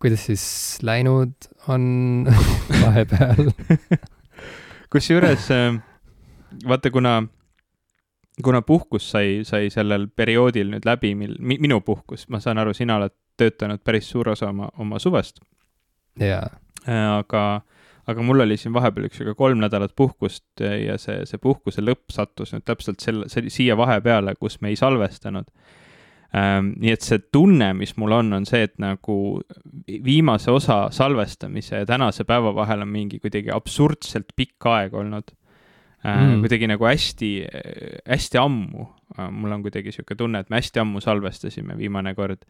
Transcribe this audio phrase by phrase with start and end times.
[0.00, 0.44] kuidas siis
[0.82, 2.26] läinud on
[2.84, 3.50] vahepeal
[4.92, 5.80] kusjuures äh,
[6.68, 7.22] vaata, kuna,
[8.44, 12.74] kuna puhkus sai, sai sellel perioodil nüüd läbi, mil mi,, minu puhkus, ma saan aru,
[12.76, 15.40] sina oled töötanud päris suur osa oma, oma suvest.
[16.20, 16.48] jaa.
[16.86, 17.44] aga,
[18.06, 22.54] aga mul oli siin vahepeal üks kolm nädalat puhkust ja see, see puhkuse lõpp sattus
[22.54, 25.48] nüüd täpselt selle, siia vahepeale, kus me ei salvestanud.
[26.30, 29.16] Nii et see tunne, mis mul on, on see, et nagu
[30.04, 35.32] viimase osa salvestamise ja tänase päeva vahel on mingi kuidagi absurdselt pikk aeg olnud
[36.04, 36.40] äh, mm..
[36.44, 37.32] kuidagi nagu hästi,
[38.06, 38.86] hästi ammu.
[39.18, 42.46] Äh, mul on kuidagi sihuke tunne, et me hästi ammu salvestasime viimane kord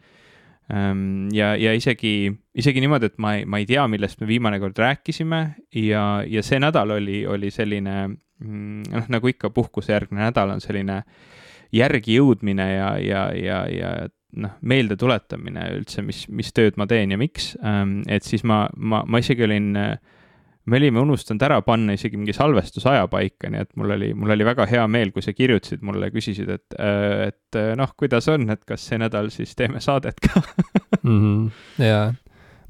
[0.69, 1.31] ähm,.
[1.33, 4.77] ja, ja isegi, isegi niimoodi, et ma ei, ma ei tea, millest me viimane kord
[4.79, 5.43] rääkisime
[5.87, 11.01] ja, ja see nädal oli, oli selline mm, noh, nagu ikka puhkusejärgne nädal on selline
[11.73, 13.91] järgi jõudmine ja, ja, ja, ja
[14.41, 18.01] noh, meelde tuletamine üldse, mis, mis tööd ma teen ja miks ähm,.
[18.09, 19.95] et siis ma, ma, ma isegi olin äh,
[20.71, 24.47] me olime unustanud ära panna isegi mingi salvestusaja paika, nii et mul oli, mul oli
[24.47, 28.49] väga hea meel, kui sa kirjutasid mulle küsisid, et, äh, et äh, noh, kuidas on,
[28.55, 30.43] et kas see nädal siis teeme saadet ka
[31.03, 31.17] mm.
[31.17, 31.87] -hmm.
[31.87, 32.13] jaa,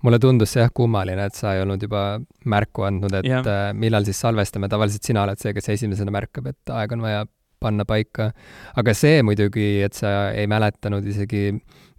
[0.07, 2.05] mulle tundus see jah kummaline, et sa ei olnud juba
[2.45, 3.43] märku andnud, et ja.
[3.75, 7.27] Millal siis salvestame, tavaliselt sina oled see, kes esimesena märkab, et aeg on vaja
[7.61, 8.33] panna paika.
[8.81, 11.51] aga see muidugi, et sa ei mäletanud isegi,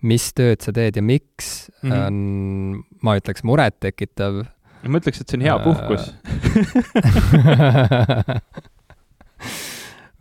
[0.08, 2.08] mis tööd sa teed ja miks mm, -hmm.
[2.08, 4.44] on, ma ütleks, murettekitav
[4.90, 6.04] ma ütleks, et see on hea puhkus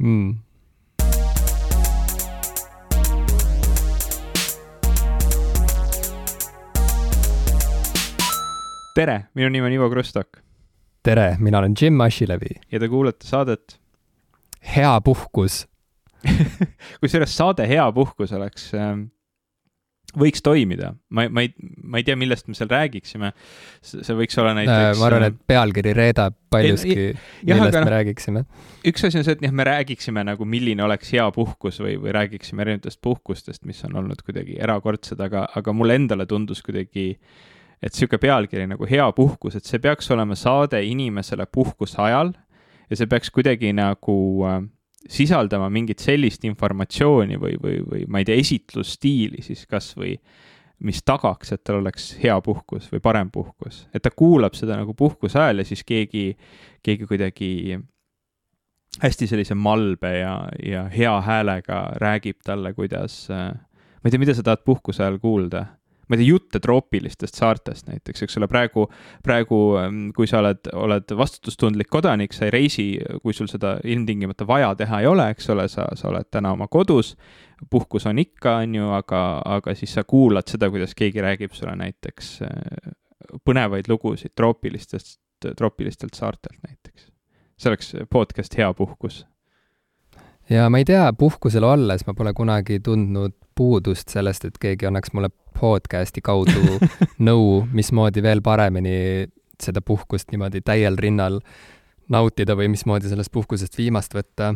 [0.05, 0.29] mm.
[8.95, 10.29] tere, minu nimi on Ivo Krustok.
[11.03, 12.61] tere, mina olen Jim Asilevi.
[12.73, 13.81] ja te kuulate saadet
[14.61, 15.65] Hea puhkus
[17.01, 19.09] kusjuures saade Hea puhkus oleks ähm,
[20.19, 21.53] võiks toimida, ma, ma ei,
[21.87, 23.31] ma ei tea, millest me seal räägiksime.
[23.85, 24.99] see võiks olla näiteks.
[24.99, 27.13] ma arvan, et pealkiri reedab paljuski,
[27.47, 28.43] millest me no, räägiksime.
[28.91, 32.15] üks asi on see, et jah, me räägiksime nagu, milline oleks hea puhkus või, või
[32.17, 37.13] räägiksime erinevatest puhkustest, mis on olnud kuidagi erakordsed, aga, aga mulle endale tundus kuidagi,
[37.81, 42.35] et sihuke pealkiri nagu hea puhkus, et see peaks olema saade inimesele puhkuse ajal
[42.91, 44.17] ja see peaks kuidagi nagu
[44.49, 44.61] äh,
[45.09, 50.17] sisaldama mingit sellist informatsiooni või, või, või ma ei tea, esitlusstiili siis kasvõi,
[50.85, 53.87] mis tagaks, et tal oleks hea puhkus või parem puhkus.
[53.95, 56.37] et ta kuulab seda nagu puhkuse ajal ja siis keegi,
[56.83, 57.79] keegi kuidagi
[59.01, 60.35] hästi sellise malbe ja,
[60.67, 65.67] ja hea häälega räägib talle, kuidas, ma ei tea, mida sa tahad puhkuse ajal kuulda
[66.11, 68.87] ma ei tea, jutte troopilistest saartest näiteks, eks ole, praegu,
[69.23, 72.87] praegu ähm, kui sa oled, oled vastutustundlik kodanik, sa ei reisi,
[73.23, 76.67] kui sul seda ilmtingimata vaja teha ei ole, eks ole, sa, sa oled täna oma
[76.73, 77.15] kodus,
[77.71, 79.23] puhkus on ikka, on ju, aga,
[79.59, 82.93] aga siis sa kuulad seda, kuidas keegi räägib sulle näiteks äh,
[83.47, 85.21] põnevaid lugusid troopilistest,
[85.57, 87.07] troopilistelt saartelt näiteks.
[87.61, 89.23] see oleks podcast Hea puhkus
[90.51, 95.13] ja ma ei tea, puhkusel olles ma pole kunagi tundnud puudust sellest, et keegi annaks
[95.17, 96.79] mulle podcast'i kaudu
[97.29, 99.29] nõu, mismoodi veel paremini
[99.61, 101.41] seda puhkust niimoodi täiel rinnal
[102.11, 104.55] nautida või mismoodi sellest puhkusest viimast võtta.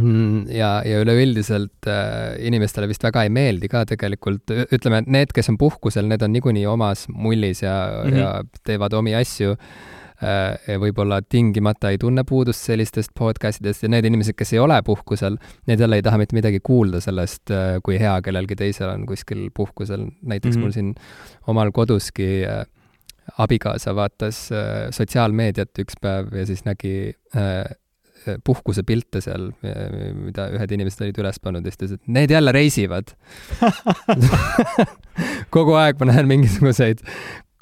[0.00, 5.34] Mm, ja, ja üleüldiselt äh, inimestele vist väga ei meeldi ka tegelikult, ütleme, et need,
[5.36, 8.22] kes on puhkusel, need on niikuinii omas mullis ja mm, -hmm.
[8.22, 9.58] ja teevad omi asju
[10.82, 15.38] võib-olla tingimata ei tunne puudust sellistest podcast idest ja need inimesed, kes ei ole puhkusel,
[15.70, 19.48] need jälle ei taha mitte midagi kuulda sellest, äh, kui hea kellelgi teisel on kuskil
[19.54, 20.06] puhkusel.
[20.22, 20.64] näiteks mm -hmm.
[20.64, 20.94] mul siin
[21.46, 22.64] omal koduski äh,
[23.38, 24.50] abikaasa vaatas
[24.90, 27.14] sotsiaalmeediat üks päev ja siis nägi
[28.44, 29.52] puhkuse pilte seal,
[30.14, 33.14] mida ühed inimesed olid üles pannud ja siis ta ütles, et need jälle reisivad
[35.54, 37.02] kogu aeg ma näen mingisuguseid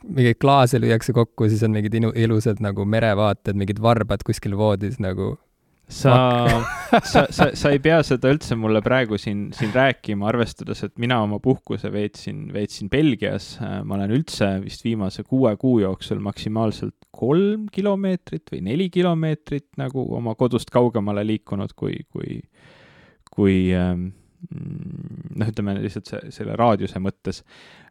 [0.06, 5.36] mingeid klaase lüüakse kokku, siis on mingid ilusad nagu merevaated, mingid varbad kuskil voodis nagu.
[5.90, 6.14] sa
[7.12, 11.18] sa, sa, sa ei pea seda üldse mulle praegu siin, siin rääkima, arvestades, et mina
[11.24, 13.56] oma puhkuse veetsin, veetsin Belgias.
[13.60, 20.06] ma olen üldse vist viimase kuue kuu jooksul maksimaalselt kolm kilomeetrit või neli kilomeetrit nagu
[20.16, 22.40] oma kodust kaugemale liikunud, kui, kui,
[23.34, 24.10] kui ähm,
[24.48, 27.42] noh, ütleme lihtsalt see, selle raadiuse mõttes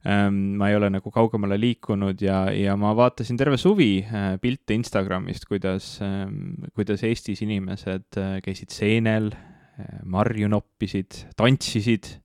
[0.08, 0.58] ähm,.
[0.60, 5.46] ma ei ole nagu kaugemale liikunud ja, ja ma vaatasin terve suvi äh, pilte Instagramist,
[5.50, 12.16] kuidas ähm,, kuidas Eestis inimesed äh, käisid seenel äh,, marju noppisid, tantsisid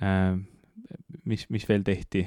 [0.00, 0.34] äh,.
[1.24, 2.26] mis, mis veel tehti?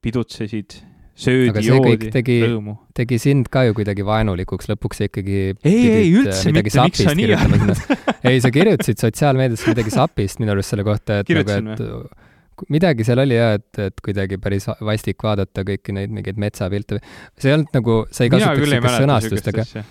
[0.00, 0.78] pidutsesid
[1.20, 2.10] söödi, joodi,
[2.46, 2.76] rõõmu.
[2.96, 7.14] tegi sind ka ju kuidagi vaenulikuks, lõpuks sa ikkagi ei, ei üldse mitte, miks sa
[7.16, 7.84] nii arvad
[8.30, 13.22] ei, sa kirjutasid sotsiaalmeedias midagi sapist minu arust selle kohta, et nagu, et midagi seal
[13.22, 17.00] oli jah, et, et kuidagi päris vastik vaadata kõiki neid mingeid metsapilte.
[17.38, 19.86] see ei olnud nagu, sa ei kasutaks niisugust sõnastust, aga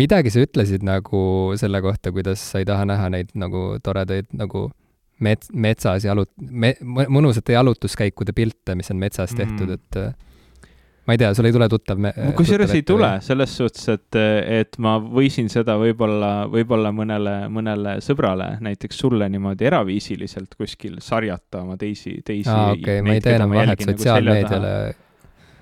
[0.00, 1.22] midagi sa ütlesid nagu
[1.60, 4.68] selle kohta, kuidas sa ei taha näha neid nagu toredaid nagu
[5.20, 10.29] mets, metsas jalut- me,, mõnusate jalutuskäikude pilte, mis on metsas tehtud mm., et
[11.10, 11.98] ma ei tea, sul ei tule tuttav
[12.38, 14.18] kusjuures ei tule, selles suhtes, et,
[14.60, 21.64] et ma võisin seda võib-olla, võib-olla mõnele, mõnele sõbrale, näiteks sulle niimoodi eraviisiliselt kuskil sarjata
[21.64, 24.72] oma teisi, teisi aa, okei okay., ma ei tee enam vahet nagu sotsiaalmeediale.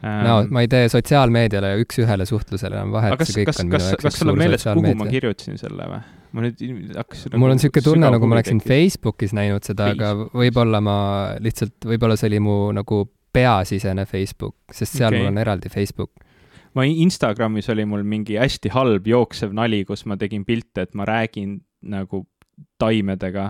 [0.04, 3.72] ähm, no ma ei tee sotsiaalmeediale ja üks-ühele suhtlusele enam vahet, see kõik kas, on
[3.72, 6.06] minu jaoks kas sul on meeles, kuhu ma kirjutasin selle või?
[6.28, 10.82] ma nüüd hakkasin mul on niisugune tunne, nagu ma oleksin Facebookis näinud seda, aga võib-olla
[10.84, 10.98] ma
[11.40, 13.06] lihtsalt, võib-olla see oli mu nagu
[13.38, 15.22] peasisene Facebook, sest seal okay.
[15.22, 16.24] mul on eraldi Facebook.
[16.76, 21.06] ma Instagramis oli mul mingi hästi halb jooksev nali, kus ma tegin pilte, et ma
[21.08, 21.56] räägin
[21.90, 22.26] nagu
[22.78, 23.48] taimedega.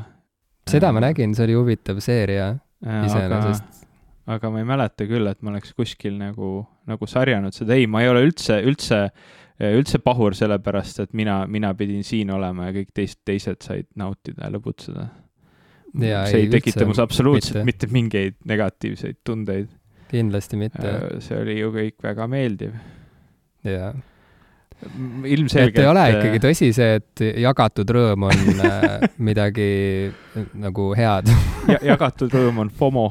[0.71, 2.55] seda ma nägin, see oli huvitav seeria
[2.85, 3.85] iseenesest.
[4.29, 8.05] aga ma ei mäleta küll, et ma oleks kuskil nagu, nagu sarjanud seda, ei, ma
[8.05, 9.07] ei ole üldse, üldse
[9.59, 14.47] üldse pahur sellepärast, et mina, mina pidin siin olema ja kõik teist, teised said nautida
[14.47, 15.09] ja lõbutseda
[15.97, 17.87] see ei, ei tekita mus absoluutselt mitte.
[17.87, 19.71] mitte mingeid negatiivseid tundeid.
[20.11, 20.85] Kindlasti mitte.
[20.85, 22.77] Äh, see oli ju kõik väga meeldiv.
[23.67, 23.93] jaa.
[25.27, 25.75] ilmselgelt.
[25.75, 29.71] et ei ole äh, ikkagi tõsi see, et jagatud rõõm on äh, midagi
[30.55, 31.33] nagu head
[31.73, 33.09] ja, jagatud rõõm on FOMO.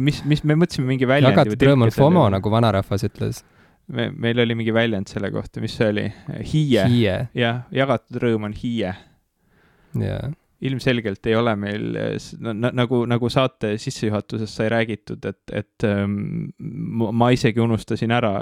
[0.00, 1.34] mis, mis, me mõtlesime mingi väljendi.
[1.34, 3.42] jagatud rõõm on FOMO, nagu vanarahvas ütles
[3.90, 6.06] me, meil oli mingi väljend selle kohta, mis see oli?
[6.52, 7.18] hiie, hiie..
[7.34, 8.94] jah, jagatud rõõm on hiie.
[9.98, 10.30] jaa
[10.64, 11.98] ilmselgelt ei ole meil
[12.72, 16.48] nagu, nagu saate sissejuhatuses sai räägitud, et, et ähm,
[17.12, 18.34] ma isegi unustasin ära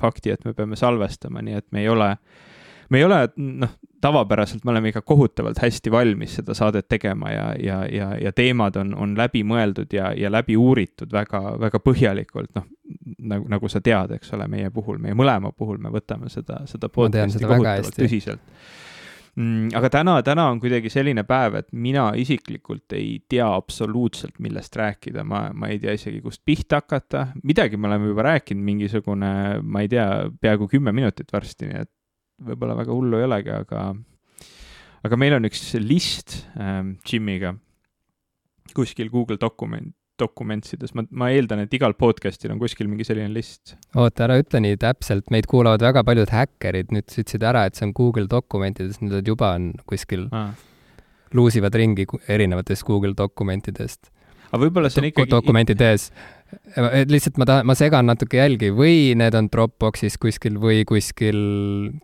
[0.00, 2.10] fakti, et me peame salvestama, nii et me ei ole,
[2.92, 3.72] me ei ole, noh,
[4.02, 8.76] tavapäraselt me oleme ikka kohutavalt hästi valmis seda saadet tegema ja, ja, ja, ja teemad
[8.76, 12.66] on, on läbi mõeldud ja, ja läbi uuritud väga, väga põhjalikult, noh,
[13.32, 16.90] nagu, nagu sa tead, eks ole, meie puhul, meie mõlema puhul me võtame seda, seda
[16.92, 18.42] podcast'i kohutavalt tõsiselt.
[19.78, 25.24] Aga täna, täna on kuidagi selline päev, et mina isiklikult ei tea absoluutselt, millest rääkida,
[25.24, 29.32] ma, ma ei tea isegi, kust pihta hakata, midagi me oleme juba rääkinud, mingisugune,
[29.62, 30.06] ma ei tea,
[30.40, 31.92] peaaegu kümme minutit varsti, nii et
[32.42, 33.86] võib-olla väga hullu ei olegi, aga
[35.02, 37.54] aga meil on üks list ähm, Jimiga
[38.76, 43.76] kuskil Google dokument, Documentsides, ma, ma eeldan, et igal podcast'il on kuskil mingi selline list.
[43.98, 47.78] oota, ära ütle nii täpselt, meid kuulavad väga paljud häkkerid, nüüd sa ütlesid ära, et
[47.78, 50.52] see on Google Dokumentides, nüüd juba on kuskil ah.,
[51.36, 54.10] luusivad ringi erinevatest Google dokumentidest.
[54.52, 56.10] aga võib-olla see on ikkagi dokumentides.
[57.08, 61.40] lihtsalt ma tahan, ma segan natuke jälgi või need on Dropboxis kuskil või kuskil,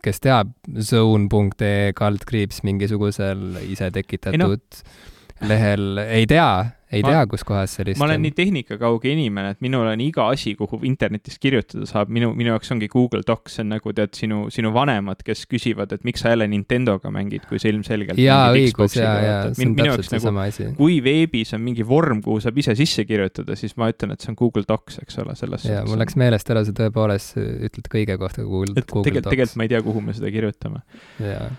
[0.01, 5.47] kes teab, zone.ee kaldkriips mingisugusel ise tekitatud no.
[5.51, 6.49] lehel, ei tea
[6.89, 10.25] ei ma, tea, kus kohas sellist ma olen nii tehnikakauge inimene, et minul on iga
[10.33, 14.15] asi, kuhu internetis kirjutada saab, minu, minu jaoks ongi Google Docs, see on nagu tead,
[14.17, 18.49] sinu, sinu vanemad, kes küsivad, et miks sa jälle Nintendoga mängid, kui sa ilmselgelt jaa,
[18.55, 20.71] õigus, jaa, jaa, see on täpselt seesama nagu, asi.
[20.79, 24.33] kui veebis on mingi vorm, kuhu saab ise sisse kirjutada, siis ma ütlen, et see
[24.33, 28.17] on Google Docs, eks ole, selles jaa, mul läks meelest ära, sa tõepoolest ütled kõige
[28.21, 30.85] kohta Google, Google tegelikult, tegelikult ma ei tea, kuhu me seda kirjutame.
[31.21, 31.49] jaa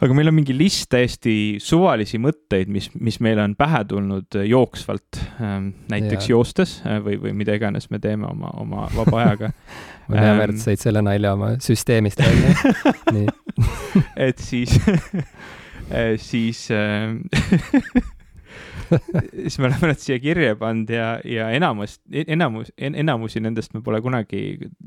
[0.00, 4.46] aga meil on mingi list täiesti suvalisi mõtteid, mis, mis meile on pähe tulnud äh,
[4.48, 6.34] jooksvalt, ähm, näiteks ja.
[6.34, 9.52] joostes äh, või, või mida iganes me teeme oma, oma vaba ajaga.
[10.10, 12.54] Ma tean, Märt, said selle nalja oma süsteemist välja.
[13.14, 13.28] Nii.
[14.26, 14.72] Et siis
[15.92, 16.64] äh, siis
[19.44, 24.00] siis me oleme nad siia kirja pannud ja, ja enamus, enamus, enamusi nendest me pole
[24.02, 24.40] kunagi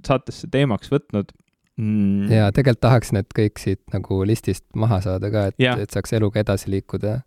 [0.03, 1.31] saatesse teemaks võtnud
[1.77, 2.31] mm..
[2.31, 6.43] ja tegelikult tahaks need kõik siit nagu listist maha saada ka, et, et saaks eluga
[6.43, 7.19] edasi liikuda.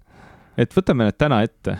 [0.56, 1.76] et võtame need täna ette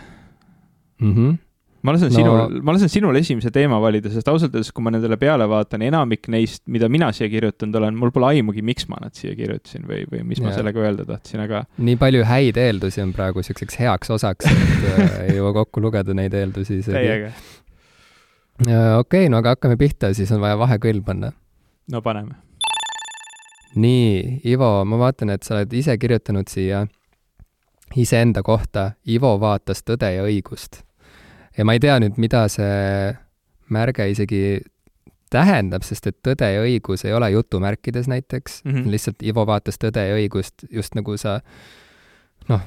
[0.99, 1.13] mm.
[1.13, 1.35] -hmm.
[1.81, 2.15] ma lasen no.
[2.19, 5.85] sinul, ma lasen sinul esimese teema valida, sest ausalt öeldes, kui ma nendele peale vaatan,
[5.87, 9.85] enamik neist, mida mina siia kirjutanud olen, mul pole aimugi, miks ma nad siia kirjutasin
[9.87, 10.47] või, või mis ja.
[10.47, 11.63] ma sellega öelda tahtsin, aga.
[11.77, 16.17] nii palju häid eeldusi on praegu siukseks heaks osaks, et äh, ei jõua kokku lugeda
[16.17, 17.31] neid eeldusi täiega.
[18.65, 21.31] okei okay,, no aga hakkame pihta, siis on vaja vahekõll panna.
[21.91, 22.46] no paneme
[23.77, 26.85] nii, Ivo, ma vaatan, et sa oled ise kirjutanud siia
[27.95, 30.83] iseenda kohta, Ivo vaatas Tõde ja õigust.
[31.57, 33.13] ja ma ei tea nüüd, mida see
[33.73, 34.59] märge isegi
[35.33, 38.91] tähendab, sest et Tõde ja õigus ei ole jutumärkides näiteks mm, -hmm.
[38.91, 41.41] lihtsalt Ivo vaatas Tõde ja õigust, just nagu sa
[42.49, 42.63] noh,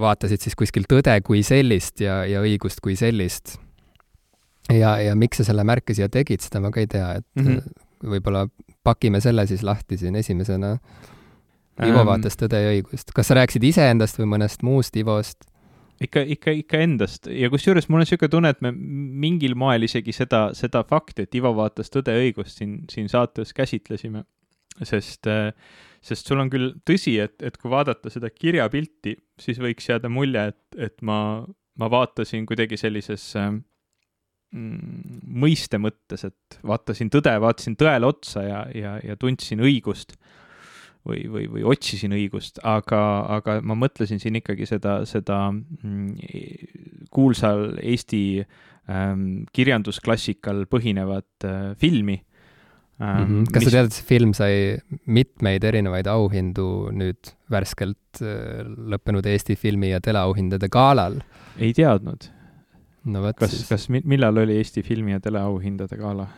[0.00, 3.58] vaatasid siis kuskil tõde kui sellist ja, ja õigust kui sellist.
[4.70, 7.46] ja, ja miks sa selle märke siia tegid, seda ma ka ei tea, et mm
[7.46, 7.86] -hmm.
[8.04, 8.46] Võib-olla
[8.84, 10.76] pakime selle siis lahti siin esimesena.
[11.80, 13.14] Ivo vaatas Tõde ja õigust.
[13.16, 15.46] kas sa rääkisid iseendast või mõnest muust Ivost?
[16.00, 20.14] ikka, ikka, ikka endast ja kusjuures mul on niisugune tunne, et me mingil moel isegi
[20.16, 24.24] seda, seda fakti, et Ivo vaatas Tõde ja õigust siin, siin saates käsitlesime.
[24.86, 25.28] sest,
[26.00, 30.46] sest sul on küll tõsi, et, et kui vaadata seda kirjapilti, siis võiks jääda mulje,
[30.54, 31.44] et, et ma,
[31.76, 33.60] ma vaatasin kuidagi sellises mm,
[34.50, 40.16] mõiste mõttes, et vaatasin tõde, vaatasin tõele otsa ja, ja, ja tundsin õigust
[41.06, 43.02] või, või, või otsisin õigust, aga,
[43.38, 52.18] aga ma mõtlesin siin ikkagi seda, seda mm, kuulsal Eesti ähm, kirjandusklassikal põhinevat äh, filmi
[53.00, 53.20] ähm,.
[53.20, 53.52] Mm -hmm.
[53.52, 53.70] kas mis...
[53.70, 54.56] sa tead, et see film sai
[55.06, 61.22] mitmeid erinevaid auhindu nüüd värskelt äh, lõppenud Eesti filmi- ja teleauhindade galal?
[61.58, 62.28] ei teadnud.
[63.08, 66.28] No vot kas, kas, millal oli Eesti filmi- ja teleauhindade gala?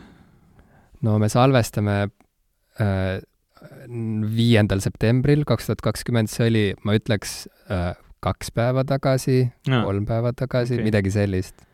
[1.03, 1.97] no me salvestame
[2.79, 3.19] äh,
[4.37, 7.91] viiendal septembril kaks tuhat kakskümmend, see oli, ma ütleks, äh,
[8.23, 11.65] kaks päeva tagasi no., kolm päeva tagasi okay., midagi sellist.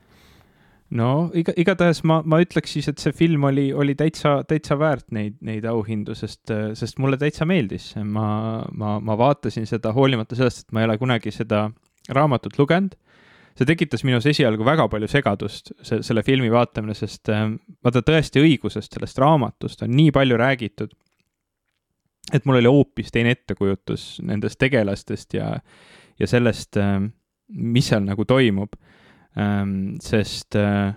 [0.98, 5.10] no iga, igatahes ma, ma ütleks siis, et see film oli, oli täitsa, täitsa väärt
[5.16, 7.92] neid, neid auhindu, sest, sest mulle täitsa meeldis.
[8.02, 8.30] ma,
[8.74, 11.68] ma, ma vaatasin seda hoolimata sellest, et ma ei ole kunagi seda
[12.10, 12.98] raamatut lugenud
[13.58, 17.48] see tekitas minus esialgu väga palju segadust, see, selle filmi vaatamine, sest äh,
[17.84, 20.96] vaata tõesti õigusest, sellest raamatust on nii palju räägitud
[22.34, 25.52] et mul oli hoopis teine ettekujutus nendest tegelastest ja,
[26.20, 27.12] ja sellest, ähm,
[27.50, 28.76] mis seal nagu toimub.
[29.40, 30.94] Ähm, sest, äh,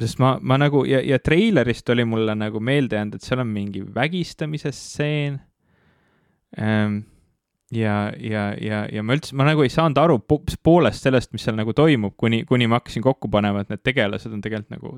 [0.00, 3.52] sest ma, ma nagu ja, ja treilerist oli mulle nagu meelde jäänud, et seal on
[3.52, 5.40] mingi vägistamise stseen.
[7.74, 11.56] Ja, ja, ja, ja ma üldse, ma nagu ei saanud aru poolest sellest, mis seal
[11.58, 14.92] nagu toimub, kuni, kuni ma hakkasin kokku panema, et need tegelased on tegelikult nagu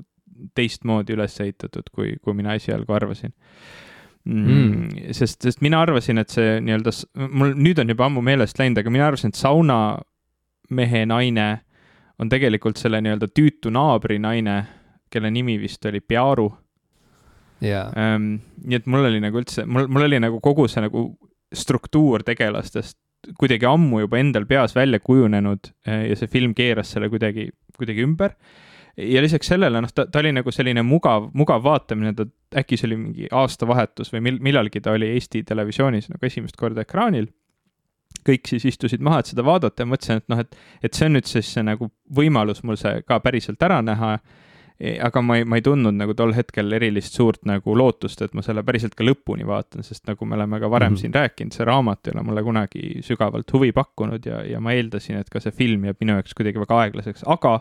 [0.55, 3.33] teistmoodi üles ehitatud, kui, kui mina esialgu arvasin.
[4.29, 5.09] Mm..
[5.15, 6.93] sest, sest mina arvasin, et see nii-öelda,
[7.31, 11.47] mul nüüd on juba ammu meelest läinud, aga mina arvasin, et saunamehe naine
[12.21, 14.59] on tegelikult selle nii-öelda tüütu naabri naine,
[15.09, 16.51] kelle nimi vist oli Pearu.
[17.65, 17.89] Yeah..
[17.95, 21.07] Nii et mul oli nagu üldse, mul, mul oli nagu kogu see nagu
[21.55, 22.97] struktuur tegelastest
[23.39, 28.05] kuidagi ammu juba endal peas välja kujunenud eh, ja see film keeras selle kuidagi, kuidagi
[28.05, 28.35] ümber
[28.99, 32.25] ja lisaks sellele, noh, ta, ta oli nagu selline mugav, mugav vaatamine, ta
[32.59, 36.85] äkki see oli mingi aastavahetus või mil-, millalgi ta oli Eesti Televisioonis nagu esimest korda
[36.87, 37.29] ekraanil.
[38.25, 41.15] kõik siis istusid maha, et seda vaadata ja mõtlesin, et noh, et, et see on
[41.15, 44.17] nüüd siis see nagu võimalus mul see ka päriselt ära näha
[44.79, 48.43] aga ma ei, ma ei tundnud nagu tol hetkel erilist suurt nagu lootust, et ma
[48.45, 51.01] selle päriselt ka lõpuni vaatan, sest nagu me oleme ka varem mm -hmm.
[51.01, 55.19] siin rääkinud, see raamat ei ole mulle kunagi sügavalt huvi pakkunud ja, ja ma eeldasin,
[55.19, 57.59] et ka see film jääb minu jaoks kuidagi väga aeglaseks, aga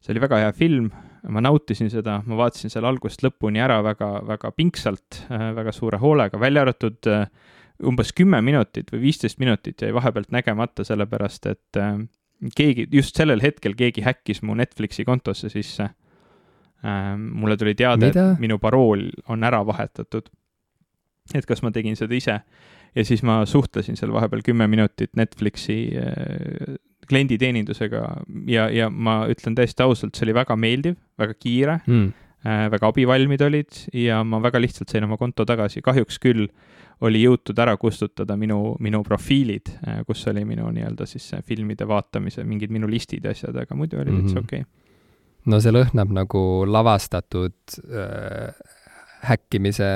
[0.00, 0.90] see oli väga hea film,
[1.28, 5.98] ma nautisin seda, ma vaatasin selle algusest lõpuni ära väga, väga pingsalt, äh, väga suure
[6.00, 7.26] hoolega, välja arvatud äh,
[7.86, 11.98] umbes kümme minutit või viisteist minutit jäi vahepealt nägemata, sellepärast et äh,
[12.56, 15.90] keegi, just sellel hetkel keegi häkkis mu Netflixi kontosse sisse.
[16.82, 20.30] Mulle tuli teade, et minu parool on ära vahetatud.
[21.34, 22.40] et kas ma tegin seda ise
[22.94, 25.90] ja siis ma suhtlesin seal vahepeal kümme minutit Netflixi
[27.10, 28.02] klienditeenindusega
[28.50, 32.10] ja, ja ma ütlen täiesti ausalt, see oli väga meeldiv, väga kiire mm.,
[32.46, 36.46] äh, väga abivalmid olid ja ma väga lihtsalt sain oma konto tagasi, kahjuks küll
[37.06, 42.44] oli jõutud ära kustutada minu, minu profiilid, äh, kus oli minu nii-öelda siis filmide vaatamise,
[42.46, 44.44] mingid minu listid ja asjad, aga muidu oli täitsa mm -hmm.
[44.44, 44.79] okei okay.
[45.48, 48.50] No see lõhnab nagu lavastatud äh,
[49.28, 49.90] häkkimise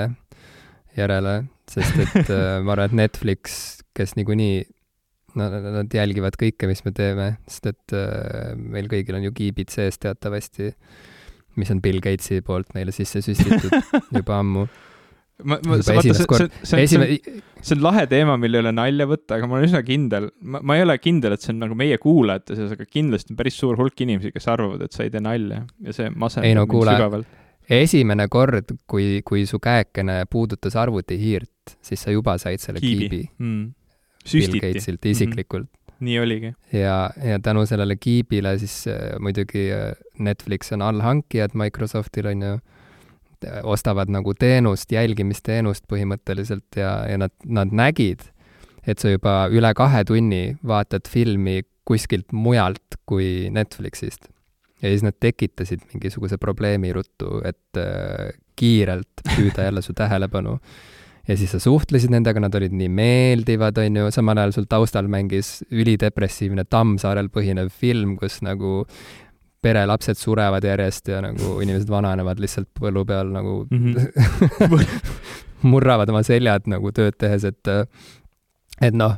[0.97, 1.35] järele,
[1.71, 3.59] sest et äh, ma arvan, et Netflix,
[3.97, 4.63] kes niikuinii
[5.41, 9.73] nad, nad jälgivad kõike, mis me teeme, sest et äh, meil kõigil on ju kiibid
[9.75, 10.73] sees teatavasti,
[11.59, 13.75] mis on Bill Gatesi poolt meile sisse süstitud
[14.17, 14.67] juba ammu.
[15.43, 17.07] Ma, ma, vaata, see, see, see, Esime...
[17.11, 20.61] see, see on lahe teema, mille üle nalja võtta, aga ma olen üsna kindel, ma,
[20.63, 23.59] ma ei ole kindel, et see on nagu meie kuulajate seas, aga kindlasti on päris
[23.61, 25.65] suur hulk inimesi, kes arvavad, et sa ei tee nalja.
[25.85, 27.39] Ja see masendab no, mind sügavalt.
[27.83, 33.25] esimene kord, kui, kui su käekene puudutas arvutihiirt, siis sa juba said selle kiibi, kiibi..
[33.43, 33.73] Mm.
[34.25, 35.69] Bill Gatesilt isiklikult.
[35.69, 35.81] Mm.
[35.81, 36.05] -hmm.
[36.05, 36.53] nii oligi.
[36.73, 42.59] ja, ja tänu sellele kiibile siis äh, muidugi äh, Netflix on allhankijad Microsoftil, on ju,
[43.63, 48.27] ostavad nagu teenust, jälgimisteenust põhimõtteliselt ja, ja nad, nad nägid,
[48.87, 54.29] et sa juba üle kahe tunni vaatad filmi kuskilt mujalt kui Netflixist.
[54.83, 60.59] ja siis nad tekitasid mingisuguse probleemi ruttu, et äh, kiirelt püüda jälle su tähelepanu
[61.29, 65.09] ja siis sa suhtlesid nendega, nad olid nii meeldivad, on ju, samal ajal sul taustal
[65.11, 68.83] mängis ülidepressiivne Tammsaarel põhinev film, kus nagu
[69.65, 74.85] perelapsed surevad järjest ja nagu inimesed vananevad lihtsalt põllu peal nagu mm -hmm.
[75.73, 77.73] murravad oma seljad nagu tööd tehes, et
[78.83, 79.17] et noh,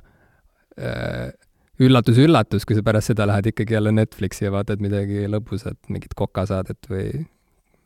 [1.82, 6.88] üllatus-üllatus, kui sa pärast seda lähed ikkagi jälle Netflixi ja vaatad midagi lõbusat, mingit kokasaadet
[6.90, 7.24] või,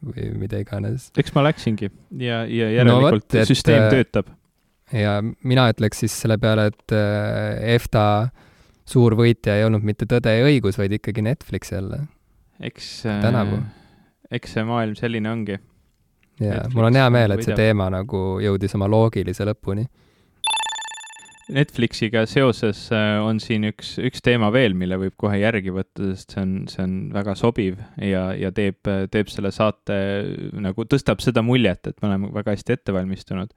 [0.06, 1.10] või mida iganes.
[1.18, 4.30] eks ma läksingi ja, ja järelikult no, võt, süsteem et, töötab.
[4.94, 6.96] ja mina ütleks siis selle peale, et
[7.74, 8.06] EFTA
[8.90, 12.04] suur võitja ei olnud mitte Tõde ja õigus, vaid ikkagi Netflix jälle.
[12.60, 13.62] Eks tänavu.
[14.30, 15.58] eks see maailm selline ongi.
[16.40, 19.86] jaa, mul on hea meel, et see teema nagu jõudis oma loogilise lõpuni
[21.50, 26.34] Netflixiga seoses äh, on siin üks, üks teema veel, mille võib kohe järgi võtta, sest
[26.34, 28.78] see on, see on väga sobiv ja, ja teeb,
[29.10, 29.98] teeb selle saate
[30.62, 33.54] nagu, tõstab seda muljet, et me oleme väga hästi ette valmistunud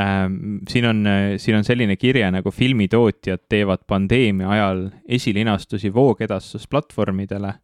[0.00, 0.60] ähm,.
[0.70, 1.02] siin on,
[1.42, 7.54] siin on selline kirje nagu filmitootjad teevad pandeemia ajal esilinastusi voogedastusplatvormidele.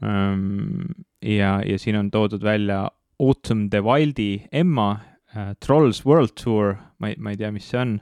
[0.00, 2.88] Ja, ja siin on toodud välja
[3.20, 5.00] Autumn the Wildi Emma
[5.36, 8.00] äh,, Trolls World Tour, ma ei, ma ei tea, mis see on.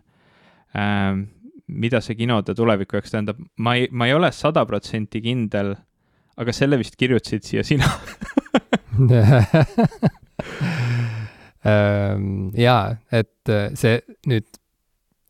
[0.79, 1.25] Ähm,
[1.69, 5.75] mida see kinode tuleviku jaoks tähendab, ma ei, ma ei ole sada protsenti kindel,
[6.39, 7.89] aga selle vist kirjutasid siia sina.
[12.65, 14.01] Jaa, et äh, see
[14.31, 14.49] nüüd,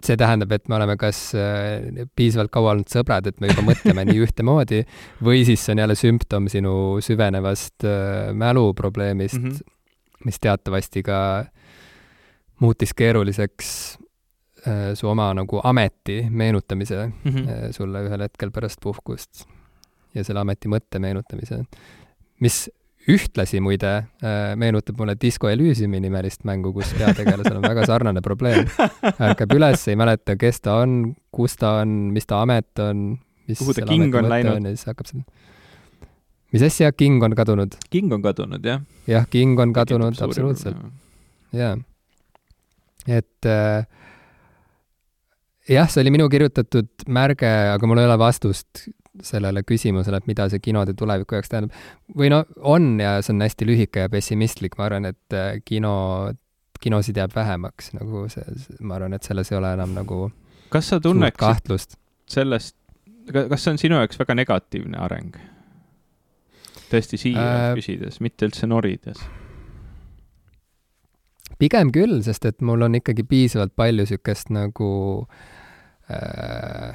[0.05, 4.05] see tähendab, et me oleme kas äh, piisavalt kaua olnud sõbrad, et me juba mõtleme
[4.09, 4.85] nii ühtemoodi,
[5.25, 6.75] või siis see on jälle sümptom sinu
[7.05, 10.26] süvenevast äh, mäluprobleemist mm, -hmm.
[10.28, 11.19] mis teatavasti ka
[12.61, 13.99] muutis keeruliseks
[14.67, 17.73] Äh, su oma nagu ameti meenutamise mm -hmm.
[17.73, 19.45] sulle ühel hetkel pärast puhkust
[20.14, 21.62] ja selle ameti mõtte meenutamise,
[22.40, 22.71] mis
[23.09, 28.69] ühtlasi muide äh, meenutab mulle Disco Elysiumi nimelist mängu, kus peategelasel on väga sarnane probleem.
[29.31, 33.11] ärkab üles, ei mäleta, kes ta on, kus ta on, mis ta amet on,
[33.49, 34.61] mis kuhu ta king on läinud?
[34.69, 35.25] ja siis hakkab seda
[36.53, 37.77] mis asja, King on kadunud?
[37.93, 38.83] King on kadunud, jah.
[39.09, 40.77] jah, King on kadunud, absoluutselt.
[41.53, 41.77] jaa.
[43.07, 43.85] et äh,
[45.69, 48.88] jah, see oli minu kirjutatud märge, aga mul ei ole vastust
[49.25, 51.78] sellele küsimusele, et mida see kinode tuleviku jaoks tähendab.
[52.16, 55.94] või no on ja see on hästi lühike ja pessimistlik, ma arvan, et äh, kino,
[56.80, 58.44] kinosid jääb vähemaks, nagu see,
[58.81, 60.28] ma arvan, et selles ei ole enam nagu
[60.72, 62.76] kas sa tunneksid sellest,
[63.33, 65.37] kas see on sinu jaoks väga negatiivne areng?
[66.88, 69.20] tõesti siiralt äh, küsides, mitte üldse norides
[71.59, 74.90] pigem küll, sest et mul on ikkagi piisavalt palju niisugust nagu
[76.11, 76.94] äh,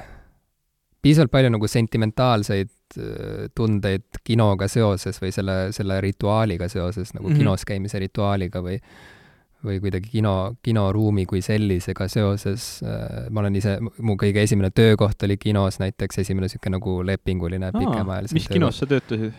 [1.04, 7.34] piisavalt palju nagu sentimentaalseid äh, tundeid kinoga seoses või selle, selle rituaaliga seoses, nagu mm
[7.34, 7.44] -hmm.
[7.44, 8.80] kinos käimise rituaaliga või
[9.64, 15.22] või kuidagi kino, kinoruumi kui sellisega seoses äh,, ma olen ise, mu kõige esimene töökoht
[15.24, 19.32] oli kinos näiteks, esimene niisugune nagu lepinguline pikemaajalisem mis kinos sa töötasid?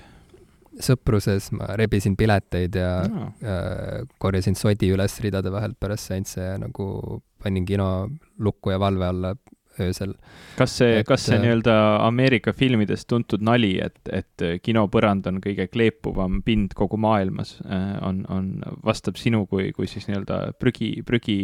[0.82, 3.30] sõpruses ma rebisin pileteid ja no.
[3.44, 9.08] äh, korjasin sodi üles ridade vahelt pärast seansse ja nagu panin kino lukku ja valve
[9.08, 9.36] alla
[9.82, 10.14] öösel.
[10.58, 15.68] kas see, kas see äh, nii-öelda Ameerika filmides tuntud nali, et, et kinopõrand on kõige
[15.72, 18.52] kleepuvam pind kogu maailmas, äh, on, on,
[18.86, 21.40] vastab sinu kui, kui siis nii-öelda prügi, prügi,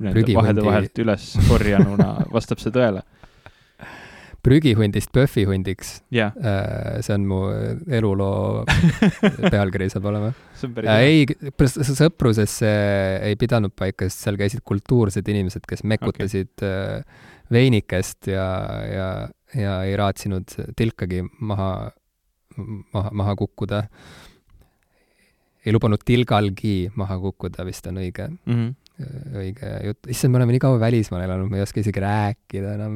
[0.00, 3.04] prügi äh, vahede vahelt üles korjanuna, vastab see tõele?
[4.46, 6.32] prügihundist PÖFFi-hundiks yeah..
[7.02, 7.40] see on mu
[7.98, 8.62] eluloo
[9.54, 10.30] pealkiri saab olema.
[10.84, 11.26] Äh, ei,
[11.66, 12.76] sõpruses see
[13.30, 17.02] ei pidanud paika, sest seal käisid kultuursed inimesed, kes mekutasid okay.
[17.52, 18.46] veinikest ja,
[18.90, 19.10] ja,
[19.56, 21.70] ja ei raatsinud tilkagi maha,
[22.94, 23.84] maha, maha kukkuda.
[25.66, 28.52] ei lubanud tilgalgi maha kukkuda, vist on õige mm.
[28.54, 32.76] -hmm õige jutt, issand, me oleme nii kaua välismaal elanud, me ei oska isegi rääkida
[32.78, 32.94] enam.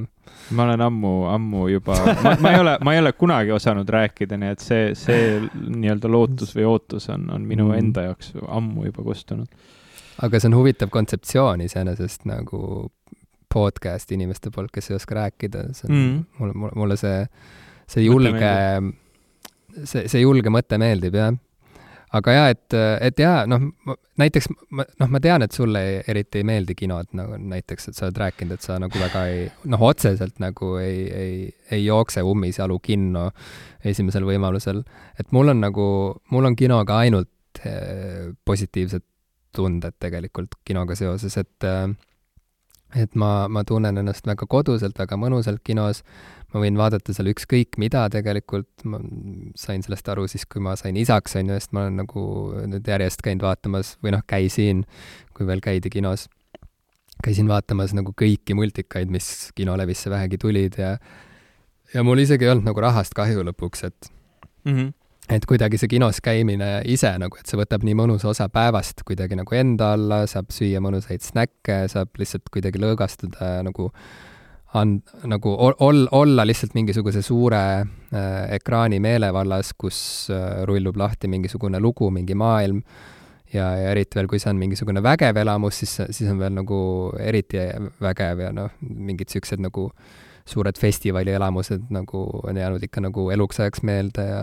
[0.57, 4.39] ma olen ammu, ammu juba, ma, ma ei ole, ma ei ole kunagi osanud rääkida,
[4.41, 7.83] nii et see, see nii-öelda lootus või ootus on, on minu mm.
[7.83, 9.69] enda jaoks ammu juba kustunud.
[10.25, 12.63] aga see on huvitav kontseptsioon iseenesest nagu
[13.53, 16.25] podcast inimeste poolt, kes ei oska rääkida, see on mm.
[16.39, 17.21] mulle, mulle see,
[17.91, 18.57] see julge,
[19.85, 21.37] see, see julge mõte meeldib, jah
[22.17, 23.69] aga jaa, et, et jaa, noh,
[24.21, 27.99] näiteks ma, noh, ma tean, et sulle ei, eriti ei meeldi kinod, nagu näiteks, et
[27.99, 31.37] sa oled rääkinud, et sa nagu väga ei, noh, otseselt nagu ei, ei,
[31.71, 33.29] ei jookse ummisjalu kinno
[33.87, 34.83] esimesel võimalusel.
[35.19, 35.87] et mul on nagu,
[36.35, 39.07] mul on kinoga ainult eh, positiivsed
[39.55, 41.87] tunded tegelikult kinoga seoses, et eh,
[42.99, 46.03] et ma, ma tunnen ennast väga koduselt, väga mõnusalt kinos.
[46.51, 48.99] Ma võin vaadata seal ükskõik mida tegelikult, ma
[49.59, 52.23] sain sellest aru siis, kui ma sain isaks, on ju, sest ma olen nagu
[52.73, 54.83] nüüd järjest käinud vaatamas või noh, käisin,
[55.37, 56.27] kui veel käidi kinos,
[57.23, 60.97] käisin vaatamas nagu kõiki multikaid, mis kinolevisse vähegi tulid ja
[61.95, 64.11] ja mul isegi ei olnud nagu rahast kahju lõpuks, et
[64.65, 64.93] mm -hmm.
[65.31, 69.39] Et kuidagi see kinos käimine ise nagu, et see võtab nii mõnusa osa päevast kuidagi
[69.39, 73.91] nagu enda alla, saab süüa mõnusaid snäkke, saab lihtsalt kuidagi lõõgastuda nagu
[74.75, 80.01] and-, nagu ol-, olla lihtsalt mingisuguse suure äh, ekraani meelevallas, kus
[80.35, 82.83] äh, rullub lahti mingisugune lugu, mingi maailm,
[83.55, 86.81] ja, ja eriti veel, kui see on mingisugune vägev elamus, siis, siis on veel nagu
[87.23, 87.63] eriti
[88.03, 89.91] vägev ja noh, mingid niisugused nagu
[90.51, 94.43] suured festivalielamused nagu on jäänud ikka nagu eluks ajaks meelde ja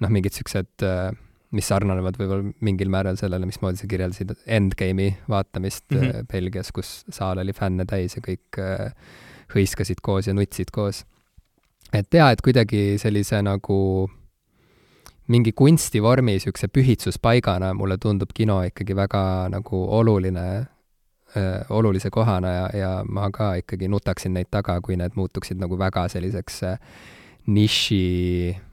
[0.00, 1.12] noh, mingid niisugused äh,
[1.52, 6.26] mis sarnanevad võib-olla mingil määral sellele, mismoodi sa kirjeldasid Endgame'i vaatamist mm -hmm.
[6.32, 8.92] Belgias, kus saal oli fänne täis ja kõik äh,
[9.54, 11.04] hõiskasid koos ja nutsid koos.
[11.92, 14.10] et jaa, et kuidagi sellise nagu
[15.28, 20.66] mingi kunstivormi niisuguse pühitsuspaigana mulle tundub kino ikkagi väga nagu oluline
[21.36, 25.78] äh,, olulise kohana ja, ja ma ka ikkagi nutaksin neid taga, kui need muutuksid nagu
[25.78, 26.60] väga selliseks
[27.46, 28.04] niši
[28.56, 28.71] äh,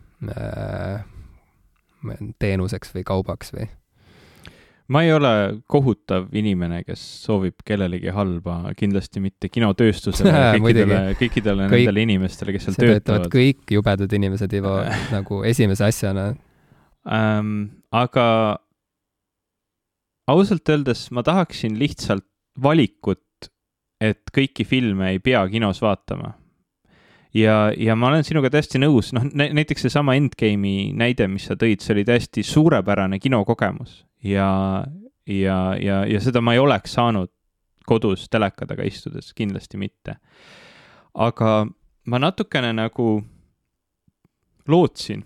[2.39, 3.67] teenuseks või kaubaks või?
[4.89, 5.31] ma ei ole
[5.69, 12.65] kohutav inimene, kes soovib kellelegi halba, kindlasti mitte kinotööstusele kõikidele, kõikidele Kõik, nendele inimestele, kes
[12.69, 13.29] seal töötavad.
[13.33, 14.79] kõik jubedad inimesed, Ivo,
[15.15, 16.31] nagu esimese asjana
[17.05, 17.69] ähm,.
[17.93, 18.25] aga
[20.29, 22.25] ausalt öeldes ma tahaksin lihtsalt
[22.59, 23.49] valikut,
[24.01, 26.33] et kõiki filme ei pea kinos vaatama
[27.33, 31.83] ja, ja ma olen sinuga täiesti nõus, noh näiteks seesama Endgame'i näide, mis sa tõid,
[31.83, 34.49] see oli täiesti suurepärane kinokogemus ja,
[35.29, 37.31] ja, ja, ja seda ma ei oleks saanud
[37.89, 40.19] kodus teleka taga istudes, kindlasti mitte.
[41.13, 41.65] aga
[42.09, 43.09] ma natukene nagu
[44.69, 45.23] lootsin,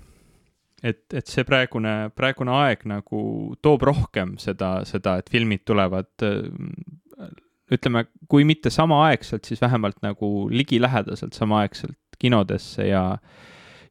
[0.84, 3.24] et, et see praegune, praegune aeg nagu
[3.64, 6.12] toob rohkem seda, seda, et filmid tulevad
[7.72, 13.04] ütleme, kui mitte samaaegselt, siis vähemalt nagu ligilähedaselt samaaegselt kinodesse ja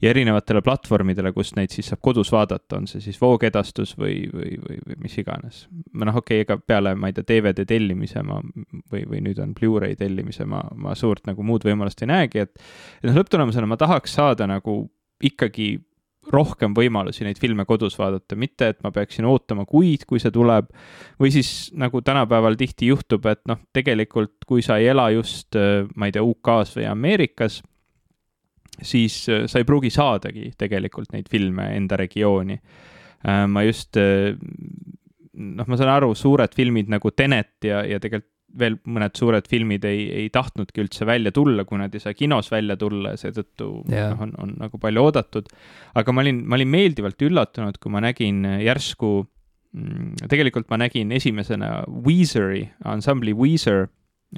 [0.03, 4.57] ja erinevatele platvormidele, kus neid siis saab kodus vaadata, on see siis voogedastus või, või,
[4.59, 5.61] või, või mis iganes.
[5.95, 9.55] noh, okei okay,, ega peale, ma ei tea, DVD tellimise ma või, või nüüd on
[9.55, 13.79] Blu-ray tellimise ma, ma suurt nagu muud võimalust ei näegi, et et noh, lõpptulemusena ma
[13.79, 14.81] tahaks saada nagu
[15.23, 15.77] ikkagi
[16.31, 20.69] rohkem võimalusi neid filme kodus vaadata, mitte et ma peaksin ootama kuid, kui see tuleb,
[21.19, 25.59] või siis nagu tänapäeval tihti juhtub, et noh, tegelikult kui sa ei ela just,
[25.97, 27.59] ma ei tea, UK-s või Ameerikas,
[28.81, 32.59] siis äh, sa ei pruugi saadagi tegelikult neid filme enda regiooni.
[33.23, 34.33] Äh, ma just, äh,
[35.33, 39.85] noh, ma saan aru, suured filmid nagu Tenet ja, ja tegelikult veel mõned suured filmid
[39.89, 43.69] ei, ei tahtnudki üldse välja tulla, kui nad ei saa kinos välja tulla ja seetõttu
[43.91, 44.13] yeah.
[44.13, 45.51] noh, on, on nagu palju oodatud.
[45.99, 49.13] aga ma olin, ma olin meeldivalt üllatunud, kui ma nägin järsku,
[49.77, 53.87] mm, tegelikult ma nägin esimesena Weezeri, ansambli Weezer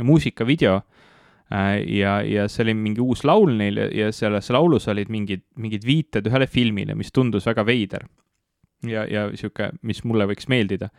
[0.03, 5.45] muusikavideo äh, ja, ja see oli mingi uus laul neil ja, selles laulus olid mingid,
[5.61, 8.09] mingid viited ühele filmile, mis tundus väga veider.
[8.85, 10.91] ja, ja sihuke, mis mulle võiks meeldida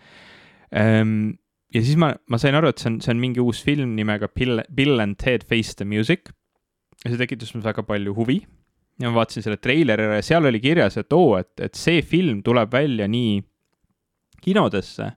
[0.73, 1.35] ähm,
[1.75, 4.29] ja siis ma, ma sain aru, et see on, see on mingi uus film nimega
[4.31, 6.31] Bill, Bill and Ted Face the Music.
[7.03, 8.39] ja see tekitas mul väga palju huvi.
[8.99, 12.41] ja ma vaatasin selle treileri ja seal oli kirjas, et oo, et, et see film
[12.43, 13.43] tuleb välja nii
[14.45, 15.11] kinodesse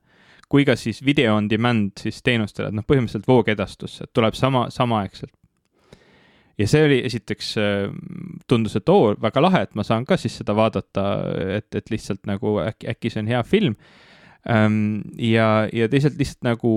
[0.49, 4.67] kui ka siis video on demand siis teenustele, et noh, põhimõtteliselt voogedastusse, et tuleb sama,
[4.73, 5.35] samaaegselt.
[6.59, 7.53] ja see oli esiteks,
[8.51, 11.05] tundus, et oo, väga lahe, et ma saan ka siis seda vaadata,
[11.59, 13.77] et, et lihtsalt nagu äkki, äkki see on hea film
[14.49, 16.73] ja, ja teisalt lihtsalt nagu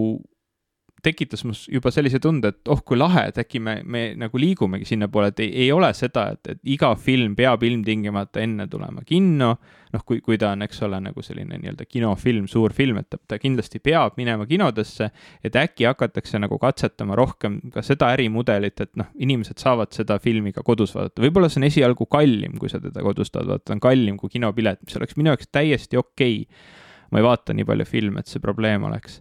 [1.01, 4.85] tekitas mus juba sellise tunde, et oh kui lahe, et äkki me, me nagu liigumegi
[4.91, 9.55] sinnapoole, et ei, ei ole seda, et, et iga film peab ilmtingimata enne tulema kinno.
[9.91, 13.17] noh, kui, kui ta on, eks ole, nagu selline nii-öelda kinofilm, suur film, et ta,
[13.27, 15.09] ta kindlasti peab minema kinodesse.
[15.43, 20.53] et äkki hakatakse nagu katsetama rohkem ka seda ärimudelit, et noh, inimesed saavad seda filmi
[20.55, 23.83] ka kodus vaadata, võib-olla see on esialgu kallim, kui sa teda kodus tahad vaadata, on
[23.83, 26.79] kallim kui kinopilet, mis oleks minu jaoks täiesti okei okay
[27.11, 29.19] ma ei vaata nii palju filme, et see probleem oleks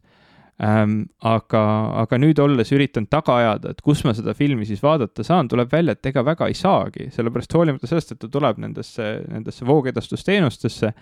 [0.63, 1.03] ähm,.
[1.27, 1.63] aga,
[2.03, 5.73] aga nüüd olles üritanud taga ajada, et kus ma seda filmi siis vaadata saan, tuleb
[5.73, 10.93] välja, et ega väga ei saagi, sellepärast hoolimata sellest, et ta tuleb nendesse, nendesse voogedastusteenustesse,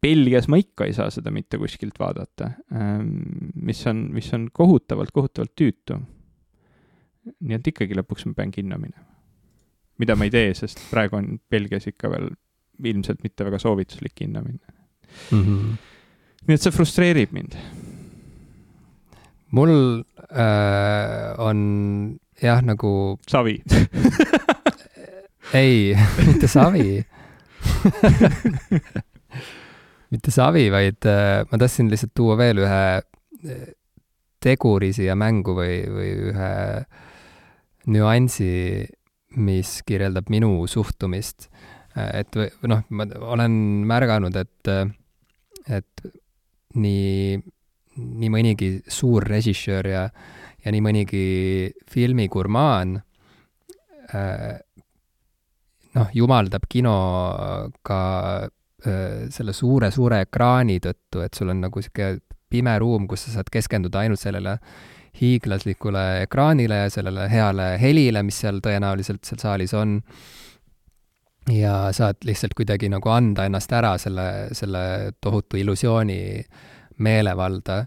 [0.00, 3.10] Belgias ma ikka ei saa seda mitte kuskilt vaadata ähm,,
[3.60, 6.00] mis on, mis on kohutavalt, kohutavalt tüütu.
[7.40, 9.04] nii et ikkagi lõpuks ma pean kinno minema.
[10.00, 12.30] mida ma ei tee, sest praegu on Belgias ikka veel
[12.80, 14.72] ilmselt mitte väga soovituslik kinno minna
[15.32, 15.42] mm.
[15.44, 15.89] -hmm
[16.48, 17.56] nii et see frustreerib mind.
[19.56, 19.74] mul
[20.30, 21.58] äh, on
[22.40, 23.18] jah, nagu.
[23.28, 23.58] savi
[25.52, 27.02] ei, mitte savi
[30.10, 33.66] mitte savi, vaid äh, ma tahtsin lihtsalt tuua veel ühe äh,
[34.42, 36.52] teguri siia mängu või, või ühe
[37.90, 38.52] nüansi,
[39.40, 41.48] mis kirjeldab minu suhtumist.
[41.94, 43.54] Äh, et noh, ma olen
[43.90, 44.72] märganud, et,
[45.70, 46.10] et
[46.74, 47.40] nii,
[47.96, 50.04] nii mõnigi suur režissöör ja,
[50.64, 51.24] ja nii mõnigi
[51.90, 52.98] filmigurmaan
[55.94, 56.94] noh, jumaldab kino
[57.86, 58.00] ka
[58.80, 64.02] selle suure-suure ekraani tõttu, et sul on nagu niisugune pime ruum, kus sa saad keskenduda
[64.02, 64.56] ainult sellele
[65.20, 70.00] hiiglaslikule ekraanile ja sellele heale helile, mis seal tõenäoliselt seal saalis on.
[71.54, 76.20] Ja saad lihtsalt kuidagi nagu anda ennast ära selle, selle tohutu illusiooni
[77.00, 77.84] meelevalda.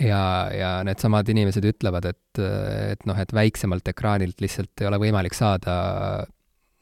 [0.00, 2.40] ja, ja needsamad inimesed ütlevad, et,
[2.92, 5.76] et noh, et väiksemalt ekraanilt lihtsalt ei ole võimalik saada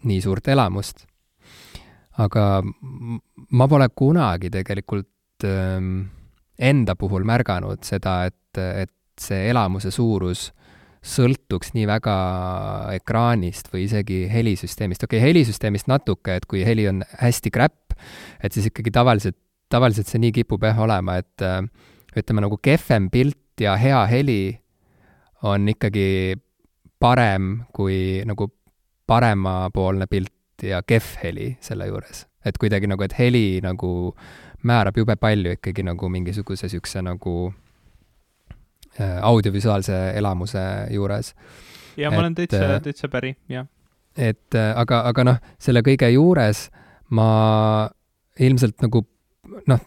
[0.05, 1.07] nii suurt elamust.
[2.19, 2.63] aga
[3.51, 6.05] ma pole kunagi tegelikult ähm,
[6.59, 10.53] enda puhul märganud seda, et, et see elamuse suurus
[11.05, 12.17] sõltuks nii väga
[12.97, 15.05] ekraanist või isegi helisüsteemist.
[15.05, 17.97] okei okay,, helisüsteemist natuke, et kui heli on hästi kräpp,
[18.43, 19.39] et siis ikkagi tavaliselt,
[19.69, 21.61] tavaliselt see nii kipub jah olema, et äh,
[22.17, 24.59] ütleme nagu kehvem pilt ja hea heli
[25.45, 26.37] on ikkagi
[27.01, 28.49] parem kui nagu
[29.07, 32.27] paremapoolne pilt ja kehv heli selle juures.
[32.45, 34.15] et kuidagi nagu, et heli nagu
[34.65, 37.53] määrab jube palju ikkagi nagu mingisuguse niisuguse nagu
[39.01, 41.35] audiovisuaalse elamuse juures.
[41.97, 43.67] ja ma olen täitsa, äh, täitsa päri, jah.
[44.17, 46.69] et äh, aga, aga noh, selle kõige juures
[47.11, 47.89] ma
[48.41, 49.05] ilmselt nagu
[49.71, 49.83] noh,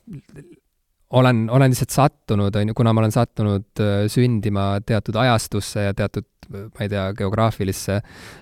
[1.09, 6.27] olen, olen lihtsalt sattunud, on ju, kuna ma olen sattunud sündima teatud ajastusse ja teatud,
[6.51, 8.01] ma ei tea, geograafilisse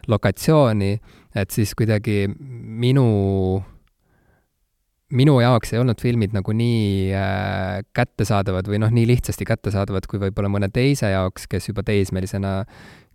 [0.10, 0.92] lokatsiooni,
[1.36, 3.06] et siis kuidagi minu
[5.14, 10.22] minu jaoks ei olnud filmid nagu nii äh, kättesaadavad või noh, nii lihtsasti kättesaadavad kui
[10.22, 12.64] võib-olla mõne teise jaoks, kes juba teismelisena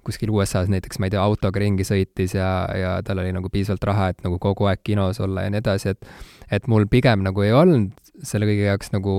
[0.06, 3.84] kuskil USA-s näiteks, ma ei tea, autoga ringi sõitis ja, ja tal oli nagu piisavalt
[3.90, 6.08] raha, et nagu kogu aeg kinos olla ja nii edasi, et
[6.50, 7.92] et mul pigem nagu ei olnud
[8.26, 9.12] selle kõige jaoks nagu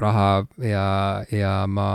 [0.00, 0.86] raha ja,
[1.30, 1.90] ja ma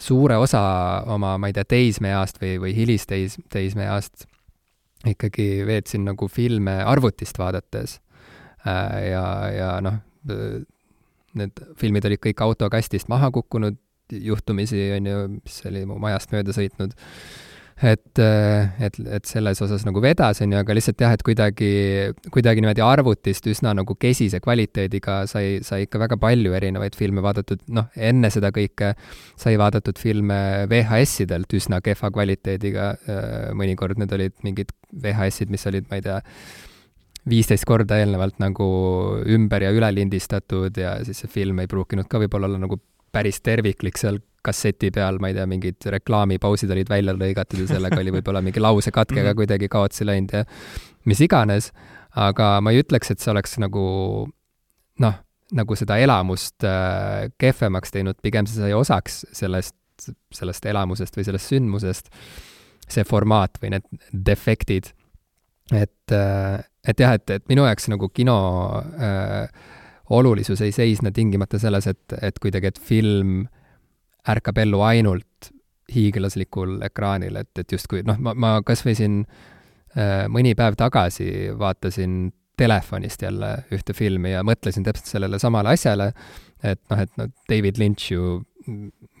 [0.00, 0.62] suure osa
[1.10, 4.28] oma, ma ei tea, teismeeast või, või hilisteis, teismeeast
[5.08, 7.98] ikkagi veetsin nagu filme arvutist vaadates
[8.64, 9.24] ja,
[9.54, 10.00] ja noh,
[11.38, 13.80] need filmid olid kõik autokastist maha kukkunud
[14.12, 16.94] juhtumisi, on ju, mis oli mu majast mööda sõitnud.
[17.84, 21.70] et, et, et selles osas nagu vedas, on ju, aga lihtsalt jah, et kuidagi,
[22.32, 27.64] kuidagi niimoodi arvutist üsna nagu kesise kvaliteediga sai, sai ikka väga palju erinevaid filme vaadatud,
[27.74, 28.92] noh, enne seda kõike
[29.40, 30.38] sai vaadatud filme
[30.70, 32.92] VHS-idelt üsna kehva kvaliteediga,
[33.58, 36.20] mõnikord need olid mingid VHS-id, mis olid, ma ei tea,
[37.30, 38.66] viisteist korda eelnevalt nagu
[39.32, 42.78] ümber ja üle lindistatud ja siis see film ei pruukinud ka võib-olla olla nagu
[43.14, 48.00] päris terviklik seal kasseti peal, ma ei tea, mingid reklaamipausid olid välja lõigatud ja sellega
[48.02, 49.38] oli võib-olla mingi lausekatkega mhm.
[49.40, 50.42] kuidagi kaotsi läinud ja
[51.08, 51.70] mis iganes,
[52.12, 53.84] aga ma ei ütleks, et see oleks nagu
[55.00, 55.16] noh,
[55.54, 59.76] nagu seda elamust äh, kehvemaks teinud, pigem see sai osaks sellest,
[60.34, 62.12] sellest elamusest või sellest sündmusest,
[62.90, 64.92] see formaat või need defektid.
[65.72, 68.36] et äh, et jah, et, et minu jaoks nagu kino
[69.00, 69.48] äh,
[70.10, 73.44] olulisus ei seisne tingimata selles, et, et kuidagi, et film
[74.28, 75.50] ärkab ellu ainult
[75.94, 79.20] hiiglaslikul ekraanil, et, et justkui noh, ma, ma kas või siin
[79.96, 86.12] äh, mõni päev tagasi vaatasin telefonist jälle ühte filmi ja mõtlesin täpselt sellele samale asjale,
[86.62, 88.38] et noh, et noh, David Lynch ju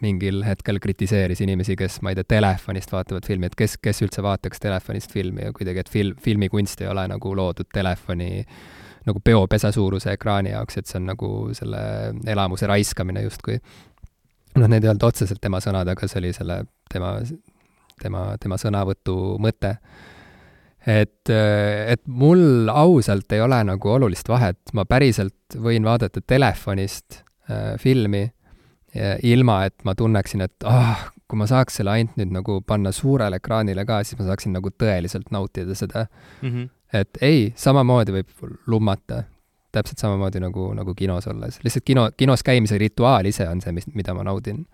[0.02, 4.24] mingil hetkel kritiseeris inimesi, kes, ma ei tea, telefonist vaatavad filmi, et kes, kes üldse
[4.24, 8.44] vaataks telefonist filmi ja kuidagi, et film, filmikunst ei ole nagu loodud telefoni
[9.04, 11.80] nagu peopesa suuruse ekraani jaoks, et see on nagu selle
[12.30, 13.58] elamuse raiskamine justkui.
[14.54, 17.16] noh, need ei olnud otseselt tema sõnad, aga see oli selle tema,
[18.00, 19.74] tema, tema sõnavõtu mõte.
[20.86, 27.76] et, et mul ausalt ei ole nagu olulist vahet, ma päriselt võin vaadata telefonist äh,
[27.80, 28.24] filmi
[29.22, 33.40] ilma et ma tunneksin, et ah kui ma saaks selle ainult nüüd nagu panna suurele
[33.40, 36.50] ekraanile ka, siis ma saaksin nagu tõeliselt nautida seda mm.
[36.50, 36.68] -hmm.
[37.00, 39.24] et ei, samamoodi võib lummata,
[39.72, 43.88] täpselt samamoodi nagu, nagu kinos olles, lihtsalt kino, kinos käimise rituaal ise on see, mis,
[43.94, 44.66] mida ma naudin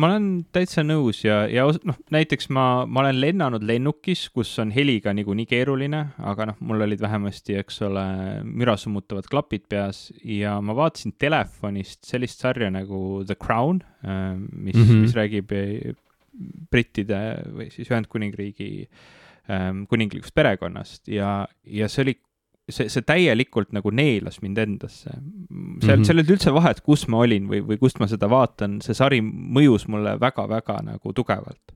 [0.00, 4.72] ma olen täitsa nõus ja, ja noh, näiteks ma, ma olen lennanud lennukis, kus on
[4.74, 8.04] heliga niikuinii keeruline, aga noh, mul olid vähemasti, eks ole,
[8.46, 14.78] müra summutavad klapid peas ja ma vaatasin telefonist sellist sarja nagu The Crown, äh, mis
[14.78, 15.04] mm, -hmm.
[15.04, 15.94] mis räägib äh,
[16.70, 17.20] brittide
[17.52, 18.88] või siis Ühendkuningriigi
[19.50, 22.16] ähm, kuninglikust perekonnast ja, ja see oli
[22.74, 25.10] see, see täielikult nagu neelas mind endasse.
[25.10, 26.04] seal mm, -hmm.
[26.04, 28.94] seal ei olnud üldse vahet, kus ma olin või, või kust ma seda vaatan, see
[28.94, 31.74] sari mõjus mulle väga-väga nagu tugevalt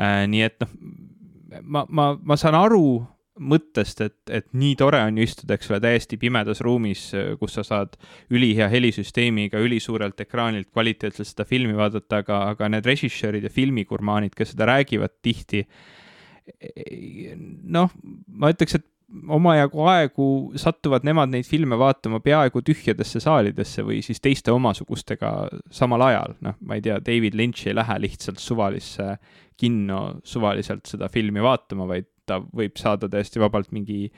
[0.00, 0.24] äh,.
[0.28, 0.72] nii et noh,
[1.62, 5.80] ma, ma, ma saan aru mõttest, et, et nii tore on ju istuda, eks ole,
[5.84, 7.02] täiesti pimedas ruumis,
[7.40, 7.98] kus sa saad
[8.32, 14.54] ülihea helisüsteemiga ülisuurelt ekraanilt kvaliteetselt seda filmi vaadata, aga, aga need režissöörid ja filmigurmaanid, kes
[14.54, 15.66] seda räägivad tihti,
[17.76, 17.92] noh,
[18.26, 24.18] ma ütleks, et omajagu aegu satuvad nemad neid filme vaatama peaaegu tühjadesse saalidesse või siis
[24.22, 25.32] teiste omasugustega
[25.70, 29.14] samal ajal, noh, ma ei tea, David Lynch ei lähe lihtsalt suvalisse
[29.56, 34.08] kinno suvaliselt seda filmi vaatama, vaid ta võib saada täiesti vabalt mingi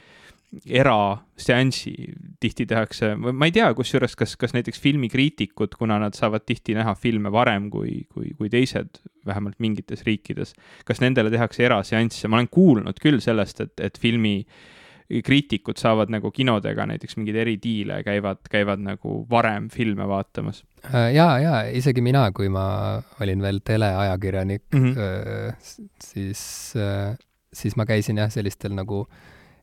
[0.65, 1.93] eraseansi,
[2.41, 6.95] tihti tehakse, ma ei tea, kusjuures kas, kas näiteks filmikriitikud, kuna nad saavad tihti näha
[6.97, 10.55] filme varem kui, kui, kui teised, vähemalt mingites riikides,
[10.89, 14.65] kas nendele tehakse eraseansse, ma olen kuulnud küll sellest, et, et filmi äh,
[15.25, 20.63] kriitikud saavad nagu kinodega näiteks mingeid eridiile, käivad, käivad nagu varem filme vaatamas.
[20.85, 22.67] Äh, ja, ja isegi mina, kui ma
[23.21, 25.57] olin veel teleajakirjanik mm, -hmm.
[26.05, 26.43] siis,
[26.77, 27.17] äh,
[27.53, 29.07] siis ma käisin jah, sellistel nagu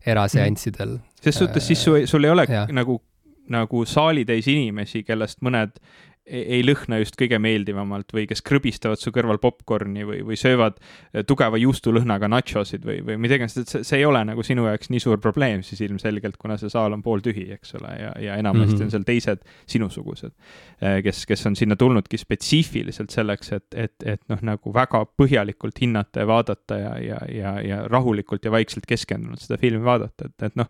[0.06, 0.98] eraseanssidel.
[0.98, 1.22] -hmm.
[1.22, 2.68] ses suhtes siis su, sul ei ole ja.
[2.72, 3.02] nagu,
[3.50, 5.78] nagu saalitäis inimesi, kellest mõned
[6.26, 11.24] ei lõhna just kõige meeldivamalt või kes krõbistavad su kõrval popkorni või, või söövad eh,
[11.28, 14.90] tugeva juustulõhnaga nachosid või, või mida iganes, et see, see ei ole nagu sinu jaoks
[14.94, 18.74] nii suur probleem siis ilmselgelt, kuna see saal on pooltühi, eks ole, ja, ja enamasti
[18.74, 18.90] mm -hmm.
[18.90, 20.34] on seal teised sinusugused,
[20.82, 25.82] eh, kes, kes on sinna tulnudki spetsiifiliselt selleks, et, et, et noh, nagu väga põhjalikult
[25.82, 30.50] hinnata ja vaadata ja, ja, ja, ja rahulikult ja vaikselt keskendunud seda filmi vaadata, et,
[30.50, 30.70] et noh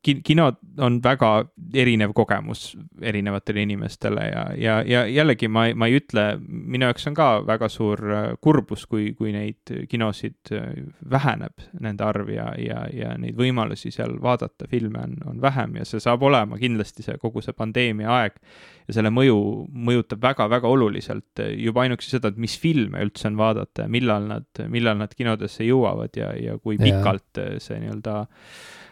[0.00, 0.46] kino
[0.80, 1.28] on väga
[1.76, 2.72] erinev kogemus
[3.04, 7.68] erinevatele inimestele ja, ja, ja jällegi ma, ma ei ütle, minu jaoks on ka väga
[7.72, 10.72] suur äh, kurbus, kui, kui neid kinosid äh,
[11.10, 15.86] väheneb, nende arv ja, ja, ja neid võimalusi seal vaadata filme on, on vähem ja
[15.88, 18.40] see saab olema kindlasti see kogu see pandeemia aeg
[18.88, 23.84] ja selle mõju mõjutab väga-väga oluliselt juba ainuüksi seda, et mis filme üldse on vaadata
[23.84, 28.22] ja millal nad, millal nad kinodesse jõuavad ja, ja kui pikalt see nii-öelda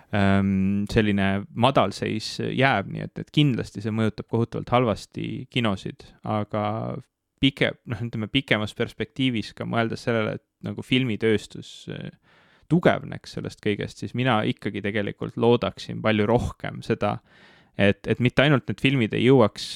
[0.08, 6.62] selline madalseis jääb, nii et, et kindlasti see mõjutab kohutavalt halvasti kinosid, aga
[7.42, 12.10] pigem, noh, ütleme pikemas perspektiivis ka mõeldes sellele, et nagu filmitööstus eh,
[12.72, 17.18] tugevneks sellest kõigest, siis mina ikkagi tegelikult loodaksin palju rohkem seda,
[17.76, 19.68] et, et mitte ainult need filmid ei jõuaks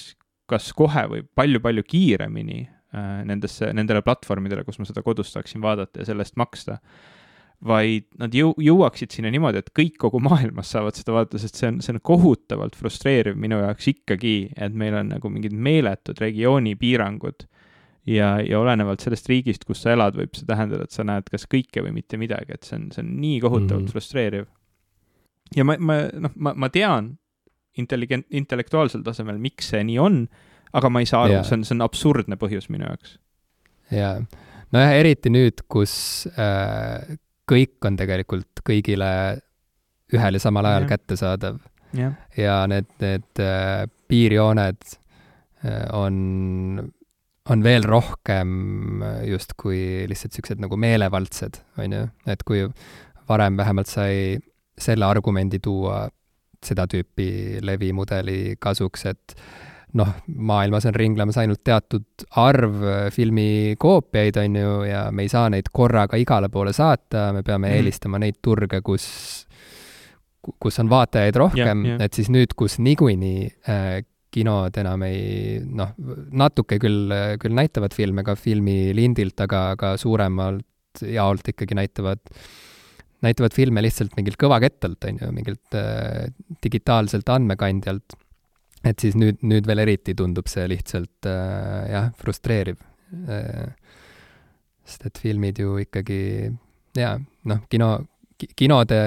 [0.51, 6.03] kas kohe või palju-palju kiiremini äh, nendesse, nendele platvormidele, kus ma seda kodus saaksin vaadata
[6.03, 6.81] ja selle eest maksta
[7.67, 11.71] vaid nad jõu-, jõuaksid sinna niimoodi, et kõik kogu maailmas saavad seda vaadata, sest see
[11.71, 17.47] on, see on kohutavalt frustreeriv minu jaoks ikkagi, et meil on nagu mingid meeletud regioonipiirangud
[18.11, 21.47] ja, ja olenevalt sellest riigist, kus sa elad, võib see tähendada, et sa näed kas
[21.51, 23.95] kõike või mitte midagi, et see on, see on nii kohutavalt mm -hmm.
[23.95, 24.47] frustreeriv.
[25.57, 27.17] ja ma, ma, noh, ma, ma tean
[27.79, 30.25] intelligent, intellektuaalsel tasemel, miks see nii on,
[30.73, 33.19] aga ma ei saa aru yeah., see on, see on absurdne põhjus minu jaoks.
[33.91, 34.17] jaa,
[34.73, 37.19] nojah, eriti nüüd, kus äh,
[37.51, 39.11] kõik on tegelikult kõigile
[40.13, 40.91] ühel ja samal ajal ja.
[40.95, 41.61] kättesaadav.
[42.37, 44.83] ja need, need äh, piirjooned
[45.65, 46.91] äh, on,
[47.51, 52.65] on veel rohkem justkui lihtsalt niisugused nagu meelevaldsed, on ju, et kui
[53.29, 54.39] varem vähemalt sai
[54.79, 56.07] selle argumendi tuua
[56.63, 59.37] seda tüüpi levimudeli kasuks, et
[59.99, 65.49] noh, maailmas on ringlemas ainult teatud arv äh, filmikoopiaid, on ju, ja me ei saa
[65.53, 67.77] neid korraga igale poole saata, me peame mm.
[67.79, 69.07] eelistama neid turge, kus,
[70.63, 72.03] kus on vaatajaid rohkem yeah,, yeah.
[72.07, 74.01] et siis nüüd, kus niikuinii äh,
[74.33, 75.93] kinod enam ei noh,
[76.41, 82.21] natuke küll, küll näitavad filme ka filmilindilt, aga, aga suuremalt jaolt ikkagi näitavad
[83.23, 86.33] näitavad filme lihtsalt mingilt kõvakettalt, on ju, mingilt äh,
[86.65, 88.17] digitaalselt andmekandjalt
[88.85, 92.81] et siis nüüd, nüüd veel eriti tundub see lihtsalt äh, jah, frustreeriv
[93.29, 93.73] äh,.
[94.83, 96.23] sest et filmid ju ikkagi
[96.99, 97.17] jaa,
[97.49, 97.93] noh, kino,
[98.59, 99.03] kinode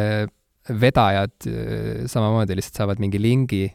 [0.70, 3.66] vedajad äh, samamoodi lihtsalt saavad mingi lingi,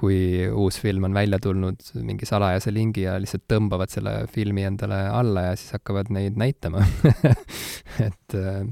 [0.00, 5.02] kui uus film on välja tulnud, mingi salajase lingi ja lihtsalt tõmbavad selle filmi endale
[5.12, 6.86] alla ja siis hakkavad neid näitama
[8.08, 8.64] et äh,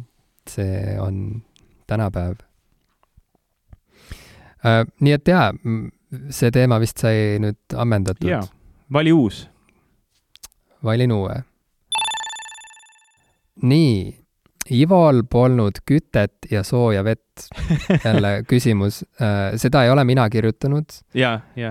[0.48, 1.42] see on
[1.90, 2.40] tänapäev
[4.64, 4.82] äh,.
[5.04, 5.52] nii et jaa,
[6.30, 8.28] see teema vist sai nüüd ammendatud.
[8.30, 8.44] jaa,
[8.92, 9.46] vali uus.
[10.84, 11.42] valin uue.
[13.62, 14.14] nii,
[14.68, 17.48] Ivol polnud kütet ja sooja vett.
[18.04, 21.00] jälle küsimus, äh, seda ei ole mina kirjutanud.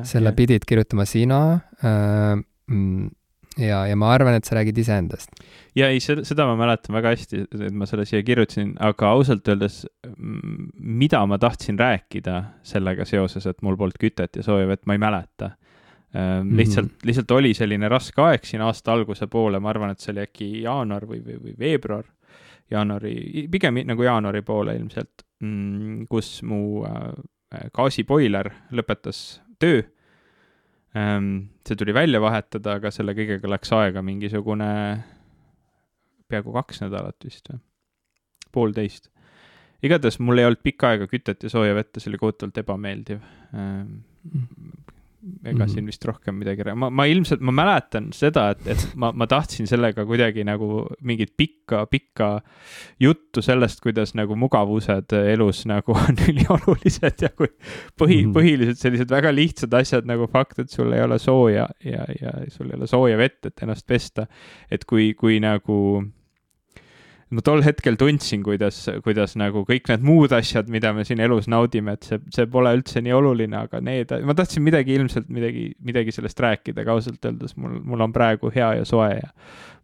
[0.04, 0.36] selle ja.
[0.36, 2.36] pidid kirjutama sina äh,
[2.68, 3.10] mm,
[3.58, 5.32] ja, ja ma arvan, et sa räägid iseendast.
[5.76, 9.48] ja ei, seda, seda ma mäletan väga hästi, et ma selle siia kirjutasin, aga ausalt
[9.48, 9.84] öeldes,
[10.78, 15.04] mida ma tahtsin rääkida sellega seoses, et mul polnud kütet ja sooja vett, ma ei
[15.04, 15.56] mäleta
[16.08, 16.58] Mm -hmm.
[16.58, 20.22] lihtsalt, lihtsalt oli selline raske aeg siin aasta alguse poole, ma arvan, et see oli
[20.24, 22.06] äkki jaanuar või, või, või veebruar,
[22.72, 27.12] jaanuari, pigem nagu jaanuari poole ilmselt, mm, kus mu äh,
[27.76, 29.84] gaasiboiler lõpetas töö
[31.68, 34.70] see tuli välja vahetada, aga selle kõigega läks aega mingisugune
[36.28, 37.62] peaaegu kaks nädalat vist või,
[38.56, 39.10] poolteist.
[39.84, 43.24] igatahes mul ei olnud pikka aega kütet ja sooja vett ja see oli kohutavalt ebameeldiv.
[43.54, 44.00] Ähm,
[45.44, 45.74] ega mm -hmm.
[45.74, 49.68] siin vist rohkem midagi, ma, ma ilmselt, ma mäletan seda, et, et ma, ma tahtsin
[49.68, 52.42] sellega kuidagi nagu mingit pikka, pikka
[53.00, 57.50] juttu sellest, kuidas nagu mugavused elus nagu on üliolulised ja kui
[58.00, 58.36] põhi mm, -hmm.
[58.38, 62.72] põhilised sellised väga lihtsad asjad nagu fakt, et sul ei ole sooja ja, ja sul
[62.72, 64.28] ei ole sooja vett, et ennast pesta.
[64.72, 66.04] et kui, kui nagu
[67.30, 71.50] ma tol hetkel tundsin, kuidas, kuidas nagu kõik need muud asjad, mida me siin elus
[71.52, 75.70] naudime, et see, see pole üldse nii oluline, aga need, ma tahtsin midagi ilmselt midagi,
[75.84, 79.32] midagi sellest rääkida, aga ausalt öeldes mul, mul on praegu hea ja soe ja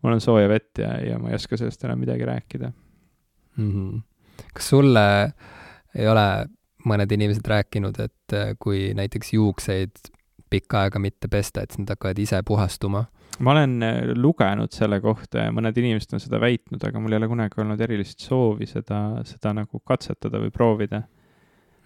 [0.03, 3.71] mul on sooja vett ja, ja ma ei oska sellest enam midagi rääkida mm.
[3.71, 4.01] -hmm.
[4.53, 5.05] kas sulle
[5.95, 6.27] ei ole
[6.87, 10.11] mõned inimesed rääkinud, et kui näiteks juukseid
[10.49, 13.05] pikka aega mitte pesta, et nad hakkavad ise puhastuma?
[13.39, 17.21] Ma olen äh, lugenud selle kohta ja mõned inimesed on seda väitnud, aga mul ei
[17.21, 21.01] ole kunagi olnud erilist soovi seda, seda nagu katsetada või proovida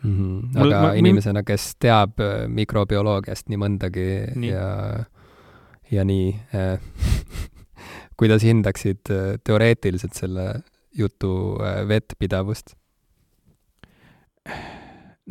[0.03, 0.15] mm.
[0.17, 0.63] -hmm.
[0.63, 4.51] aga ma, inimesena, kes teab äh, mikrobioloogiast nii mõndagi nii.
[4.51, 5.05] ja,
[5.91, 6.79] ja nii äh,
[8.19, 10.49] kuidas hindaksid äh, teoreetiliselt selle
[10.97, 12.75] jutu vettpidavust?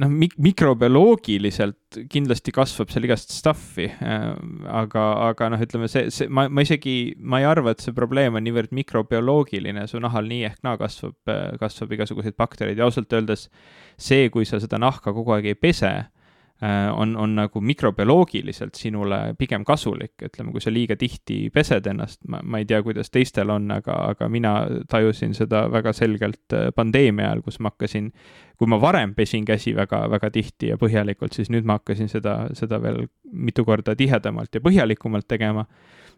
[0.02, 4.26] noh, mik-, mikrobioloogiliselt kindlasti kasvab seal igast stuff'i äh,,
[4.70, 8.38] aga, aga noh, ütleme see, see, ma, ma isegi, ma ei arva, et see probleem
[8.38, 11.16] on niivõrd mikrobioloogiline, su nahal nii ehk naa kasvab,
[11.62, 13.48] kasvab igasuguseid baktereid ja ausalt öeldes
[13.96, 16.15] see, kui sa seda nahka kogu aeg ei pese Äh,
[16.92, 22.40] on, on nagu mikrobioloogiliselt sinule pigem kasulik, ütleme, kui sa liiga tihti pesed ennast, ma,
[22.42, 24.54] ma ei tea, kuidas teistel on, aga, aga mina
[24.88, 28.08] tajusin seda väga selgelt äh, pandeemia ajal, kus ma hakkasin,
[28.56, 32.38] kui ma varem pesin käsi väga, väga tihti ja põhjalikult, siis nüüd ma hakkasin seda,
[32.56, 35.66] seda veel mitu korda tihedamalt ja põhjalikumalt tegema.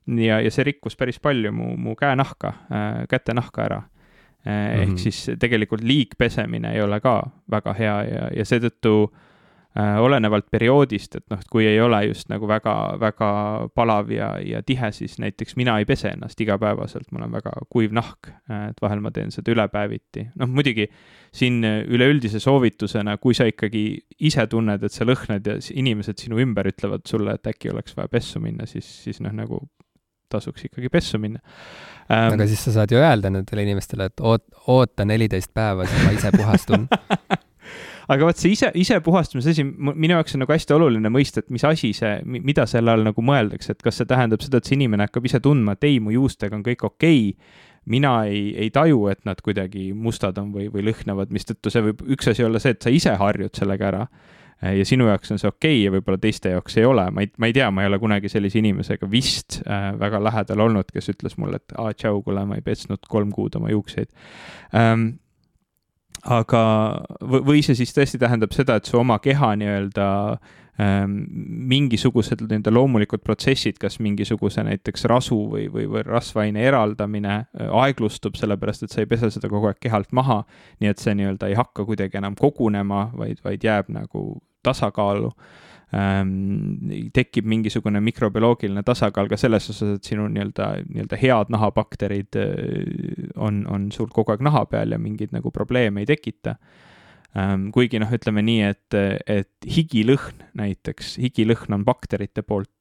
[0.07, 4.53] ja, ja see rikkus päris palju mu, mu käenahka äh,, kätenahka ära eh,.
[4.53, 4.83] Mm -hmm.
[4.83, 9.28] ehk siis tegelikult liigpesemine ei ole ka väga hea ja, ja seetõttu äh, Äh,
[9.79, 13.29] olenevalt perioodist, et noh, et kui ei ole just nagu väga, väga
[13.77, 17.95] palav ja, ja tihe, siis näiteks mina ei pese ennast igapäevaselt, mul on väga kuiv
[17.95, 20.29] nahk, äh, et vahel ma teen seda ülepäeviti.
[20.41, 20.89] noh, muidugi
[21.39, 23.85] siin üleüldise soovitusena, kui sa ikkagi
[24.27, 28.11] ise tunned, et sa lõhnad ja inimesed sinu ümber ütlevad sulle, et äkki oleks vaja
[28.11, 29.63] pessu minna, siis, siis noh, nagu
[30.29, 31.41] tasuks ikkagi pessu minna
[32.13, 32.35] ähm,.
[32.35, 36.17] aga siis sa saad ju öelda nendele inimestele, et oot-, oota neliteist päeva, siis ma
[36.19, 36.89] ise puhastun
[38.09, 41.65] aga vot see ise, isepuhastamise asi, minu jaoks on nagu hästi oluline mõista, et mis
[41.69, 45.09] asi see, mida selle all nagu mõeldakse, et kas see tähendab seda, et see inimene
[45.09, 49.07] hakkab ise tundma, et ei, mu juustega on kõik okei okay, mina ei, ei taju,
[49.13, 52.75] et nad kuidagi mustad on või, või lõhnavad, mistõttu see võib üks asi olla see,
[52.77, 54.03] et sa ise harjud sellega ära
[54.59, 57.31] ja sinu jaoks on see okei okay ja võib-olla teiste jaoks ei ole, ma ei,
[57.39, 61.13] ma ei tea, ma ei ole kunagi sellise inimesega vist äh, väga lähedal olnud, kes
[61.15, 64.11] ütles mulle, et aa, tšau, kuule, ma ei pesnud kolm kuud oma juukseid.
[64.75, 65.13] Ähm,
[66.25, 66.63] aga,
[67.21, 70.09] või see siis tõesti tähendab seda, et su oma keha nii-öelda
[70.81, 71.15] ähm,
[71.71, 78.39] mingisugused nii-öelda loomulikud protsessid, kas mingisuguse näiteks rasu või, või, või rasvaine eraldamine äh, aeglustub,
[78.39, 80.43] sellepärast et sa ei pese seda kogu aeg kehalt maha.
[80.81, 84.29] nii et see nii-öelda ei hakka kuidagi enam kogunema, vaid, vaid jääb nagu
[84.67, 85.33] tasakaalu
[85.89, 93.63] tekib mingisugune mikrobioloogiline tasakaal ka selles osas, et sinu nii-öelda, nii-öelda head nahabakterid äh, on,
[93.73, 96.59] on sul kogu aeg naha peal ja mingeid nagu probleeme ei tekita
[97.37, 97.71] ähm,.
[97.73, 102.73] kuigi noh, ütleme nii, et, et higilõhn näiteks, higilõhn on bakterite poolt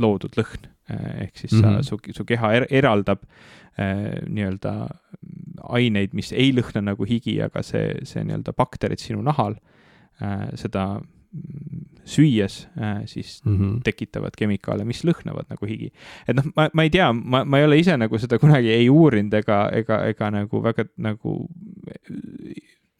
[0.00, 1.82] loodud lõhn, äh, ehk siis mm -hmm.
[1.84, 3.22] sa, su, su keha er, eraldab
[3.78, 4.74] äh, nii-öelda
[5.70, 9.54] aineid, mis ei lõhna nagu higi, aga see, see nii-öelda bakterid sinu nahal
[10.18, 10.98] äh, seda
[12.10, 13.78] süües äh, siis mm -hmm.
[13.86, 15.92] tekitavad kemikaale, mis lõhnavad nagu higi.
[16.28, 18.90] et noh, ma, ma ei tea, ma, ma ei ole ise nagu seda kunagi ei
[18.90, 21.36] uurinud ega, ega, ega nagu väga nagu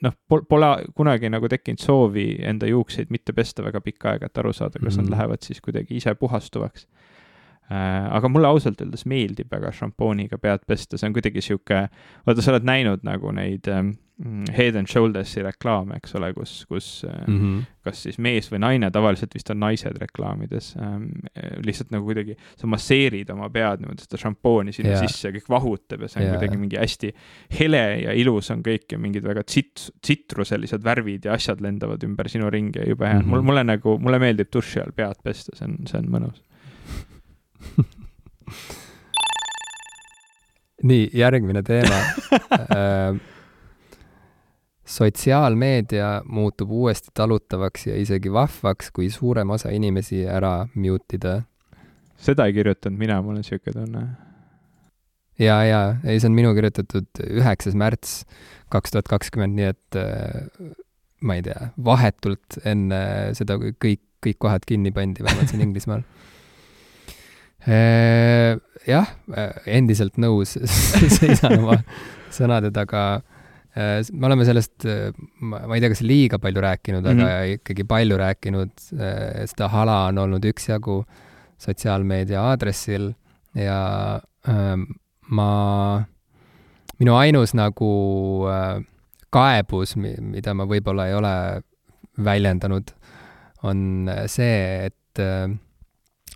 [0.04, 4.52] noh, pole kunagi nagu tekkinud soovi enda juukseid mitte pesta väga pikka aega, et aru
[4.52, 4.96] saada, kas mm -hmm.
[4.96, 5.12] nad mhm.
[5.12, 6.86] lähevad siis kuidagi ise puhastuvaks
[7.70, 8.12] äh,.
[8.16, 11.88] aga mulle ausalt öeldes meeldib väga šampooniga pead pesta, see on kuidagi sihuke,
[12.26, 13.90] vaata, sa oled näinud nagu neid ähm,
[14.20, 17.60] Head and Shoulders'i reklaam, eks ole, kus, kus mm -hmm.
[17.86, 21.06] kas siis mees või naine, tavaliselt vist on naised reklaamides ähm,,
[21.64, 25.06] lihtsalt nagu kuidagi sa masseerid oma pead niimoodi, seda šampooni sinna yeah.
[25.06, 26.36] sisse ja kõik vahutab ja see on yeah.
[26.36, 27.14] kuidagi mingi hästi
[27.60, 32.28] hele ja ilus on kõik ja mingid väga tsit-, tsitruselised värvid ja asjad lendavad ümber
[32.28, 33.20] sinu ringi ja jube hea mm.
[33.24, 33.30] -hmm.
[33.30, 36.42] mul, mulle nagu, mulle meeldib duši all pead pesta, see on, see on mõnus
[40.82, 42.04] nii, järgmine teema
[42.76, 43.16] äh,
[44.90, 51.36] sotsiaalmeedia muutub uuesti talutavaks ja isegi vahvaks, kui suurem osa inimesi ära mute ida.
[52.18, 54.06] seda ei kirjutanud mina, mul on niisugune tunne.
[55.38, 58.24] ja, ja ei, see on minu kirjutatud üheksas märts
[58.70, 60.72] kaks tuhat kakskümmend, nii et äh,
[61.26, 63.00] ma ei tea, vahetult enne
[63.36, 66.04] seda, kui kõik, kõik kohad kinni pandi, vähemalt siin Inglismaal.
[67.68, 68.56] Äh,
[68.88, 69.10] jah,
[69.68, 70.56] endiselt nõus
[71.18, 71.80] seisan oma
[72.32, 73.22] sõnade taga.
[73.78, 74.86] Äh, me oleme sellest,
[75.40, 77.24] ma ei tea, kas liiga palju rääkinud mm, -hmm.
[77.26, 77.58] aga mhm.
[77.60, 78.72] ikkagi palju rääkinud.
[79.46, 81.04] seda hala on olnud üksjagu
[81.60, 83.12] sotsiaalmeedia aadressil
[83.54, 84.82] ja ähm,
[85.30, 86.02] ma,
[87.00, 87.90] minu ainus nagu
[88.50, 88.82] äh,
[89.34, 91.34] kaebus, mida ma võib-olla ei ole
[92.24, 92.90] väljendanud,
[93.68, 95.46] on see, et äh,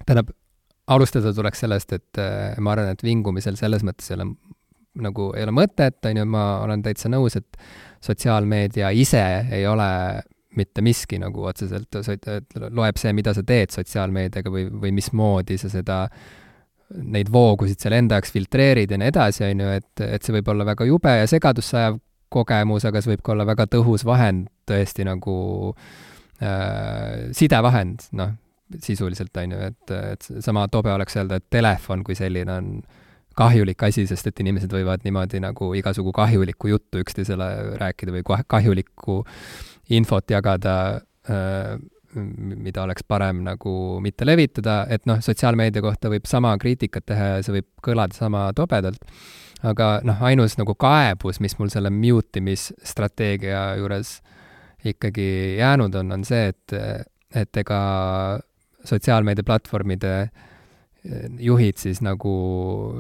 [0.05, 0.33] tähendab,
[0.87, 4.29] alustada tuleks sellest, et äh, ma arvan, et vingumisel selles mõttes ei ole
[5.03, 7.59] nagu, ei ole mõtet, on ju, ma olen täitsa nõus, et
[8.05, 9.89] sotsiaalmeedia ise ei ole
[10.55, 11.99] mitte miski nagu otseselt,
[12.71, 16.19] loeb see, mida sa teed sotsiaalmeediaga või, või mismoodi sa seda äh,
[16.93, 20.51] neid voogusid seal enda jaoks filtreerid ja nii edasi, on ju, et, et see võib
[20.53, 22.01] olla väga jube ja segadusse ajav
[22.35, 25.37] kogemus, aga see võib ka olla väga tõhus vahend tõesti nagu
[26.43, 28.35] äh, sidevahend, noh,
[28.83, 32.71] sisuliselt, on ju, et, et sama tobe oleks öelda, et telefon kui selline on
[33.37, 39.23] kahjulik asi, sest et inimesed võivad niimoodi nagu igasugu kahjulikku juttu üksteisele rääkida või kahjulikku
[39.95, 40.77] infot jagada
[41.29, 41.75] äh,
[42.15, 47.43] mida oleks parem nagu mitte levitada, et noh, sotsiaalmeedia kohta võib sama kriitikat teha ja
[47.43, 49.03] see võib kõlada sama tobedalt,
[49.67, 54.19] aga noh, ainus nagu kaebus, mis mul selle mute imisstrateegia juures
[54.85, 56.75] ikkagi jäänud on, on see, et,
[57.35, 57.79] et ega
[58.85, 60.15] sotsiaalmeediaplatvormide
[61.05, 62.35] juhid siis nagu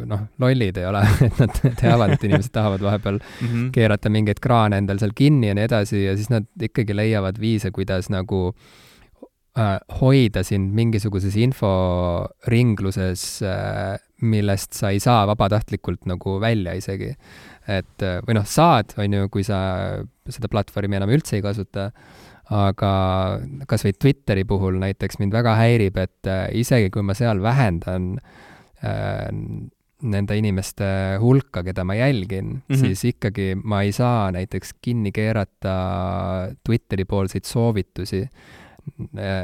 [0.04, 3.68] noh, lollid ei ole et nad teavad, et inimesed tahavad vahepeal mm -hmm.
[3.72, 7.70] keerata mingeid kraane endal seal kinni ja nii edasi ja siis nad ikkagi leiavad viise,
[7.70, 8.52] kuidas nagu
[9.58, 17.16] äh, hoida sind mingisuguses inforingluses äh,, millest sa ei saa vabatahtlikult nagu välja isegi.
[17.68, 21.90] et äh, või noh, saad, on ju, kui sa seda platvormi enam üldse ei kasuta,
[22.52, 22.94] aga
[23.68, 28.18] kas või Twitteri puhul näiteks mind väga häirib, et äh, isegi kui ma seal vähendan
[28.84, 29.30] äh,
[30.04, 30.86] nende inimeste
[31.22, 32.80] hulka, keda ma jälgin mm, -hmm.
[32.80, 35.76] siis ikkagi ma ei saa näiteks kinni keerata
[36.66, 38.26] Twitteri poolseid soovitusi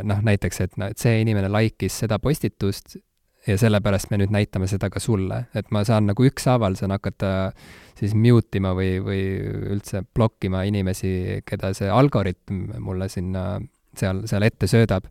[0.02, 2.98] noh, näiteks, et noh, et see inimene like'is seda postitust
[3.46, 7.52] ja sellepärast me nüüd näitame seda ka sulle, et ma saan nagu ükshaaval saan hakata
[7.98, 9.22] siis mute ima või, või
[9.74, 13.44] üldse blokkima inimesi, keda see algoritm mulle sinna
[13.96, 15.08] seal, seal ette söödab.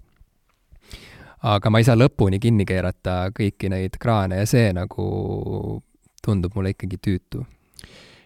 [1.39, 5.81] aga ma ei saa lõpuni kinni keerata kõiki neid kraane ja see nagu
[6.25, 7.45] tundub mulle ikkagi tüütu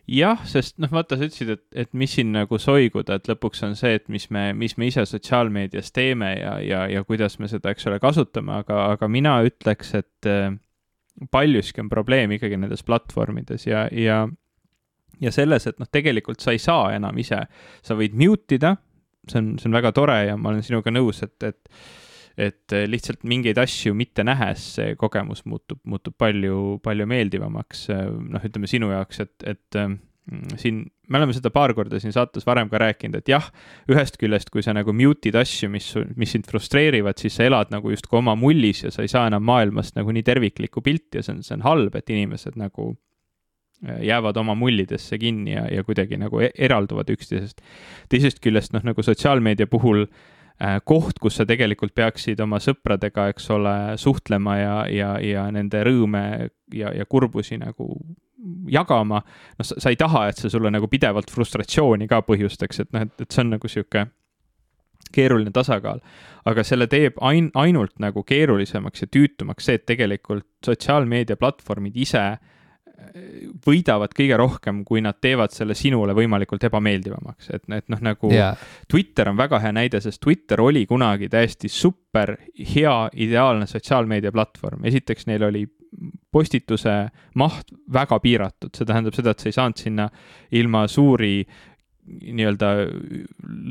[0.09, 3.77] jah, sest noh, vaata, sa ütlesid, et, et mis siin nagu soiguda, et lõpuks on
[3.79, 7.71] see, et mis me, mis me ise sotsiaalmeedias teeme ja, ja, ja kuidas me seda,
[7.71, 10.51] eks ole, kasutame, aga, aga mina ütleks, et äh,
[11.31, 14.25] paljuski on probleem ikkagi nendes platvormides ja, ja
[15.21, 17.39] ja selles, et noh, tegelikult sa ei saa enam ise,
[17.85, 18.75] sa võid mute ida,
[19.29, 21.83] see on, see on väga tore ja ma olen sinuga nõus, et, et
[22.37, 27.85] et lihtsalt mingeid asju mitte nähes, see kogemus muutub, muutub palju, palju meeldivamaks.
[27.93, 30.81] noh, ütleme sinu jaoks, et, et mm, siin
[31.11, 33.49] me oleme seda paar korda siin saates varem ka rääkinud, et jah,
[33.91, 37.91] ühest küljest, kui sa nagu mute'id asju, mis, mis sind frustreerivad, siis sa elad nagu
[37.93, 41.37] justkui oma mullis ja sa ei saa enam maailmast nagu nii terviklikku pilti ja see
[41.37, 42.93] on, see on halb, et inimesed nagu
[43.83, 47.59] jäävad oma mullidesse kinni ja, ja kuidagi nagu e-, eralduvad üksteisest.
[48.09, 50.31] teisest küljest noh, nagu sotsiaalmeedia puhul Äh,
[50.85, 56.23] koht, kus sa tegelikult peaksid oma sõpradega, eks ole, suhtlema ja, ja, ja nende rõõme
[56.73, 57.89] ja, ja kurbusi nagu
[58.71, 59.21] jagama.
[59.59, 63.25] noh, sa ei taha, et see sulle nagu pidevalt frustratsiooni ka põhjustaks, et noh, et,
[63.25, 64.05] et see on nagu sihuke
[65.13, 65.99] keeruline tasakaal.
[66.45, 72.23] aga selle teeb ain-, ainult nagu keerulisemaks ja tüütumaks see, et tegelikult sotsiaalmeedia platvormid ise
[72.23, 72.53] äh,
[73.65, 78.57] võidavad kõige rohkem, kui nad teevad selle sinule võimalikult ebameeldivamaks, et, et noh, nagu yeah.
[78.89, 82.35] Twitter on väga hea näide, sest Twitter oli kunagi täiesti super
[82.75, 84.85] hea, ideaalne sotsiaalmeedia platvorm.
[84.85, 85.65] esiteks neil oli
[86.33, 86.93] postituse
[87.37, 90.07] maht väga piiratud, see tähendab seda, et sa ei saanud sinna
[90.57, 91.35] ilma suuri
[92.03, 92.69] nii-öelda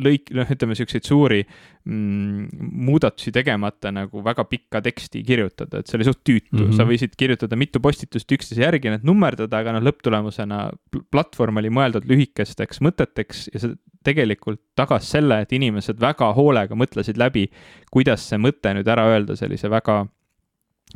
[0.05, 2.49] lõik, noh, ütleme niisuguseid suuri mm,
[2.87, 6.57] muudatusi tegemata nagu väga pikka teksti kirjutada, et see oli suht tüütu.
[6.57, 6.77] Mm, -hmm.
[6.79, 10.65] sa võisid kirjutada mitu postitust üksteise järgi, need nummerdada, aga noh, lõpptulemusena
[11.13, 17.21] platvorm oli mõeldud lühikesteks mõteteks ja see tegelikult tagas selle, et inimesed väga hoolega mõtlesid
[17.21, 17.47] läbi,
[17.93, 20.07] kuidas see mõte nüüd ära öelda sellise väga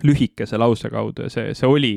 [0.05, 1.29] lühikese lause kaudu.
[1.29, 1.95] Ja see, see oli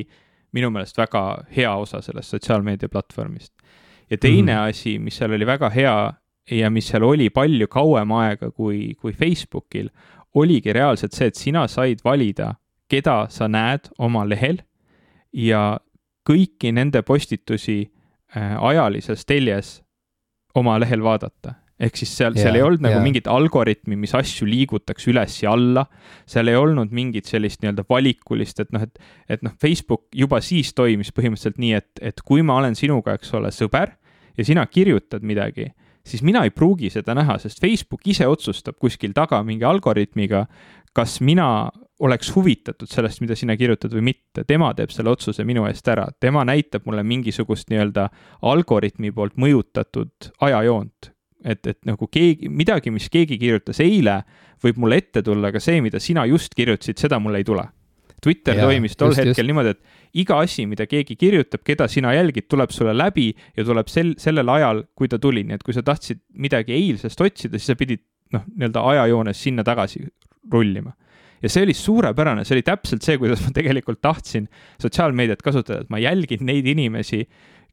[0.53, 3.53] minu meelest väga hea osa sellest sotsiaalmeedia platvormist
[4.09, 4.69] ja teine mm.
[4.69, 5.97] asi, mis seal oli väga hea
[6.51, 9.89] ja mis seal oli palju kauem aega kui, kui Facebookil,
[10.35, 12.55] oligi reaalselt see, et sina said valida,
[12.89, 14.61] keda sa näed oma lehel
[15.33, 15.79] ja
[16.29, 19.79] kõiki nende postitusi äh, ajalises teljes
[20.57, 23.03] oma lehel vaadata ehk siis seal seal ei olnud nagu yeah.
[23.03, 25.85] mingit algoritmi, mis asju liigutakse üles ja alla.
[26.27, 28.99] seal ei olnud mingit sellist nii-öelda valikulist, et noh, et,
[29.31, 33.31] et noh, Facebook juba siis toimis põhimõtteliselt nii, et, et kui ma olen sinuga, eks
[33.39, 33.95] ole, sõber
[34.39, 35.67] ja sina kirjutad midagi,
[36.07, 40.45] siis mina ei pruugi seda näha, sest Facebook ise otsustab kuskil taga mingi algoritmiga,
[40.95, 41.69] kas mina
[41.99, 46.07] oleks huvitatud sellest, mida sina kirjutad või mitte, tema teeb selle otsuse minu eest ära,
[46.23, 48.07] tema näitab mulle mingisugust nii-öelda
[48.47, 51.11] algoritmi poolt mõjutatud ajajoont,
[51.43, 54.21] et, et nagu keegi, midagi, mis keegi kirjutas eile,
[54.63, 57.67] võib mulle ette tulla, aga see, mida sina just kirjutasid, seda mulle ei tule.
[58.19, 59.47] Twitter ja, toimis tol just, hetkel just.
[59.47, 63.91] niimoodi, et iga asi, mida keegi kirjutab, keda sina jälgid, tuleb sulle läbi ja tuleb
[63.91, 67.73] sel, sellel ajal, kui ta tuli, nii et kui sa tahtsid midagi eilsest otsida, siis
[67.73, 68.01] sa pidid
[68.33, 70.05] noh, nii-öelda ajajoones sinna tagasi
[70.51, 70.95] rullima
[71.43, 74.49] ja see oli suurepärane, see oli täpselt see, kuidas ma tegelikult tahtsin
[74.81, 77.23] sotsiaalmeediat kasutada, et ma jälgin neid inimesi,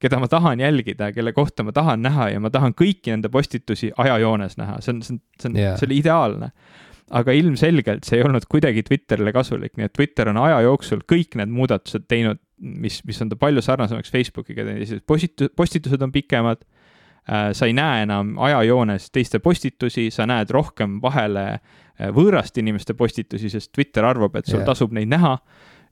[0.03, 3.91] keda ma tahan jälgida, kelle kohta ma tahan näha ja ma tahan kõiki nende postitusi
[3.97, 6.51] ajajoones näha, see on, see on, see on yeah., see oli ideaalne.
[7.15, 11.37] Aga ilmselgelt see ei olnud kuidagi Twitterile kasulik, nii et Twitter on aja jooksul kõik
[11.39, 16.65] need muudatused teinud, mis, mis on ta palju sarnasemaks Facebookiga teinud, postitu-, postitused on pikemad
[16.65, 22.97] äh,, sa ei näe enam ajajoones teiste postitusi, sa näed rohkem vahele äh, võõraste inimeste
[22.99, 24.69] postitusi, sest Twitter arvab, et sul yeah.
[24.73, 25.37] tasub neid näha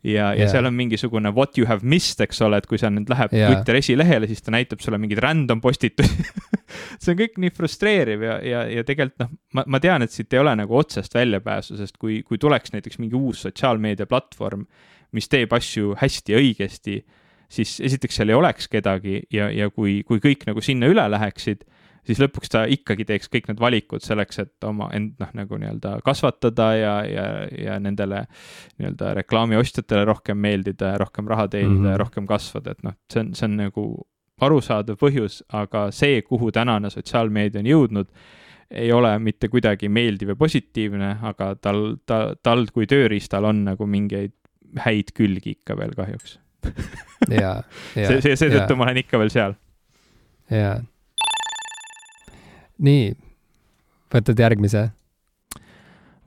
[0.05, 2.91] ja yeah., ja seal on mingisugune what you have missed, eks ole, et kui sa
[2.93, 3.53] nüüd lähed yeah.
[3.53, 6.25] Twitteri esilehele, siis ta näitab sulle mingeid random postitusi
[7.03, 10.33] see on kõik nii frustreeriv ja, ja, ja tegelikult noh, ma, ma tean, et siit
[10.35, 14.67] ei ole nagu otsest väljapääsu, sest kui, kui tuleks näiteks mingi uus sotsiaalmeedia platvorm,
[15.15, 16.99] mis teeb asju hästi õigesti,
[17.55, 21.65] siis esiteks seal ei oleks kedagi ja, ja kui, kui kõik nagu sinna üle läheksid
[22.07, 25.97] siis lõpuks ta ikkagi teeks kõik need valikud selleks, et oma end noh, nagu nii-öelda
[26.07, 27.27] kasvatada ja, ja,
[27.59, 28.25] ja nendele
[28.79, 31.91] nii-öelda reklaamiostjatele rohkem meeldida ja rohkem raha teenida mm -hmm.
[31.91, 32.03] ja mhm.
[32.05, 33.85] rohkem kasvada, et noh, see on, see on nagu
[34.45, 38.09] arusaadav põhjus, aga see, kuhu tänane sotsiaalmeedia on jõudnud,
[38.71, 43.87] ei ole mitte kuidagi meeldiv ja positiivne, aga tal, ta, tal kui tööriistal on nagu
[43.87, 44.33] mingeid
[44.85, 46.39] häid külgi ikka veel kahjuks
[47.95, 49.55] see, see, seetõttu ma olen ikka veel seal.
[50.51, 50.81] jaa
[52.83, 53.15] nii,
[54.15, 54.89] võtad järgmise?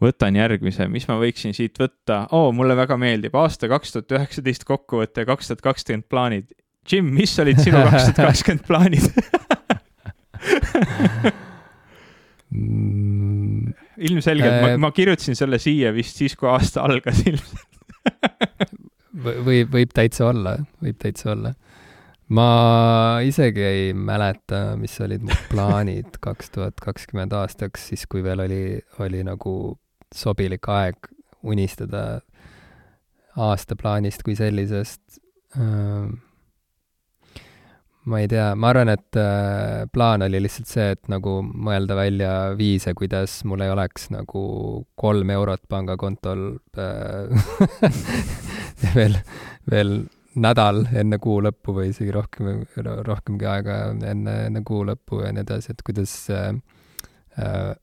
[0.04, 2.28] võtan järgmise, mis ma võiksin siit võtta?
[2.36, 3.34] Oh,, mulle väga meeldib.
[3.38, 6.54] Aasta kaks tuhat üheksateist kokkuvõte kaks tuhat kakskümmend plaanid.
[6.88, 9.06] Jim, mis olid sinu kaks tuhat kakskümmend plaanid?
[14.08, 17.66] Ilmselgelt ma, äh, ma kirjutasin selle siia vist siis, kui aasta algas ilmselt.
[19.18, 21.52] Või võib täitsa olla, võib täitsa olla
[22.28, 28.43] ma isegi ei mäleta, mis olid mu plaanid kaks tuhat kakskümmend aastaks, siis kui veel
[28.43, 28.63] oli,
[29.03, 29.78] oli nagu
[30.15, 31.11] sobilik aeg
[31.47, 32.21] unistada
[33.38, 35.21] aastaplaanist kui sellisest.
[38.07, 42.30] ma ei tea, ma arvan, et äh, plaan oli lihtsalt see, et nagu mõelda välja
[42.55, 44.43] viise, kuidas mul ei oleks nagu
[44.95, 46.45] kolm eurot pangakontol
[46.80, 47.28] äh,
[48.95, 49.19] veel,
[49.67, 49.91] veel
[50.38, 52.63] nädal enne kuu lõppu või isegi rohkem,
[53.07, 56.49] rohkemgi aega enne, enne kuu lõppu ja nii edasi, et kuidas äh,
[57.41, 57.73] äh,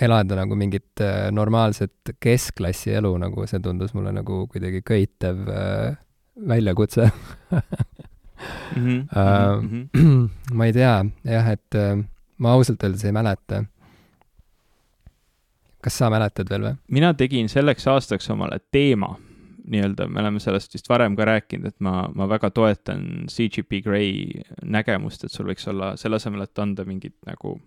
[0.00, 5.98] elada nagu mingit äh, normaalset keskklassi elu, nagu see tundus mulle nagu kuidagi köitev äh,
[6.48, 7.60] väljakutse mm.
[8.76, 10.28] -hmm, uh, mm -hmm.
[10.52, 12.04] ma ei tea, jah, et äh,
[12.38, 13.64] ma ausalt öeldes ei mäleta.
[15.82, 16.74] kas sa mäletad veel või?
[16.88, 19.16] mina tegin selleks aastaks omale teema
[19.70, 24.42] nii-öelda, me oleme sellest vist varem ka rääkinud, et ma, ma väga toetan CGP Grey
[24.62, 27.58] nägemust, et sul võiks olla selle asemel, et anda mingid nagu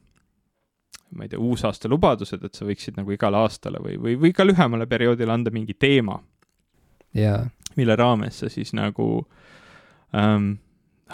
[1.16, 4.46] ma ei tea, uusaasta lubadused, et sa võiksid nagu igale aastale või, või, või ka
[4.46, 6.20] lühemale perioodile anda mingi teema.
[7.16, 7.48] Yeah..
[7.78, 9.06] mille raames sa siis nagu
[10.16, 10.58] ähm,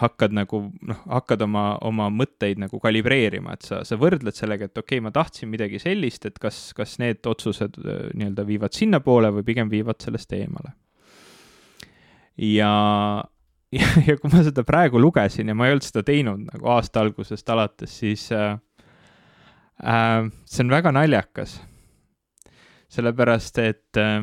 [0.00, 4.78] hakkad nagu noh, hakkad oma, oma mõtteid nagu kalibreerima, et sa, sa võrdled sellega, et
[4.78, 9.32] okei okay,, ma tahtsin midagi sellist, et kas, kas need otsused äh, nii-öelda viivad sinnapoole
[9.36, 10.72] või pigem viivad sellest eemale.
[12.40, 12.72] ja,
[13.76, 17.04] ja, ja kui ma seda praegu lugesin ja ma ei olnud seda teinud nagu aasta
[17.04, 18.56] algusest alates, siis äh,
[19.84, 21.60] äh, see on väga naljakas.
[22.92, 24.22] sellepärast, et äh,,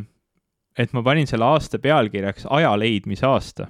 [0.80, 3.68] et ma panin selle aasta pealkirjaks aja leidmise aasta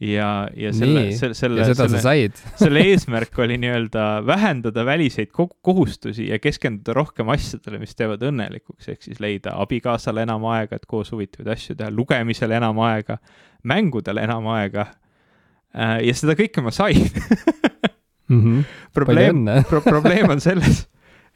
[0.00, 2.00] ja, ja selle, selle, selle, selle,
[2.62, 5.30] selle eesmärk oli nii-öelda vähendada väliseid
[5.62, 10.86] kohustusi ja keskenduda rohkem asjadele, mis teevad õnnelikuks, ehk siis leida abikaasale enam aega, et
[10.88, 13.18] koos huvitavaid asju teha, lugemisele enam aega,
[13.64, 14.90] mängudele enam aega.
[15.76, 17.00] Äh, ja seda kõike ma sain
[18.28, 18.42] mm.
[18.42, 18.62] -hmm.
[18.94, 20.86] probleem, pro probleem on selles,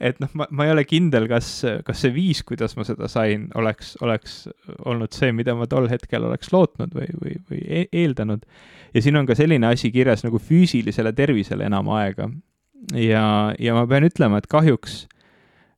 [0.01, 1.49] et noh, ma, ma ei ole kindel, kas,
[1.85, 4.43] kas see viis, kuidas ma seda sain, oleks, oleks
[4.89, 8.47] olnud see, mida ma tol hetkel oleks lootnud või, või, või e-, eeldanud.
[8.95, 12.31] ja siin on ka selline asi kirjas nagu füüsilisele tervisele enam aega.
[12.97, 13.25] ja,
[13.59, 15.03] ja ma pean ütlema, et kahjuks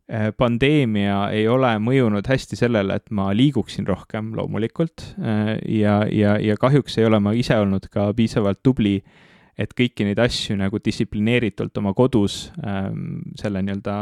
[0.07, 6.39] eh, pandeemia ei ole mõjunud hästi sellele, et ma liiguksin rohkem loomulikult eh, ja, ja,
[6.39, 9.19] ja kahjuks ei ole ma ise olnud ka piisavalt tubli äh,
[9.59, 13.97] et kõiki neid asju nagu distsiplineeritult oma kodus ähm, selle nii-öelda,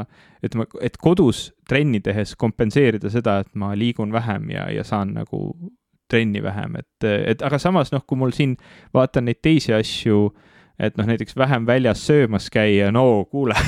[0.46, 5.42] ütleme, et kodus trenni tehes kompenseerida seda, et ma liigun vähem ja, ja saan nagu
[6.10, 8.56] trenni vähem, et, et aga samas noh, kui mul siin
[8.94, 10.28] vaatan neid teisi asju,
[10.80, 13.58] et noh, näiteks vähem väljas söömas käia, no kuule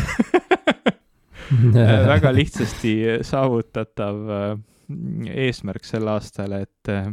[2.12, 2.94] väga lihtsasti
[3.26, 4.56] saavutatav äh,
[5.46, 7.12] eesmärk sel aastal, et äh,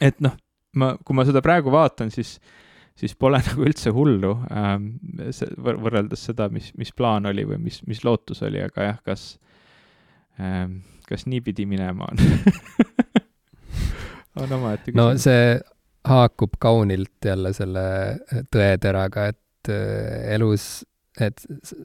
[0.00, 0.36] et noh,
[0.76, 2.38] ma, kui ma seda praegu vaatan, siis
[2.98, 4.82] siis pole nagu üldse hullu ähm,
[5.58, 9.22] võrreldes seda, mis, mis plaan oli või mis, mis lootus oli, aga jah, kas
[10.40, 12.16] ähm,, kas niipidi minema on
[14.40, 15.00] on omaette küsimus.
[15.00, 15.44] no see
[16.08, 17.84] haakub kaunilt jälle selle
[18.52, 20.84] tõeteraga, et äh, elus,
[21.20, 21.42] et,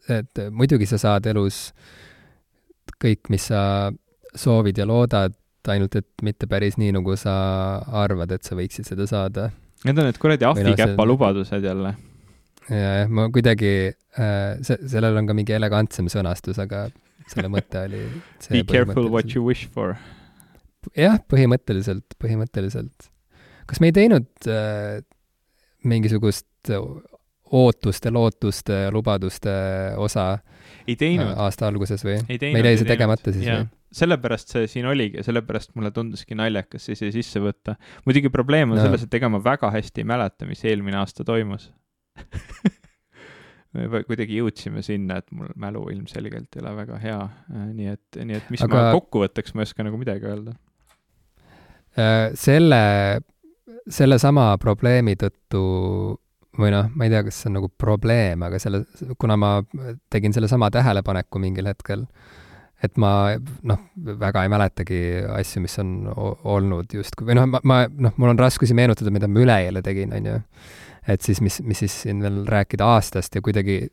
[0.09, 1.69] et muidugi sa saad elus
[3.01, 3.91] kõik, mis sa
[4.35, 5.35] soovid ja loodad,
[5.67, 7.33] ainult et mitte päris nii, nagu sa
[8.03, 9.49] arvad, et sa võiksid seda saada
[9.85, 11.07] Need on need kuradi ahvikäpa see...
[11.11, 11.95] lubadused jälle.
[12.69, 16.87] ja, jah, ma kuidagi äh,, see, sellel on ka mingi elegantsem sõnastus, aga
[17.29, 18.03] selle mõte oli
[18.49, 19.95] Be careful what you wish for.
[20.97, 23.11] jah, põhimõtteliselt, põhimõtteliselt.
[23.69, 25.03] kas me ei teinud äh,
[25.85, 26.73] mingisugust
[27.55, 29.53] ootuste, lootuste, lubaduste
[30.01, 30.39] osa
[30.87, 31.31] ei teinud.
[31.31, 32.19] Äh, aasta alguses või?
[32.29, 33.67] meil jäi see tegemata siis või?
[33.95, 37.77] Sellepärast see siin oligi, sellepärast mulle tunduski naljakas see siia sisse võtta.
[38.07, 38.87] muidugi probleem on no.
[38.87, 41.69] selles, et ega ma väga hästi ei mäleta, mis eelmine aasta toimus
[43.75, 47.21] me kuidagi jõudsime sinna, et mul mälu ilmselgelt ei ole väga hea,
[47.51, 48.75] äh, nii et, nii et mis Aga...
[48.77, 50.55] ma kokkuvõtteks, ma ei oska nagu midagi öelda.
[51.95, 52.83] Äh, selle,
[53.91, 55.65] sellesama probleemi tõttu
[56.55, 58.85] või noh, ma ei tea, kas see on nagu probleem, aga selle,
[59.19, 59.51] kuna ma
[60.13, 62.05] tegin sellesama tähelepaneku mingil hetkel,
[62.83, 63.11] et ma
[63.63, 65.01] noh, väga ei mäletagi
[65.37, 69.29] asju, mis on olnud justkui, või noh, ma, ma noh, mul on raskusi meenutada, mida
[69.31, 70.39] ma üleeile tegin, on ju.
[71.07, 73.85] et siis, mis, mis siis siin veel rääkida aastast ja kuidagi,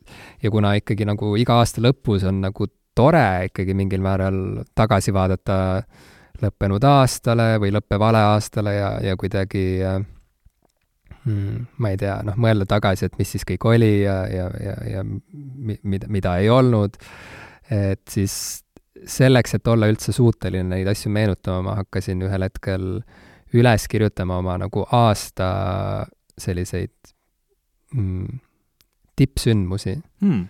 [0.42, 5.58] ja kuna ikkagi nagu iga aasta lõpus on nagu tore ikkagi mingil määral tagasi vaadata
[6.42, 9.64] lõppenud aastale või lõppevale aastale ja, ja kuidagi
[11.24, 14.76] hmm, ma ei tea, noh, mõelda tagasi, et mis siis kõik oli ja, ja, ja,
[14.96, 16.98] ja mida, mida ei olnud,
[17.72, 18.34] et siis
[19.08, 22.88] selleks, et olla üldse suuteline neid asju meenutama, ma hakkasin ühel hetkel
[23.56, 25.48] üles kirjutama oma nagu aasta
[26.40, 27.12] selliseid
[27.94, 28.40] mm,
[29.18, 30.40] tippsündmusi mm.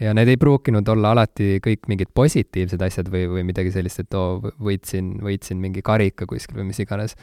[0.00, 4.16] ja need ei pruukinud olla alati kõik mingid positiivsed asjad või, või midagi sellist, et
[4.16, 7.18] oo, võitsin, võitsin mingi karika kuskil või mis iganes,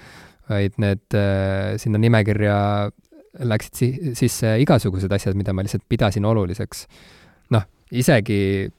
[0.49, 2.57] vaid need äh, sinna nimekirja
[3.35, 6.85] läksid si sisse igasugused asjad, mida ma lihtsalt pidasin oluliseks.
[7.51, 8.69] noh, isegi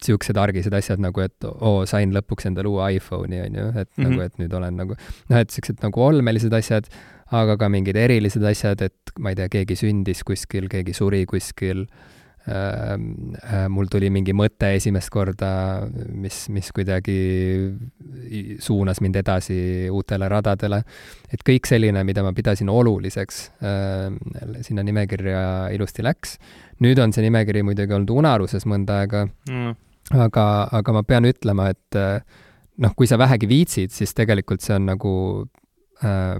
[0.00, 4.04] niisugused argised asjad nagu, et oo, sain lõpuks endale uue iPhone'i, on ju, et mm
[4.04, 4.10] -hmm.
[4.10, 4.96] nagu, et nüüd olen nagu,
[5.28, 6.88] noh, et niisugused nagu olmelised asjad,
[7.30, 11.84] aga ka mingid erilised asjad, et ma ei tea, keegi sündis kuskil, keegi suri kuskil
[12.48, 15.50] äh,, äh, mul tuli mingi mõte esimest korda,
[16.16, 17.18] mis, mis kuidagi
[18.62, 19.58] suunas mind edasi
[19.92, 20.82] uutele radadele.
[21.30, 24.08] et kõik selline, mida ma pidasin oluliseks äh,,
[24.66, 25.44] sinna nimekirja
[25.76, 26.38] ilusti läks.
[26.80, 29.78] nüüd on see nimekiri muidugi olnud unaruses mõnda aega mm
[30.18, 30.46] aga,
[30.80, 32.22] aga ma pean ütlema, et äh,
[32.80, 35.12] noh, kui sa vähegi viitsid, siis tegelikult see on nagu
[36.04, 36.38] äh,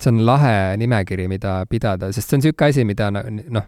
[0.00, 3.66] see on lahe nimekiri, mida pidada, sest see on niisugune asi, mida noh,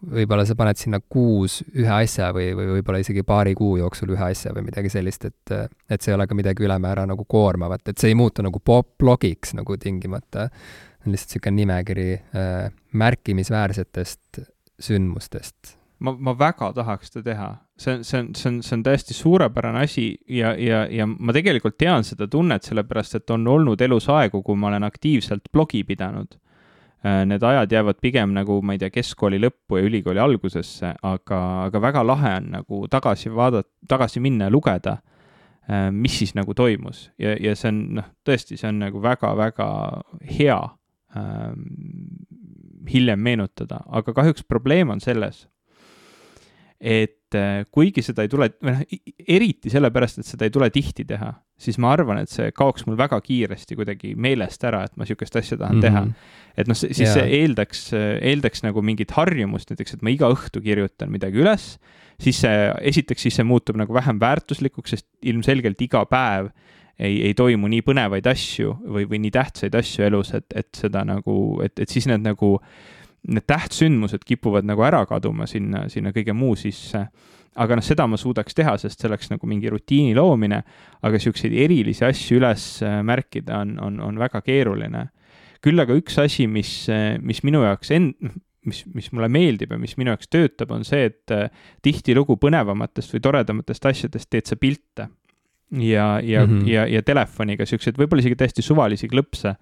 [0.00, 4.30] võib-olla sa paned sinna kuus ühe asja või, või võib-olla isegi paari kuu jooksul ühe
[4.30, 5.56] asja või midagi sellist, et
[5.90, 9.52] et see ei ole ka midagi ülemäära nagu koormavat, et see ei muutu nagu blogiks
[9.58, 10.48] nagu tingimata,
[11.04, 14.40] on lihtsalt niisugune nimekiri äh, märkimisväärsetest
[14.80, 17.48] sündmustest ma, ma väga tahaks seda teha,
[17.80, 21.34] see on, see on, see on, see on täiesti suurepärane asi ja, ja, ja ma
[21.36, 25.82] tegelikult tean seda tunnet, sellepärast et on olnud elus aegu, kui ma olen aktiivselt blogi
[25.88, 26.38] pidanud.
[27.00, 31.38] Äh, need ajad jäävad pigem nagu, ma ei tea, keskkooli lõppu ja ülikooli algusesse, aga,
[31.68, 34.98] aga väga lahe on nagu tagasi vaadata, tagasi minna ja lugeda,
[35.64, 37.06] äh, mis siis nagu toimus.
[37.20, 39.70] Ja, ja see on noh, tõesti, see on nagu väga-väga
[40.28, 40.60] hea
[41.16, 41.64] ähm,
[42.90, 45.46] hiljem meenutada, aga kahjuks probleem on selles
[46.80, 48.82] et äh, kuigi seda ei tule, või noh,
[49.28, 51.28] eriti sellepärast, et seda ei tule tihti teha,
[51.60, 55.36] siis ma arvan, et see kaoks mul väga kiiresti kuidagi meelest ära, et ma niisugust
[55.36, 56.14] asja tahan mm -hmm.
[56.16, 56.56] teha.
[56.56, 57.14] et noh, siis yeah.
[57.14, 61.76] see eeldaks, eeldaks nagu mingit harjumust, näiteks, et ma iga õhtu kirjutan midagi üles,
[62.20, 66.50] siis see, esiteks siis see muutub nagu vähem väärtuslikuks, sest ilmselgelt iga päev
[67.00, 71.04] ei, ei toimu nii põnevaid asju või, või nii tähtsaid asju elus, et, et seda
[71.08, 72.58] nagu, et, et siis need nagu
[73.28, 77.06] need tähtsündmused kipuvad nagu ära kaduma sinna, sinna kõige muu sisse.
[77.60, 80.60] aga noh, seda ma suudaks teha, sest see oleks nagu mingi rutiini loomine,
[81.02, 85.08] aga niisuguseid erilisi asju üles äh, märkida on, on, on väga keeruline.
[85.60, 88.30] küll aga üks asi, mis, äh, mis minu jaoks end-,
[88.64, 91.50] mis, mis mulle meeldib ja mis minu jaoks töötab, on see, et äh,
[91.82, 95.10] tihtilugu põnevamatest või toredamatest asjadest teed sa pilte
[95.70, 96.68] ja, ja mm, -hmm.
[96.68, 99.56] ja, ja telefoniga siukseid võib-olla isegi täiesti suvalisi klõpse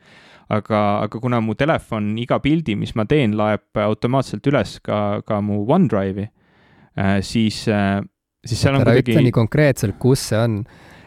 [0.48, 5.40] aga, aga kuna mu telefon iga pildi, mis ma teen, laeb automaatselt üles ka, ka
[5.44, 8.00] mu OneDrive'i äh,, siis äh,,
[8.44, 9.14] siis seal on ära kuidagi.
[9.14, 10.58] ütle nii konkreetselt, kus see on.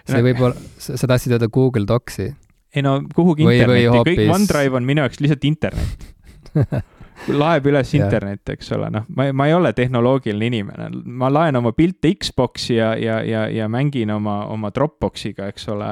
[0.05, 2.29] see no, võib olla, sa tahtsid öelda Google Docsi?
[2.71, 6.09] ei no kuhugi internetti, kõik OneDrive on minu jaoks lihtsalt internet
[7.29, 11.73] laeb üles internet, eks ole, noh, ma, ma ei ole tehnoloogiline inimene, ma laen oma
[11.77, 15.89] pilte Xbox'i ja, ja, ja, ja mängin oma, oma Dropboxiga, eks ole,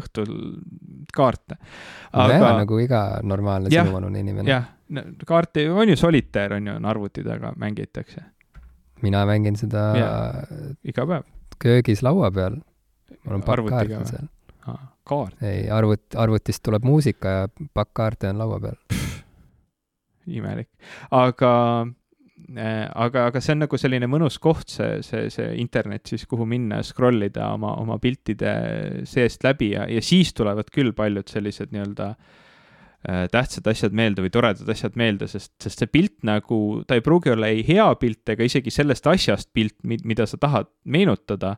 [0.00, 0.34] õhtul
[1.14, 1.56] kaarte.
[2.12, 4.50] aga nagu iga normaalne sinuvanune inimene.
[4.50, 4.68] jah,
[5.26, 8.24] kaarte on ju Solitaire on ju, on arvuti taga, mängitakse.
[9.02, 10.12] mina mängin seda ja,
[10.84, 11.26] iga päev.
[11.58, 12.60] köögis laua peal.
[13.24, 14.30] mul on pakkkaart seal.
[15.04, 15.42] kaart?
[15.42, 18.99] ei, arvut-, arvutist tuleb muusika ja pakkkaarte on laua peal
[20.38, 20.70] imelik,
[21.16, 21.52] aga
[22.56, 26.46] äh, aga, aga see on nagu selline mõnus koht, see, see, see internet siis, kuhu
[26.48, 28.52] minna ja scroll ida oma, oma piltide
[29.08, 34.32] seest läbi ja, ja siis tulevad küll paljud sellised nii-öelda äh, tähtsad asjad meelde või
[34.34, 38.34] toredad asjad meelde, sest, sest see pilt nagu, ta ei pruugi olla ei hea pilt
[38.34, 41.56] ega isegi sellest asjast pilt, mida sa tahad meenutada,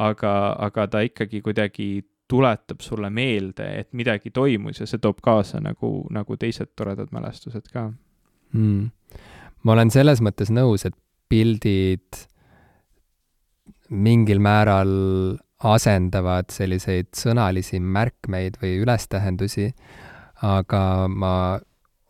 [0.00, 0.34] aga,
[0.68, 1.90] aga ta ikkagi kuidagi
[2.30, 7.66] tuletab sulle meelde, et midagi toimus ja see toob kaasa nagu, nagu teised toredad mälestused
[7.74, 7.88] ka
[8.52, 8.90] mm..
[9.62, 10.96] ma olen selles mõttes nõus, et
[11.30, 12.24] pildid
[13.90, 14.90] mingil määral
[15.66, 19.68] asendavad selliseid sõnalisi märkmeid või ülestähendusi,
[20.46, 21.34] aga ma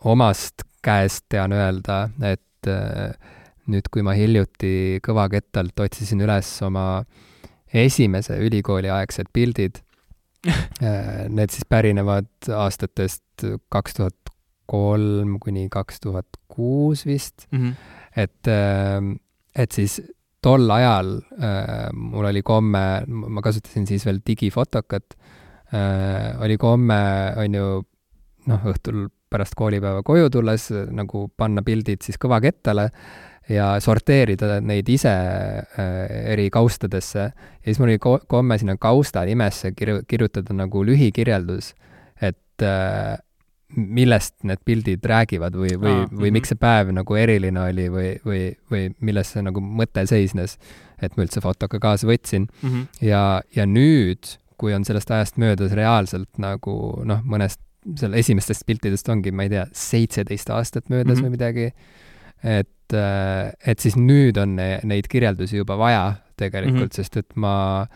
[0.07, 3.13] omast käest tean öelda, et äh,
[3.71, 7.03] nüüd, kui ma hiljuti kõvakettalt otsisin üles oma
[7.75, 9.83] esimese ülikooliaegsed pildid,
[10.47, 14.30] äh, need siis pärinevad aastatest kaks tuhat
[14.71, 17.59] kolm kuni kaks tuhat kuus vist mm.
[17.59, 17.75] -hmm.
[18.17, 19.13] et, ähm,
[19.55, 20.01] et siis
[20.43, 25.17] tol ajal äh, mul oli komme, ma kasutasin siis veel digifotokat
[25.75, 27.01] äh,, oli komme,
[27.37, 27.67] on ju,
[28.47, 32.89] noh, õhtul pärast koolipäeva koju tulles nagu panna pildid siis kõvakettale
[33.51, 36.01] ja sorteerida neid ise äh,
[36.33, 37.31] eri kaustadesse.
[37.31, 41.75] ja siis mul oli ko komme sinna kausta nimesse kirju-, kirjutada nagu lühikirjeldus,
[42.21, 42.65] et
[43.77, 48.43] millest need pildid räägivad või, või, või miks see päev nagu eriline oli või, või,
[48.71, 50.57] või milles see nagu mõte seisnes,
[51.03, 52.69] et ma üldse fotoga kaasa võtsin mm.
[52.69, 52.87] -hmm.
[53.07, 53.25] ja,
[53.57, 56.75] ja nüüd, kui on sellest ajast möödas reaalselt nagu
[57.07, 57.61] noh, mõnest
[57.97, 61.27] seal esimestest piltidest ongi, ma ei tea, seitseteist aastat möödas mm -hmm.
[61.27, 61.73] või midagi,
[62.45, 66.97] et, äh, et siis nüüd on ne, neid kirjeldusi juba vaja tegelikult mm, -hmm.
[66.97, 67.87] sest et ma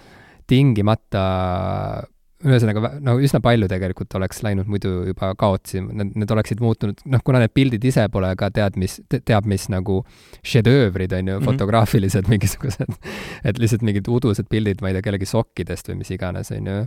[0.46, 2.04] tingimata
[2.44, 7.22] ühesõnaga, no üsna palju tegelikult oleks läinud muidu juba kaotsi, need, need oleksid muutunud, noh,
[7.24, 10.00] kuna need pildid ise pole ka tead mis, teab mis nagu
[10.44, 11.50] šedöövrid, on ju mm, -hmm.
[11.50, 12.98] fotograafilised mingisugused,
[13.44, 16.86] et lihtsalt mingid udused pildid, ma ei tea, kellegi sokkidest või mis iganes, on ju.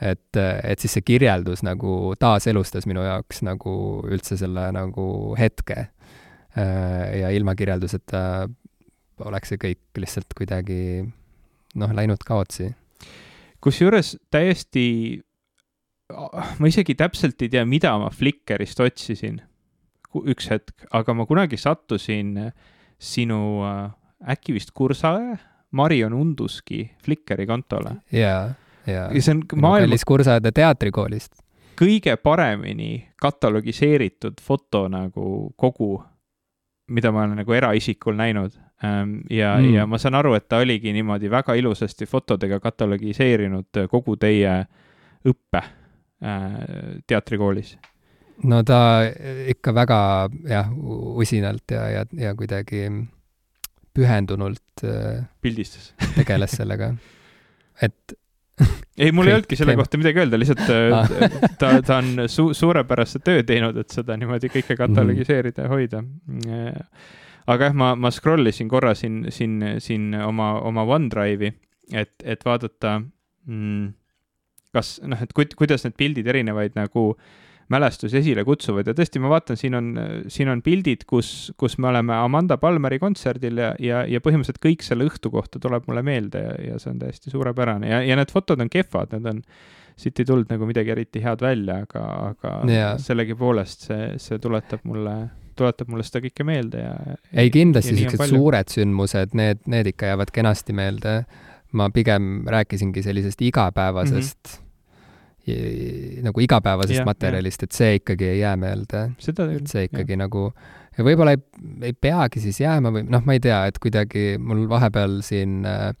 [0.00, 3.74] et, et siis see kirjeldus nagu taaselustas minu jaoks nagu
[4.08, 5.88] üldse selle nagu hetke.
[6.54, 8.48] Äh, ja ilma kirjelduseta
[9.26, 11.04] oleks see kõik lihtsalt kuidagi
[11.74, 12.70] noh, läinud kaotsi
[13.64, 14.86] kusjuures täiesti,
[16.12, 19.40] ma isegi täpselt ei tea, mida ma Flickrist otsisin
[20.22, 22.36] üks hetk, aga ma kunagi sattusin
[23.02, 23.88] sinu äh,
[24.34, 25.34] äkki vist Kursaõe,
[25.74, 27.96] Marion Unduski Flickri kontole.
[28.14, 28.52] jaa,
[28.86, 29.08] jaa.
[29.10, 29.88] ja see on maailma.
[29.88, 31.40] kallis Kursaõe teatrikoolist.
[31.80, 35.96] kõige paremini katalogiseeritud foto nagu kogu,
[36.94, 40.92] mida ma olen nagu eraisikul näinud ja mm., ja ma saan aru, et ta oligi
[40.92, 44.58] niimoodi väga ilusasti fotodega katalogiseerinud kogu teie
[45.24, 46.58] õppe äh,
[47.06, 47.76] teatrikoolis.
[48.50, 48.78] no ta
[49.48, 50.00] ikka väga
[50.50, 50.72] jah,
[51.22, 52.88] usinalt ja, ja, ja kuidagi
[53.94, 56.92] pühendunult äh, pildistas tegeles sellega,
[57.82, 58.18] et
[59.02, 61.08] ei, mul ei olnudki selle kohta midagi öelda, lihtsalt ah.
[61.60, 66.02] ta, ta on su-, suurepärase töö teinud, et seda niimoodi kõike katalogiseerida ja hoida
[67.50, 71.52] aga jah, ma, ma scroll isin korra siin, siin, siin oma, oma OneDrive'i,
[71.92, 73.88] et, et vaadata mm,
[74.74, 77.12] kas noh, et ku, kuidas need pildid erinevaid nagu
[77.72, 79.86] mälestusi esile kutsuvad ja tõesti, ma vaatan, siin on,
[80.28, 81.28] siin on pildid, kus,
[81.60, 85.88] kus me oleme Amanda Palmeri kontserdil ja, ja, ja põhimõtteliselt kõik selle õhtu kohta tuleb
[85.88, 89.30] mulle meelde ja, ja see on täiesti suurepärane ja, ja need fotod on kehvad, need
[89.32, 89.40] on,
[89.96, 93.00] siit ei tulnud nagu midagi eriti head välja, aga, aga yeah.
[93.00, 95.16] sellegipoolest see, see tuletab mulle
[95.58, 96.94] tuletab mulle seda kõike meelde ja.
[97.32, 101.24] ei, kindlasti siuksed suured sündmused, need, need ikka jäävad kenasti meelde.
[101.74, 104.62] ma pigem rääkisingi sellisest igapäevasest mm, -hmm
[106.24, 109.10] nagu igapäevasest ja, materjalist, et see ikkagi ei jää meelde.
[109.18, 110.20] et see ikkagi ja.
[110.22, 110.44] nagu,
[110.96, 111.42] ja võib-olla ei,
[111.90, 115.92] ei peagi siis jääma või noh, ma ei tea, et kuidagi mul vahepeal siin äh,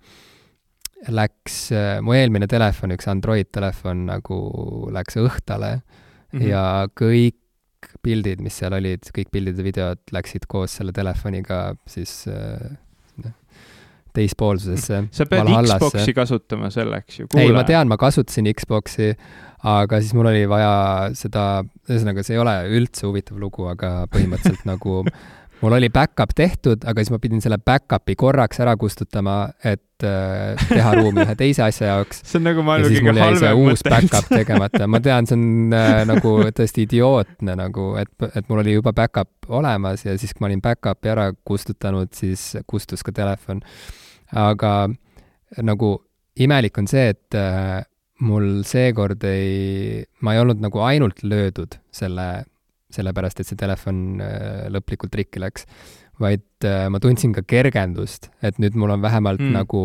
[1.12, 4.38] läks äh,, mu eelmine telefon, üks Android telefon nagu
[4.94, 6.48] läks õhtale mm -hmm.
[6.48, 7.36] ja kõik
[8.04, 12.74] pildid, mis seal olid, kõik pildid ja videod läksid koos selle telefoniga siis äh,
[14.14, 15.00] teispoolsusesse.
[15.10, 17.28] sa pead Xbox'i kasutama selleks ju.
[17.38, 19.10] ei, ma tean, ma kasutasin Xbox'i,
[19.66, 20.74] aga siis mul oli vaja
[21.18, 25.02] seda, ühesõnaga, see ei ole üldse huvitav lugu, aga põhimõtteliselt nagu
[25.64, 30.68] mul oli back-up tehtud, aga siis ma pidin selle back-up'i korraks ära kustutama, et äh,
[30.68, 32.22] teha ruumi ühe teise asja jaoks.
[32.28, 33.72] see on nagu maailma kõige halvem mõte.
[33.72, 38.62] uus back-up tegemata, ma tean, see on äh, nagu tõesti idiootne nagu, et, et mul
[38.64, 43.14] oli juba back-up olemas ja siis, kui ma olin back-up'i ära kustutanud, siis kustus ka
[43.16, 43.64] telefon
[44.34, 44.74] aga
[45.62, 45.90] nagu
[46.42, 47.84] imelik on see, et äh,
[48.24, 52.44] mul seekord ei, ma ei olnud nagu ainult löödud selle,
[52.94, 55.68] sellepärast et see telefon äh, lõplikult rikki läks,
[56.22, 59.54] vaid äh, ma tundsin ka kergendust, et nüüd mul on vähemalt mm.
[59.56, 59.82] nagu,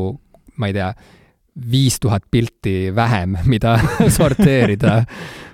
[0.62, 0.94] ma ei tea,
[1.72, 3.78] viis tuhat pilti vähem, mida
[4.18, 5.04] sorteerida.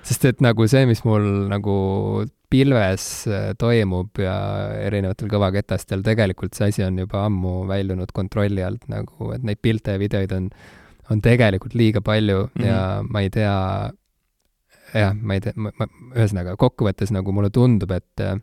[0.06, 1.76] sest et nagu see, mis mul nagu
[2.52, 4.36] pilves äh, toimub ja
[4.86, 9.96] erinevatel kõvaketastel, tegelikult see asi on juba ammu väljunud kontrolli alt nagu, et neid pilte
[9.96, 10.50] ja videoid on,
[11.12, 12.68] on tegelikult liiga palju mm -hmm.
[12.68, 13.56] ja ma ei tea,
[14.96, 18.38] jah, ma ei tea, ma, ma, ühesõnaga kokkuvõttes nagu mulle tundub, et äh,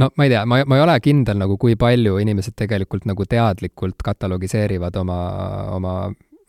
[0.00, 3.26] no ma ei tea, ma, ma ei ole kindel nagu, kui palju inimesed tegelikult nagu
[3.28, 5.20] teadlikult katalogiseerivad oma,
[5.76, 5.94] oma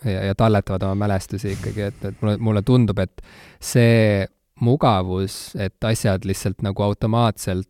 [0.05, 3.23] ja, ja talletavad oma mälestusi ikkagi, et, et mulle, mulle tundub, et
[3.61, 4.25] see
[4.61, 7.67] mugavus, et asjad lihtsalt nagu automaatselt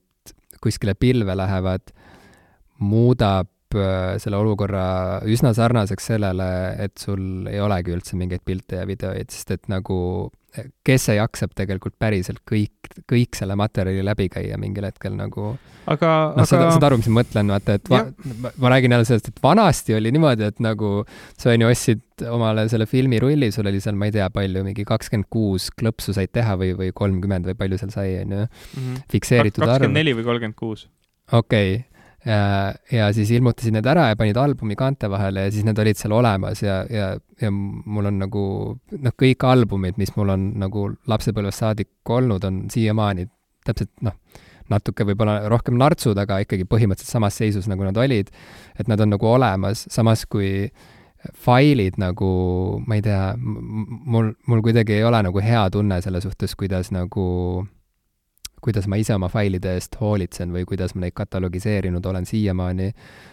[0.62, 1.94] kuskile pilve lähevad,
[2.82, 4.84] muudab selle olukorra
[5.30, 6.52] üsna sarnaseks sellele,
[6.84, 9.98] et sul ei olegi üldse mingeid pilte ja videoid, sest et nagu
[10.86, 15.54] kes see jaksab tegelikult päriselt kõik, kõik selle materjali läbi käia mingil hetkel nagu
[15.90, 18.02] aga noh aga..., saad, saad aru, mis ma mõtlen, vaata, et va,
[18.44, 20.92] ma, ma räägin jälle sellest, et vanasti oli niimoodi, et nagu
[21.40, 24.86] sa on ju ostsid omale selle filmirulli, sul oli seal, ma ei tea, palju, mingi
[24.88, 29.06] kakskümmend kuus klõpsu said teha või, või kolmkümmend või palju seal sai, on ju, mhm.
[29.16, 29.78] fikseeritud arv.
[29.78, 30.90] kakskümmend neli või kolmkümmend kuus.
[31.32, 31.91] okei okay
[32.26, 36.14] ja, siis ilmutasid need ära ja panid albumi kaante vahele ja siis need olid seal
[36.14, 37.08] olemas ja, ja,
[37.42, 38.44] ja mul on nagu
[38.78, 43.26] noh, kõik albumid, mis mul on nagu lapsepõlvest saadik olnud, on siiamaani
[43.66, 44.18] täpselt noh,
[44.72, 48.32] natuke võib-olla rohkem nartsud, aga ikkagi põhimõtteliselt samas seisus, nagu nad olid.
[48.80, 50.70] et nad on nagu olemas, samas kui
[51.38, 52.32] failid nagu,
[52.88, 57.68] ma ei tea, mul, mul kuidagi ei ole nagu hea tunne selle suhtes, kuidas nagu
[58.62, 62.88] kuidas ma ise oma failide eest hoolitsen või kuidas ma neid katalogiseerinud olen siiamaani.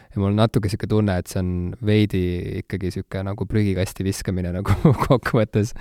[0.09, 1.51] ja mul on natuke niisugune tunne, et see on
[1.85, 2.23] veidi
[2.63, 5.75] ikkagi niisugune nagu prügikasti viskamine nagu kokkuvõttes.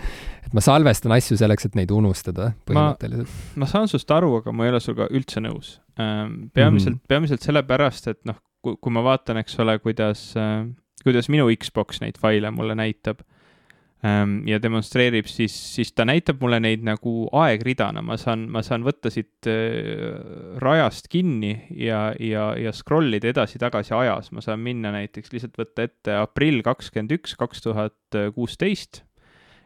[0.46, 3.38] et ma salvestan asju selleks, et neid unustada põhimõtteliselt.
[3.56, 5.78] ma saan sinust aru, aga ma ei ole sinuga üldse nõus.
[6.00, 7.08] Ähm, peamiselt mm, -hmm.
[7.08, 10.68] peamiselt sellepärast, et noh, kui, ma vaatan, eks ole, kuidas, äh,
[11.04, 13.24] kuidas minu Xbox neid faile mulle näitab
[14.46, 19.10] ja demonstreerib, siis, siis ta näitab mulle neid nagu aegridana, ma saan, ma saan võtta
[19.14, 20.14] siit äh,
[20.62, 25.88] rajast kinni ja, ja, ja scroll ida edasi-tagasi ajas, ma saan minna näiteks lihtsalt võtta
[25.90, 29.02] ette aprill kakskümmend üks, kaks tuhat kuusteist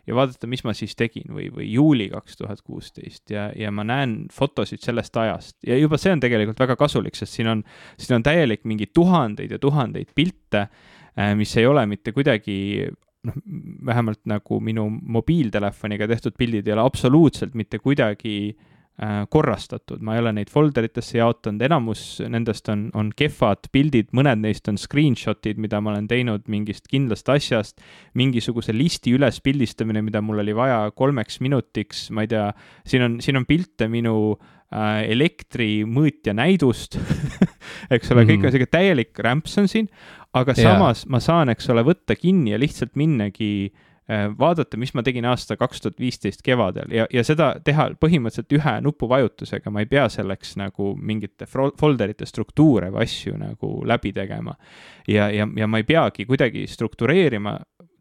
[0.08, 3.24] ja vaadata, mis ma siis tegin või, või juuli kaks tuhat kuusteist.
[3.34, 5.58] Ja, ja ma näen fotosid sellest ajast.
[5.68, 7.64] Ja juba see on tegelikult väga kasulik, sest siin on,
[8.00, 10.68] siin on täielik mingi tuhandeid ja tuhandeid pilte,
[11.14, 12.58] äh, mis ei ole mitte kuidagi
[13.28, 13.38] noh,
[13.86, 20.22] vähemalt nagu minu mobiiltelefoniga tehtud pildid ei ole absoluutselt mitte kuidagi äh, korrastatud, ma ei
[20.24, 25.82] ole neid folderitesse jaotanud, enamus nendest on, on kehvad pildid, mõned neist on screenshot'id, mida
[25.82, 27.82] ma olen teinud mingist kindlast asjast,
[28.18, 32.50] mingisuguse listi ülespildistamine, mida mul oli vaja kolmeks minutiks, ma ei tea,
[32.88, 36.98] siin on, siin on pilte minu äh, elektrimõõtja näidust.
[37.94, 38.30] Eks ole mm, -hmm.
[38.30, 39.90] kõik on sihuke täielik rämps on siin,
[40.34, 40.74] aga yeah.
[40.74, 43.72] samas ma saan, eks ole, võtta kinni ja lihtsalt minnagi
[44.12, 48.56] Äh, vaadata, mis ma tegin aasta kaks tuhat viisteist kevadel ja, ja seda teha põhimõtteliselt
[48.58, 54.58] ühe nupuvajutusega, ma ei pea selleks nagu mingite folderite struktuure või asju nagu läbi tegema.
[55.08, 57.54] ja, ja, ja ma ei peagi kuidagi struktureerima,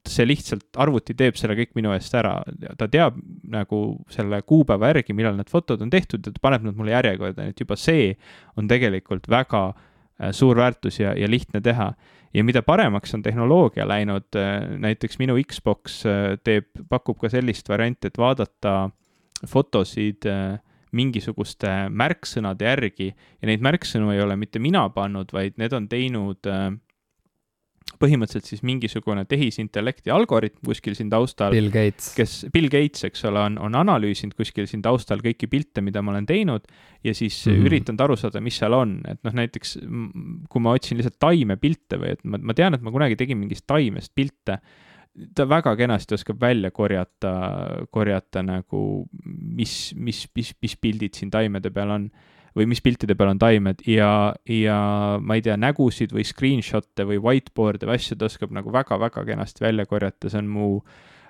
[0.09, 2.39] see lihtsalt, arvuti teeb selle kõik minu eest ära,
[2.81, 3.21] ta teab
[3.53, 7.45] nagu selle kuupäeva järgi, millal need fotod on tehtud ja ta paneb nad mulle järjekorda,
[7.45, 8.15] nii et juba see
[8.57, 11.93] on tegelikult väga äh, suur väärtus ja, ja lihtne teha
[12.35, 17.69] ja mida paremaks on tehnoloogia läinud, äh, näiteks minu Xbox äh, teeb, pakub ka sellist
[17.69, 18.91] varianti, et vaadata
[19.49, 20.61] fotosid äh,
[20.93, 23.11] mingisuguste märksõnade järgi.
[23.41, 26.51] Ja neid märksõnu ei ole mitte mina pannud, vaid need on teinud
[28.01, 31.53] põhimõtteliselt siis mingisugune tehisintellekti algoritm kuskil siin taustal.
[31.53, 32.13] Bill Gates.
[32.17, 36.15] kes, Bill Gates, eks ole, on, on analüüsinud kuskil siin taustal kõiki pilte, mida ma
[36.15, 36.69] olen teinud
[37.05, 37.71] ja siis mm -hmm.
[37.71, 39.77] üritanud aru saada, mis seal on, et noh, näiteks
[40.49, 43.67] kui ma otsin lihtsalt taimepilte või et ma, ma tean, et ma kunagi tegin mingist
[43.67, 44.61] taimest pilte,
[45.35, 47.33] ta väga kenasti oskab välja korjata,
[47.91, 52.11] korjata nagu, mis, mis, mis, mis pildid siin taimede peal on
[52.57, 54.81] või mis piltide peal on taimed ja, ja
[55.23, 59.65] ma ei tea, nägusid või screenshot'e või whiteboard'e või asju ta oskab nagu väga-väga kenasti
[59.65, 60.71] välja korjata, see on mu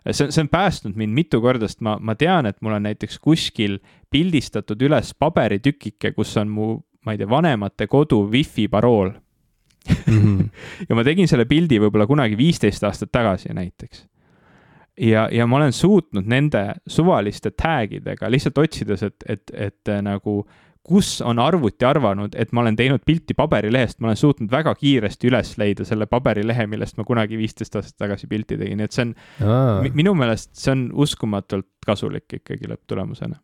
[0.08, 3.18] see, see on päästnud mind mitu korda, sest ma, ma tean, et mul on näiteks
[3.22, 3.78] kuskil
[4.10, 6.70] pildistatud üles paberitükike, kus on mu,
[7.04, 10.04] ma ei tea, vanemate kodu wifi parool mm.
[10.06, 10.48] -hmm.
[10.88, 14.06] ja ma tegin selle pildi võib-olla kunagi viisteist aastat tagasi näiteks.
[15.00, 20.44] ja, ja ma olen suutnud nende suvaliste tag idega lihtsalt otsides, et, et, et nagu
[20.86, 25.28] kus on arvuti arvanud, et ma olen teinud pilti paberilehest, ma olen suutnud väga kiiresti
[25.28, 29.14] üles leida selle paberilehe, millest ma kunagi viisteist aastat tagasi pilti tegin, et see on
[29.44, 29.90] Aa.
[29.96, 33.36] minu meelest see on uskumatult kasulik ikkagi lõpptulemusena.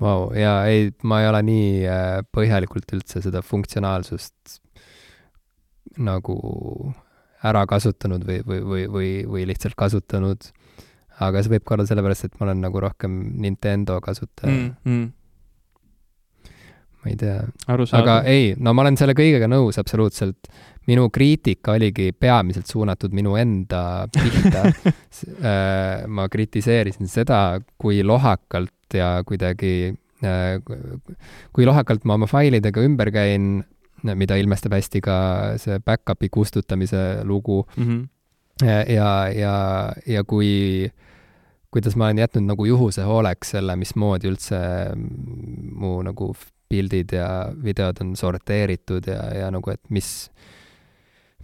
[0.00, 4.58] Vau, ja ei, ma ei ole nii äh, põhjalikult üldse seda funktsionaalsust
[6.00, 6.36] nagu
[7.44, 10.50] ära kasutanud või, või, või, või, või lihtsalt kasutanud.
[11.20, 14.76] aga see võib ka olla sellepärast, et ma olen nagu rohkem Nintendo kasutaja mm,.
[14.84, 15.08] Mm
[17.00, 17.38] ma ei tea.
[17.96, 20.50] aga ei, no ma olen selle kõigega nõus absoluutselt.
[20.88, 29.20] minu kriitika oligi peamiselt suunatud minu enda pihta äh, ma kritiseerisin seda, kui lohakalt ja
[29.26, 29.92] kuidagi,
[30.24, 30.56] äh,
[31.52, 33.60] kui lohakalt ma oma failidega ümber käin,
[34.02, 35.18] mida ilmestab hästi ka
[35.60, 37.84] see back-up'i kustutamise lugu mm.
[37.84, 38.08] -hmm.
[38.94, 39.54] ja, ja,
[40.06, 40.90] ja kui
[41.70, 44.58] kuidas ma olen jätnud nagu juhuse hooleks selle, mismoodi üldse
[44.96, 46.32] mu nagu
[46.70, 47.28] pildid ja
[47.64, 50.10] videod on sorteeritud ja, ja nagu, et mis,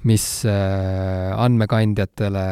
[0.06, 2.44] mis äh, andmekandjatele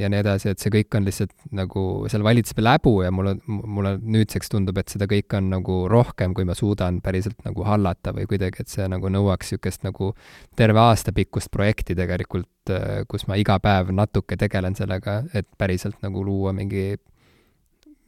[0.00, 3.94] ja nii edasi, et see kõik on lihtsalt nagu, seal valitseb läbu ja mulle, mulle
[4.02, 8.26] nüüdseks tundub, et seda kõike on nagu rohkem, kui ma suudan päriselt nagu hallata või
[8.30, 10.12] kuidagi, et see nagu nõuaks niisugust nagu
[10.58, 16.02] terve aasta pikkust projekti tegelikult, äh, kus ma iga päev natuke tegelen sellega, et päriselt
[16.02, 16.96] nagu luua mingi,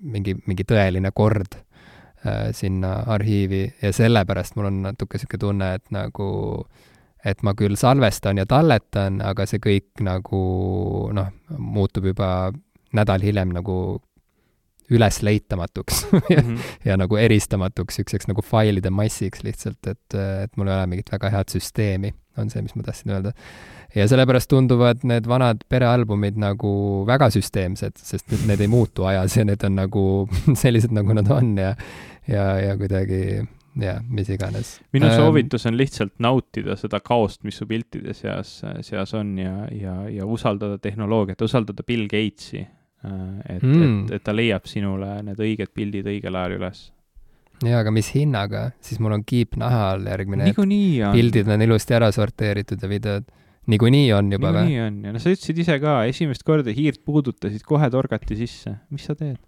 [0.02, 1.60] mingi, mingi tõeline kord
[2.52, 6.28] sinna arhiivi ja sellepärast mul on natuke niisugune tunne, et nagu,
[7.24, 10.42] et ma küll salvestan ja talletan, aga see kõik nagu
[11.12, 12.30] noh, muutub juba
[12.94, 13.76] nädal hiljem nagu
[14.90, 16.58] ülesleitamatuks ja, mm -hmm.
[16.84, 21.30] ja nagu eristamatuks niisuguseks nagu failide massiks lihtsalt, et, et mul ei ole mingit väga
[21.30, 23.32] head süsteemi, on see, mis ma tahtsin öelda.
[23.94, 29.44] ja sellepärast tunduvad need vanad perealbumid nagu väga süsteemsed, sest need ei muutu ajas ja
[29.44, 30.28] need on nagu
[30.62, 31.74] sellised, nagu nad on ja
[32.28, 33.44] ja, ja kuidagi
[33.80, 34.78] jah, mis iganes.
[34.94, 38.56] minu ähm, soovitus on lihtsalt nautida seda kaost, mis su piltide seas,
[38.86, 42.64] seas on ja, ja, ja usaldada tehnoloogiat, usaldada Bill Gatesi.
[43.04, 46.84] Äh, et mm., et, et ta leiab sinule need õiged pildid õigel ajal üles
[47.62, 51.16] jaa, aga mis hinnaga, siis mul on kiip naha all järgmine niikuinii on.
[51.16, 53.26] pildid on ilusti ära sorteeritud ja videod.
[53.70, 54.70] niikuinii on juba või?
[54.70, 58.78] niikuinii on ja no sa ütlesid ise ka, esimest korda hiirt puudutasid, kohe torgati sisse,
[58.94, 59.38] mis sa teed?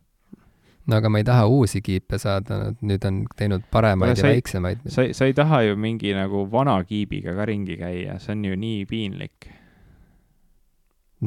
[0.86, 4.36] no aga ma ei taha uusi kiipe saada, nad nüüd on teinud paremaid ja, ja
[4.36, 4.84] väiksemaid.
[4.84, 8.60] sa, sa ei taha ju mingi nagu vana kiibiga ka ringi käia, see on ju
[8.68, 9.50] nii piinlik.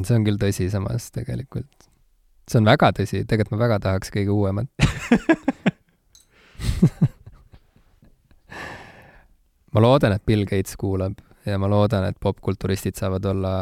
[0.03, 1.88] see on küll tõsi samas tegelikult.
[2.49, 4.67] See on väga tõsi, tegelikult ma väga tahaks kõige uuemat.
[9.69, 13.53] Ma loodan, et Bill Gates kuulab ja ma loodan, et popkulturistid saavad olla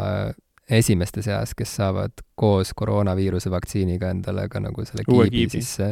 [0.70, 5.52] esimeste seas, kes saavad koos koroonaviiruse vaktsiiniga endale ka nagu selle kiibi, kiibi.
[5.62, 5.90] sisse,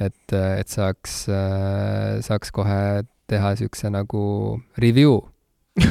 [0.00, 1.16] et, et saaks,
[2.28, 4.22] saaks kohe teha niisuguse nagu
[4.80, 5.20] review.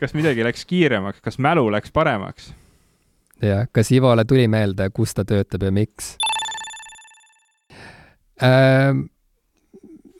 [0.00, 2.52] Kas midagi läks kiiremaks, kas mälu läks paremaks?
[3.42, 6.14] Jah, kas Ivole tuli meelde, kus ta töötab ja miks
[8.42, 9.06] ähm,?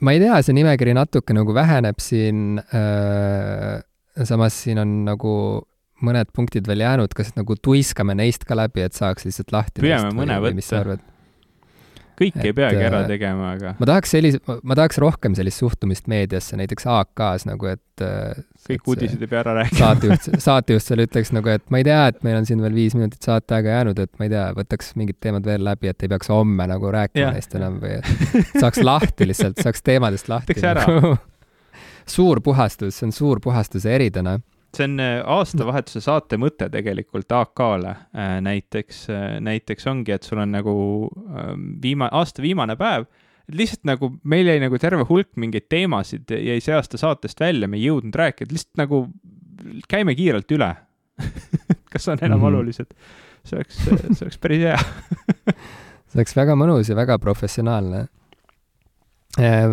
[0.01, 3.81] ma ei tea, see nimekiri natuke nagu väheneb siin äh,,
[4.25, 5.33] samas siin on nagu
[6.05, 10.13] mõned punktid veel jäänud, kas nagu tuiskame neist ka läbi, et saaks lihtsalt lahti püüame
[10.17, 11.15] mõne võtta.
[12.19, 13.75] Kõike ei peagi ära äh, tegema, aga.
[13.79, 18.91] ma tahaks sellise, ma tahaks rohkem sellist suhtumist meediasse, näiteks AK-s nagu, et äh, kõik
[18.93, 19.79] uudised ei pea ära rääkima.
[19.83, 22.97] saatejuht, saatejuht seal ütleks nagu, et ma ei tea, et meil on siin veel viis
[22.99, 26.33] minutit saateaega jäänud, et ma ei tea, võtaks mingid teemad veel läbi, et ei peaks
[26.33, 30.55] homme nagu rääkima neist enam või et saaks lahti lihtsalt, saaks teemadest lahti.
[30.55, 31.17] teeks ära nagu.
[32.17, 34.39] suur puhastus, see on suur puhastuse eritäna
[34.77, 40.41] see on äh, aastavahetuse saate mõte tegelikult AK-le äh, näiteks, äh, näiteks ongi, et sul
[40.43, 40.75] on nagu
[41.31, 43.07] ähm, viima-, aasta viimane päev,
[43.53, 47.79] lihtsalt nagu meil jäi nagu terve hulk mingeid teemasid jäi see aasta saatest välja, me
[47.79, 49.05] ei jõudnud rääkida, lihtsalt nagu
[49.91, 50.73] käime kiirelt üle
[51.93, 52.93] kas on enam mm olulised?
[53.47, 54.79] see oleks, see oleks päris hea
[56.11, 58.07] see oleks väga mõnus ja väga professionaalne.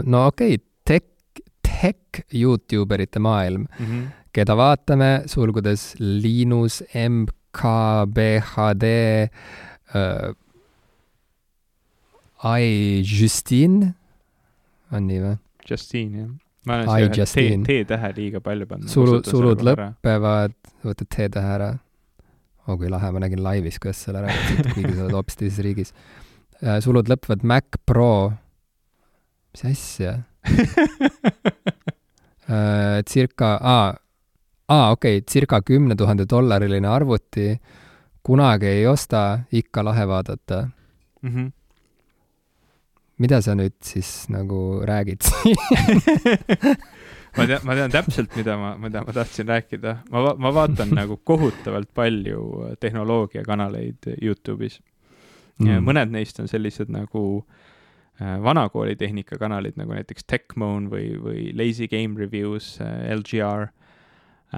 [0.05, 3.87] no okei okay,, tech, tech Youtube erite maailm mm.
[3.87, 8.85] -hmm keda vaatame, sulgudes Linus MKBHD
[9.93, 10.33] äh,,
[12.43, 13.93] I Justine,
[14.91, 15.35] on nii või?
[15.69, 16.31] Justine, jah.
[16.67, 18.89] ma olen siia T-tähe liiga palju pannud.
[18.91, 21.71] sulud, sulud lõpevad, võtad T-tähe ära.
[22.65, 25.63] oo oh, kui lahe, ma nägin laivis, kuidas selle rääkisid, kuigi sa oled hoopis teises
[25.63, 25.93] riigis
[26.59, 26.81] äh,.
[26.83, 28.33] sulud lõpevad Mac Pro,
[29.53, 30.23] mis asja
[32.49, 33.93] äh, circa, aa,
[34.67, 37.57] aa, okei okay,, circa kümne tuhande dollariline arvuti,
[38.23, 40.67] kunagi ei osta, ikka lahe vaadata
[41.21, 41.29] mm.
[41.29, 41.51] -hmm.
[43.17, 45.21] mida sa nüüd siis nagu räägid
[47.37, 49.97] ma tean, ma tean täpselt, mida ma, mida ma tahtsin rääkida.
[50.11, 54.79] ma, ma vaatan nagu kohutavalt palju tehnoloogiakanaleid Youtube'is
[55.59, 55.83] mm..
[55.85, 57.43] mõned neist on sellised nagu
[58.21, 63.71] äh, vanakooli tehnikakanalid, nagu näiteks Techmoan või, või Lazy Game Reviews äh,, LGR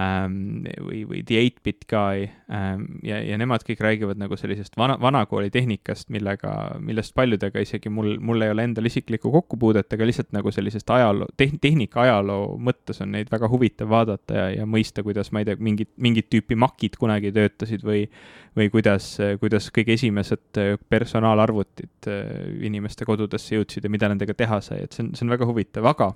[0.00, 4.98] ähm, või, või The 8-Bit Guy ähm, ja, ja nemad kõik räägivad nagu sellisest vana,
[5.02, 6.52] vanakooli tehnikast, millega,
[6.84, 11.28] millest paljudega isegi mul, mul ei ole endal isiklikku kokkupuudet, aga lihtsalt nagu sellisest ajaloo,
[11.40, 15.50] tehn-, tehnika ajaloo mõttes on neid väga huvitav vaadata ja, ja mõista, kuidas, ma ei
[15.50, 18.04] tea, mingit, mingit tüüpi makid kunagi töötasid või
[18.56, 19.10] või kuidas,
[19.40, 22.30] kuidas kõige esimesed personaalarvutid äh,
[22.64, 25.84] inimeste kodudesse jõudsid ja mida nendega teha sai, et see on, see on väga huvitav,
[25.92, 26.14] aga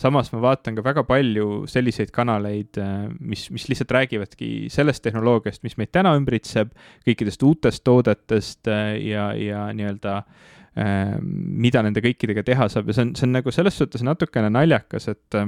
[0.00, 5.62] samas ma vaatan ka väga palju selliseid kanaleid, äh, mis, mis lihtsalt räägivadki sellest tehnoloogiast,
[5.66, 6.72] mis meid täna ümbritseb,
[7.08, 13.08] kõikidest uutest toodetest äh, ja, ja nii-öelda äh, mida nende kõikidega teha saab ja see
[13.08, 15.40] on, see on nagu selles suhtes natukene naljakas, et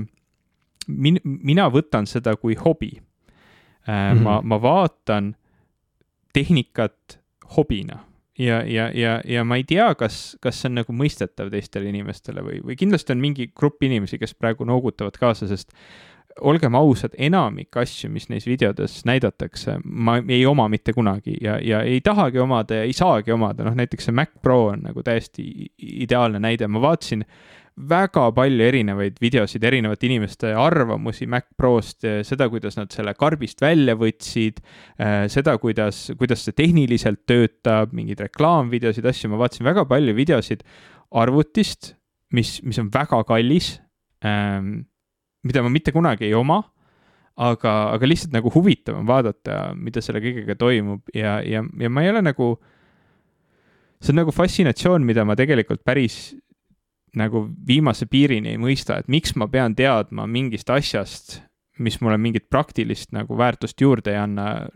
[0.88, 3.92] min-, mina võtan seda kui hobi mm.
[3.92, 4.24] -hmm.
[4.26, 5.34] ma, ma vaatan
[6.32, 7.20] tehnikat
[7.56, 8.02] hobina
[8.38, 12.44] ja, ja, ja, ja ma ei tea, kas, kas see on nagu mõistetav teistele inimestele
[12.44, 15.74] või, või kindlasti on mingi grupp inimesi, kes praegu noogutavad kaasa, sest
[16.40, 21.82] olgem ausad, enamik asju, mis neis videodes näidatakse, ma ei oma mitte kunagi ja, ja
[21.84, 25.44] ei tahagi omada ja ei saagi omada, noh näiteks see Mac Pro on nagu täiesti
[25.78, 27.26] ideaalne näide, ma vaatasin
[27.76, 33.96] väga palju erinevaid videosid, erinevate inimeste arvamusi Mac Prost, seda, kuidas nad selle karbist välja
[33.98, 34.60] võtsid,
[35.00, 40.66] äh, seda, kuidas, kuidas see tehniliselt töötab, mingeid reklaamvideosid, asju, ma vaatasin väga palju videosid
[41.22, 41.94] arvutist,
[42.36, 43.74] mis, mis on väga kallis
[44.24, 44.84] ähm,,
[45.42, 46.60] mida ma mitte kunagi ei oma
[47.36, 52.04] aga, aga lihtsalt nagu huvitav on vaadata, mida selle kõigega toimub ja, ja, ja ma
[52.04, 52.52] ei ole nagu,
[54.02, 56.34] see on nagu fassinatsioon, mida ma tegelikult päris
[57.18, 61.40] nagu viimase piirini ei mõista, et miks ma pean teadma mingist asjast,
[61.82, 64.66] mis mulle mingit praktilist nagu väärtust juurde ei anna.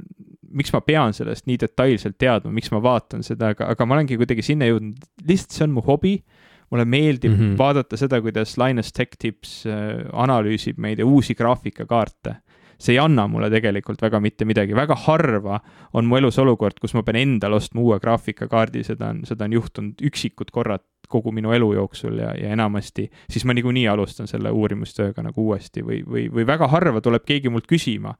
[0.56, 4.16] miks ma pean sellest nii detailselt teadma, miks ma vaatan seda, aga, aga ma olengi
[4.16, 6.22] kuidagi sinna jõudnud, lihtsalt see on mu hobi.
[6.70, 7.58] mulle meeldib mm -hmm.
[7.58, 12.34] vaadata seda, kuidas Linus Tech Tips äh, analüüsib, ma ei tea, uusi graafikakaarte
[12.78, 15.60] see ei anna mulle tegelikult väga mitte midagi, väga harva
[15.96, 19.56] on mu elus olukord, kus ma pean endale ostma uue graafikakaardi, seda on, seda on
[19.56, 24.50] juhtunud üksikud korrad kogu minu elu jooksul ja, ja enamasti siis ma niikuinii alustan selle
[24.50, 28.14] uurimustööga nagu uuesti või, või, või väga harva tuleb keegi mult küsima.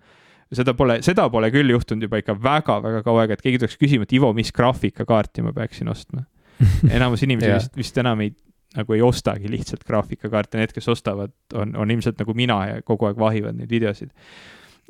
[0.52, 4.06] seda pole, seda pole küll juhtunud juba ikka väga-väga kaua aega, et keegi tuleks küsima,
[4.06, 6.24] et Ivo, mis graafikakaarti ma peaksin ostma.
[6.96, 8.32] enamus inimesi vist, vist enam ei,
[8.76, 13.10] nagu ei ostagi lihtsalt graafikakaarte, need, kes ostavad, on, on ilmselt nagu mina ja kogu
[13.10, 14.10] aeg vahivad neid videosid.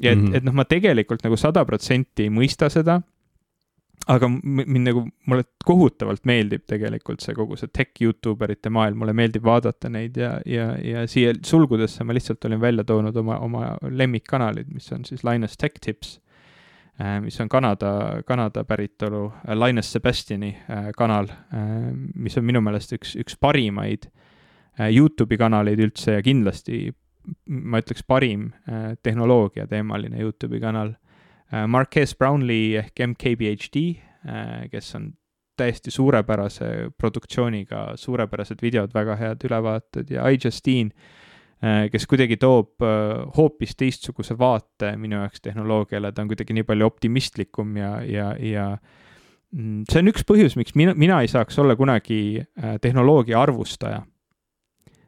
[0.02, 0.36] ja et mm, -hmm.
[0.36, 3.00] et noh, ma tegelikult nagu sada protsenti ei mõista seda
[4.06, 9.14] aga mind nagu, mulle kohutavalt meeldib tegelikult see kogu see tech Youtube erite maailm, mulle
[9.16, 13.72] meeldib vaadata neid ja, ja, ja siia sulgudesse ma lihtsalt olin välja toonud oma, oma
[13.82, 16.20] lemmikkanalid, mis on siis Linus Tech Tips,
[17.00, 21.32] äh, mis on Kanada, Kanada päritolu äh, Linus Sebastiani äh, kanal,
[22.14, 24.06] mis on minu meelest üks, üks parimaid
[24.76, 26.90] Youtube'i kanaleid üldse ja kindlasti
[27.48, 28.50] ma ütleks parim
[29.02, 30.92] tehnoloogia teemaline Youtube'i kanal
[31.50, 33.82] Marques Brownlee ehk MKBHD,
[34.72, 35.12] kes on
[35.56, 40.90] täiesti suurepärase produktsiooniga, suurepärased videod, väga head ülevaated ja iJustine,
[41.92, 42.84] kes kuidagi toob
[43.36, 48.66] hoopis teistsuguse vaate minu jaoks tehnoloogiale, ta on kuidagi nii palju optimistlikum ja, ja, ja
[49.54, 52.42] mm, see on üks põhjus, miks mina, mina ei saaks olla kunagi
[52.82, 54.02] tehnoloogia arvustaja.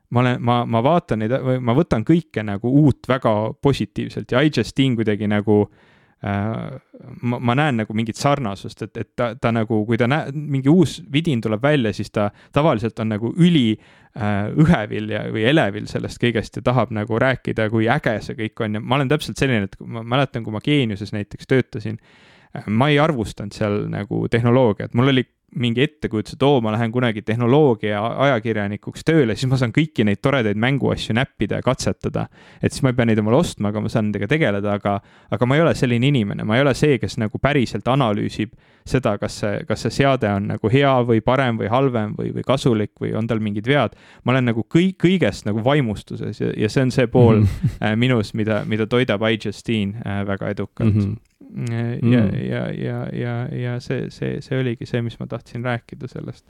[0.09, 4.97] Ma olen, ma, ma vaatan neid, ma võtan kõike nagu uut väga positiivselt ja iJustine
[4.97, 5.88] kuidagi nagu äh,
[6.23, 10.71] ma, ma näen nagu mingit sarnasust, et, et ta, ta nagu, kui ta näe-, mingi
[10.73, 15.87] uus vidin tuleb välja, siis ta tavaliselt on nagu üli äh, õhevil ja, või elevil
[15.91, 18.79] sellest kõigest ja tahab nagu rääkida, kui äge see kõik on.
[18.79, 22.27] Ja ma olen täpselt selline, et ma mäletan, kui ma Geeniuses näiteks töötasin äh,,
[22.67, 25.27] ma ei arvustanud seal nagu tehnoloogiat, mul oli
[25.57, 30.21] mingi ettekujutus, et oo, ma lähen kunagi tehnoloogia ajakirjanikuks tööle, siis ma saan kõiki neid
[30.21, 32.27] toredaid mänguasju näppida ja katsetada.
[32.63, 34.99] et siis ma ei pea neid omale ostma, aga ma saan nendega tegeleda, aga,
[35.31, 38.53] aga ma ei ole selline inimene, ma ei ole see, kes nagu päriselt analüüsib
[38.89, 42.45] seda, kas see, kas see seade on nagu hea või parem või halvem või, või
[42.45, 43.97] kasulik või on tal mingid vead.
[44.25, 47.97] ma olen nagu kõik, kõigest nagu vaimustuses ja, ja see on see pool mm -hmm.
[47.97, 51.01] minus, mida, mida toidab iJustine äh, väga edukalt mm.
[51.01, 51.38] -hmm Mm.
[51.49, 56.11] Ja mm., ja, ja, ja, ja see, see, see oligi see, mis ma tahtsin rääkida
[56.11, 56.45] sellest.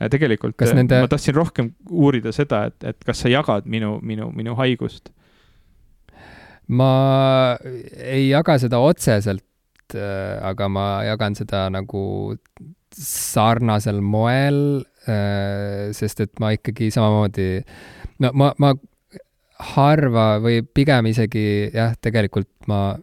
[0.00, 1.02] Äh, tegelikult äh, nende...
[1.04, 5.12] ma tahtsin rohkem uurida seda, et, et kas sa jagad minu, minu, minu haigust?
[6.68, 7.56] ma
[7.96, 9.44] ei jaga seda otseselt,
[9.96, 12.36] äh, aga ma jagan seda nagu
[12.92, 14.82] sarnasel moel,
[15.96, 17.62] sest et ma ikkagi samamoodi,
[18.20, 18.72] no ma, ma
[19.72, 22.98] harva või pigem isegi jah, tegelikult ma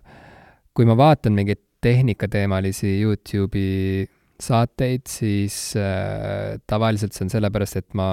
[0.76, 4.06] kui ma vaatan mingeid tehnikateemalisi Youtube'i
[4.42, 8.10] saateid, siis äh, tavaliselt see on sellepärast, et ma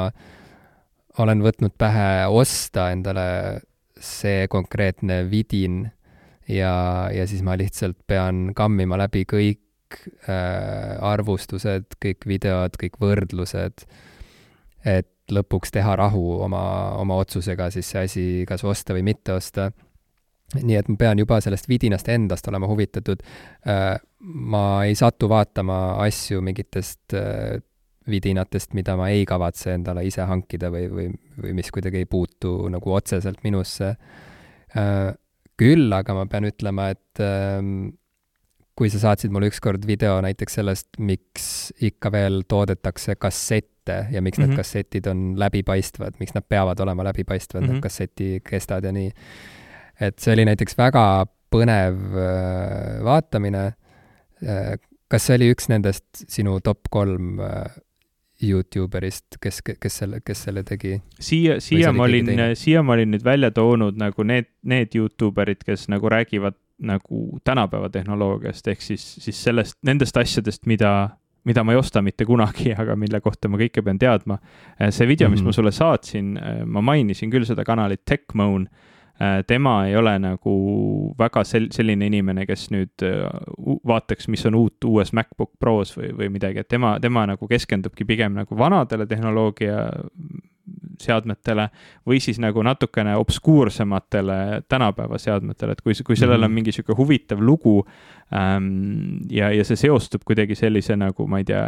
[1.23, 3.27] olen võtnud pähe osta endale
[4.03, 5.85] see konkreetne vidin
[6.49, 9.99] ja, ja siis ma lihtsalt pean kammima läbi kõik
[10.29, 13.87] äh, arvustused, kõik videod, kõik võrdlused,
[14.87, 16.63] et lõpuks teha rahu oma,
[17.01, 19.71] oma otsusega siis see asi kas osta või mitte osta
[20.61, 23.23] nii et ma pean juba sellest vidinast endast olema huvitatud.
[23.67, 27.61] Äh, ma ei satu vaatama asju mingitest äh,
[28.11, 31.09] vidinatest, mida ma ei kavatse endale ise hankida või, või,
[31.43, 33.95] või mis kuidagi ei puutu nagu otseselt minusse.
[34.77, 35.11] Äh,
[35.61, 37.93] küll aga ma pean ütlema, et ähm,
[38.79, 41.47] kui sa saatsid mulle ükskord video näiteks sellest, miks
[41.85, 44.47] ikka veel toodetakse kassette ja miks mm -hmm.
[44.47, 44.57] need mhm.
[44.57, 47.73] kassetid on läbipaistvad, miks nad peavad olema läbipaistvad mm, -hmm.
[47.73, 49.11] need kassetikestad ja nii
[50.01, 51.05] et see oli näiteks väga
[51.53, 53.65] põnev äh, vaatamine.
[54.43, 54.75] Äh,
[55.13, 57.81] kas see oli üks nendest sinu top kolm äh,
[58.43, 60.97] Youtuberist, kes, kes selle, kes selle tegi?
[61.23, 65.87] siia, siia ma olin, siia ma olin nüüd välja toonud nagu need, need Youtuberid, kes
[65.93, 71.13] nagu räägivad nagu tänapäeva tehnoloogiast, ehk siis, siis sellest, nendest asjadest, mida,
[71.47, 74.41] mida ma ei osta mitte kunagi, aga mille kohta ma kõike pean teadma.
[74.89, 75.47] see video, mis mm -hmm.
[75.47, 78.67] ma sulle saatsin, ma mainisin küll seda kanalit TechMoan
[79.47, 80.53] tema ei ole nagu
[81.19, 83.27] väga sel-, selline inimene, kes nüüd äh,
[83.87, 88.07] vaataks, mis on uut uues MacBook Pros või, või midagi, et tema, tema nagu keskendubki
[88.09, 89.85] pigem nagu vanadele tehnoloogia
[91.03, 91.69] seadmetele
[92.07, 96.59] või siis nagu natukene obskuursematele tänapäeva seadmetele, et kui, kui sellel on mhm.
[96.61, 97.81] mingi sihuke huvitav lugu
[98.35, 101.67] ähm, ja, ja see seostub kuidagi sellise nagu, ma ei tea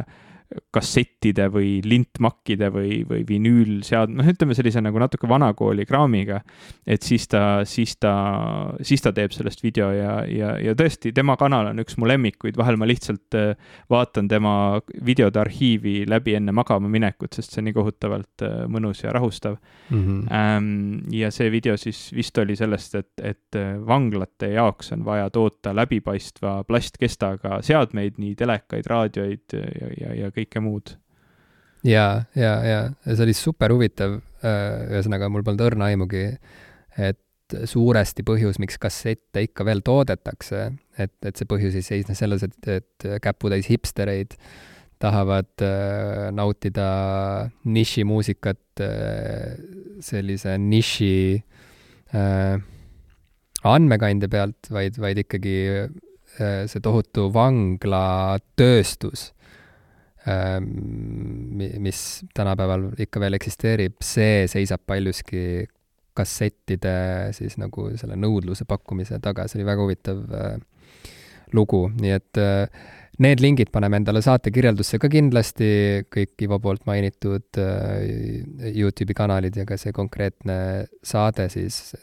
[0.75, 6.41] kassettide või lintmakkide või, või vinüülsead-, noh, ütleme sellise nagu natuke vanakooli kraamiga.
[6.87, 8.15] et siis ta, siis ta,
[8.83, 12.59] siis ta teeb sellest video ja, ja, ja tõesti, tema kanal on üks mu lemmikuid,
[12.59, 13.55] vahel ma lihtsalt äh,
[13.91, 14.55] vaatan tema
[15.05, 19.57] videode arhiivi läbi enne magama minekut, sest see on nii kohutavalt äh, mõnus ja rahustav
[19.91, 20.03] mm.
[20.29, 21.15] -hmm.
[21.15, 25.75] ja see video siis vist oli sellest, et, et äh, vanglate jaoks on vaja toota
[25.77, 30.64] läbipaistva plastkestaga seadmeid, nii telekaid, raadioid ja, ja, ja kõike muud.
[31.85, 36.27] Ja, ja, ja see oli super huvitav, äh, ühesõnaga mul polnud õrna aimugi,
[36.97, 37.20] et
[37.69, 40.66] suuresti põhjus, miks kassette ikka veel toodetakse,
[40.99, 44.39] et, et see põhjus ei seisne selles, et, et käputäis hipstereid
[45.03, 49.59] tahavad äh, nautida nišimuusikat äh,
[50.01, 51.16] sellise niši
[52.15, 52.57] äh,
[53.65, 59.34] andmekandja pealt, vaid, vaid ikkagi äh, see tohutu vanglatööstus
[60.25, 61.99] mis
[62.33, 65.67] tänapäeval ikka veel eksisteerib, see seisab paljuski
[66.15, 66.97] kassettide
[67.35, 70.53] siis nagu selle nõudluse pakkumise taga, see oli väga huvitav äh,
[71.55, 72.85] lugu, nii et äh,
[73.23, 75.69] need lingid paneme endale saate kirjeldusse ka kindlasti,
[76.15, 80.57] kõik Ivo poolt mainitud äh, Youtube'i kanalid ja ka see konkreetne
[81.03, 81.97] saade siis,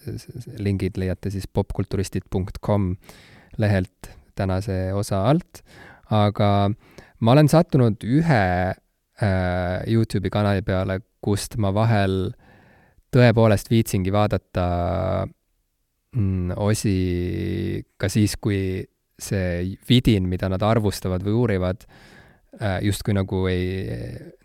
[0.59, 2.93] lingid leiate siis popkulturistid.com
[3.59, 5.63] lehelt tänase osa alt,
[6.11, 6.71] aga
[7.21, 12.31] ma olen sattunud ühe äh, Youtube'i kanali peale, kust ma vahel
[13.11, 14.65] tõepoolest viitsingi vaadata
[16.15, 16.95] mm, osi
[17.99, 18.81] ka siis, kui
[19.21, 21.85] see vidin, mida nad arvustavad või uurivad,
[22.57, 23.85] äh, justkui nagu ei,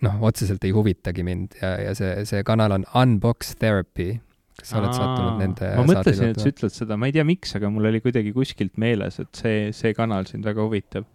[0.04, 4.18] noh, otseselt ei huvitagi mind ja, ja see, see kanal on Unbox Therapy.
[4.56, 7.24] kas sa oled Aa, sattunud nende ma mõtlesin, et sa ütled seda, ma ei tea,
[7.28, 11.08] miks, aga mul oli kuidagi kuskilt meeles, et see, see kanal sind väga huvitab.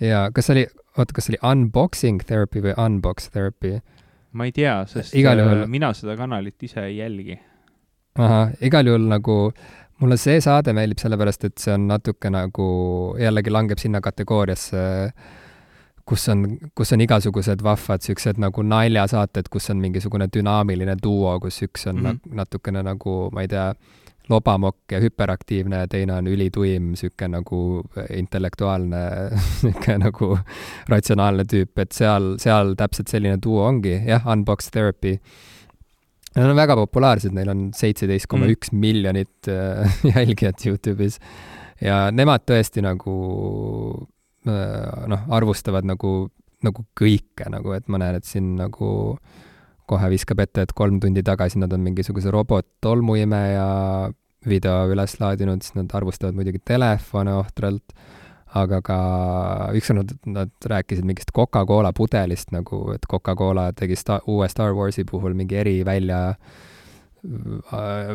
[0.00, 0.66] Jaa, kas oli,
[0.98, 3.78] oota, kas see oli Unboxing Therapy või Unbox Therapy?
[4.34, 7.38] ma ei tea, sest igal äh, juhul mina seda kanalit ise ei jälgi.
[8.18, 9.38] ahah, igal juhul nagu
[10.02, 12.68] mulle see saade meeldib sellepärast, et see on natuke nagu,
[13.20, 14.84] jällegi langeb sinna kategooriasse,
[16.04, 16.44] kus on,
[16.76, 22.02] kus on igasugused vahvad niisugused nagu naljasaated, kus on mingisugune dünaamiline duo, kus üks on
[22.02, 22.34] mm -hmm.
[22.40, 23.70] natukene nagu, ma ei tea,
[24.28, 27.58] lobamokk ja hüperaktiivne ja teine on ülituim, niisugune nagu
[28.16, 29.02] intellektuaalne,
[29.64, 30.30] niisugune nagu
[30.88, 35.18] ratsionaalne tüüp, et seal, seal täpselt selline duo ongi, jah, Unbox Therapy.
[36.34, 38.80] Nad on väga populaarsed, neil on seitseteist koma üks mm.
[38.82, 41.20] miljonit äh, jälgijat Youtube'is
[41.84, 43.14] ja nemad tõesti nagu
[44.48, 46.16] äh, noh, arvustavad nagu,
[46.64, 49.43] nagu kõike nagu, et ma näen, et siin nagu äh,
[49.86, 53.68] kohe viskab ette, et kolm tundi tagasi nad on mingisuguse robot-tolmuimeja
[54.48, 57.94] video üles laadinud, siis nad arvustavad muidugi telefone ohtralt,
[58.54, 58.98] aga ka
[59.74, 65.06] ükskord nad, nad rääkisid mingist Coca-Cola pudelist nagu, et Coca-Cola tegi sta-, uue Star Warsi
[65.08, 66.22] puhul mingi erivälja,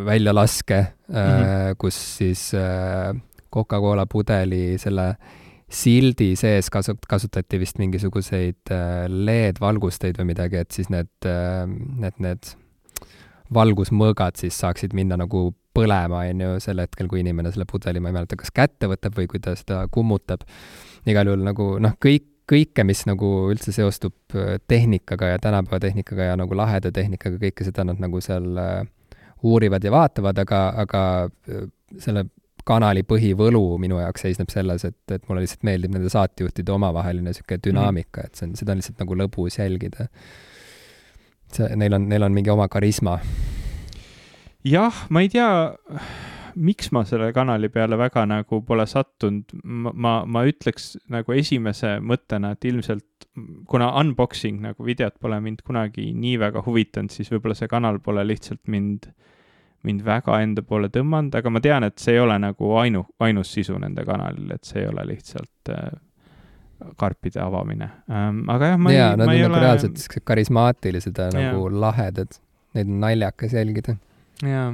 [0.06, 1.76] väljalaske mm, -hmm.
[1.78, 3.16] kus siis äh,
[3.50, 5.39] Coca-Cola pudeli selle äh,
[5.70, 12.18] sildi sees kasut-, kasutati vist mingisuguseid äh, LED-valgusteid või midagi, et siis need, äh, need,
[12.24, 12.52] need
[13.54, 18.10] valgusmõõgad siis saaksid minna nagu põlema, on ju, sel hetkel, kui inimene selle pudeli, ma
[18.10, 20.44] ei mäleta, kas kätte võtab või kui ta seda kummutab.
[21.06, 26.32] igal juhul nagu noh, kõik, kõike, mis nagu üldse seostub äh, tehnikaga ja tänapäeva tehnikaga
[26.32, 28.58] ja nagu laheda tehnikaga, kõike seda nad nagu seal
[29.46, 31.02] uurivad ja vaatavad, aga, aga
[32.02, 32.26] selle
[32.70, 37.62] kanali põhivõlu minu jaoks seisneb selles, et, et mulle lihtsalt meeldib nende saatejuhtide omavaheline niisugune
[37.66, 40.10] dünaamika, et see on, seda on lihtsalt nagu lõbus jälgida.
[41.56, 43.20] see, neil on, neil on mingi oma karisma.
[44.66, 45.50] jah, ma ei tea,
[46.60, 51.98] miks ma selle kanali peale väga nagu pole sattunud, ma, ma, ma ütleks nagu esimese
[52.04, 53.30] mõttena, et ilmselt
[53.72, 58.26] kuna unboxing nagu videot pole mind kunagi nii väga huvitanud, siis võib-olla see kanal pole
[58.28, 59.30] lihtsalt mind äh,
[59.88, 63.54] mind väga enda poole tõmmanud, aga ma tean, et see ei ole nagu ainu, ainus
[63.56, 65.88] sisu nende kanalil, et see ei ole lihtsalt äh,
[67.00, 68.44] karpide avamine ähm,.
[68.52, 69.64] aga jah, ma jaa, nad on nagu ole...
[69.64, 72.40] reaalselt siuksed karismaatilised ja nagu lahedad.
[72.78, 73.96] Neid on naljakas jälgida.
[74.46, 74.70] jaa.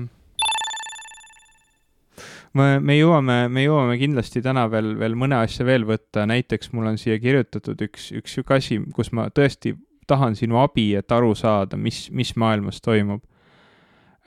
[2.54, 6.90] me, me jõuame, me jõuame kindlasti täna veel, veel mõne asja veel võtta, näiteks mul
[6.94, 9.76] on siia kirjutatud üks, üks sihuke asi, kus ma tõesti
[10.08, 13.24] tahan sinu abi, et aru saada, mis, mis maailmas toimub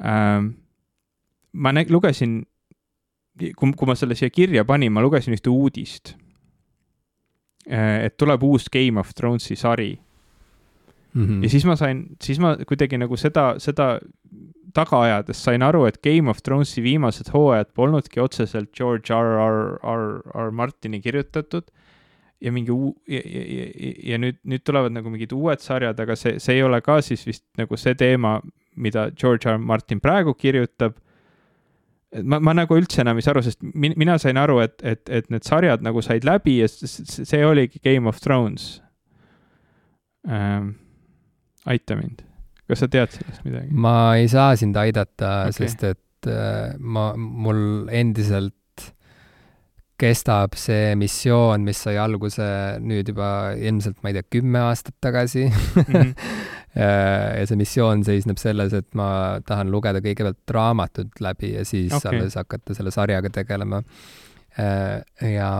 [0.02, 0.56] ähm,
[1.52, 2.40] ma nä-, lugesin,
[3.56, 6.14] kui, kui ma selle siia kirja panin, ma lugesin ühte uudist.
[7.68, 9.98] Äh, et tuleb uus Game of Thronesi sari
[11.12, 11.26] mm.
[11.26, 11.42] -hmm.
[11.42, 13.98] ja siis ma sain, siis ma kuidagi nagu seda, seda
[14.74, 19.36] taga ajades sain aru, et Game of Thronesi viimased hooajad polnudki otseselt George R.
[19.42, 19.78] R.
[19.82, 20.22] R.
[20.46, 20.50] R.
[20.50, 21.70] Martini kirjutatud
[22.40, 26.16] ja mingi uu- ja, ja, ja, ja nüüd, nüüd tulevad nagu mingid uued sarjad, aga
[26.16, 28.38] see, see ei ole ka siis vist nagu see teema,
[28.76, 29.58] mida George R.
[29.58, 30.94] Martin praegu kirjutab
[32.14, 34.76] et ma, ma nagu üldse enam ei saa aru, sest min, mina sain aru, et,
[34.86, 38.78] et, et need sarjad nagu said läbi ja see oligi Game of Thrones
[40.28, 40.76] ähm,.
[41.68, 42.22] aita mind,
[42.68, 43.72] kas sa tead sellest midagi?
[43.72, 48.54] ma ei saa sind aidata okay., sest et äh, ma, mul endiselt
[49.98, 52.46] kestab see missioon, mis sai alguse
[52.78, 55.84] nüüd juba ilmselt, ma ei tea, kümme aastat tagasi mm.
[55.84, 56.12] -hmm
[56.78, 59.08] ja see missioon seisneb selles, et ma
[59.46, 62.20] tahan lugeda kõigepealt raamatut läbi ja siis okay.
[62.20, 63.82] alles hakata selle sarjaga tegelema.
[64.58, 65.50] Äh, ja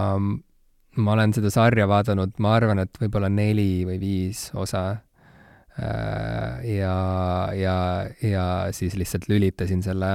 [0.99, 4.85] ma olen seda sarja vaadanud, ma arvan, et võib-olla neli või viis osa.
[5.79, 6.97] Äh, ja,
[7.55, 7.77] ja,
[8.25, 10.13] ja siis lihtsalt lülitasin selle,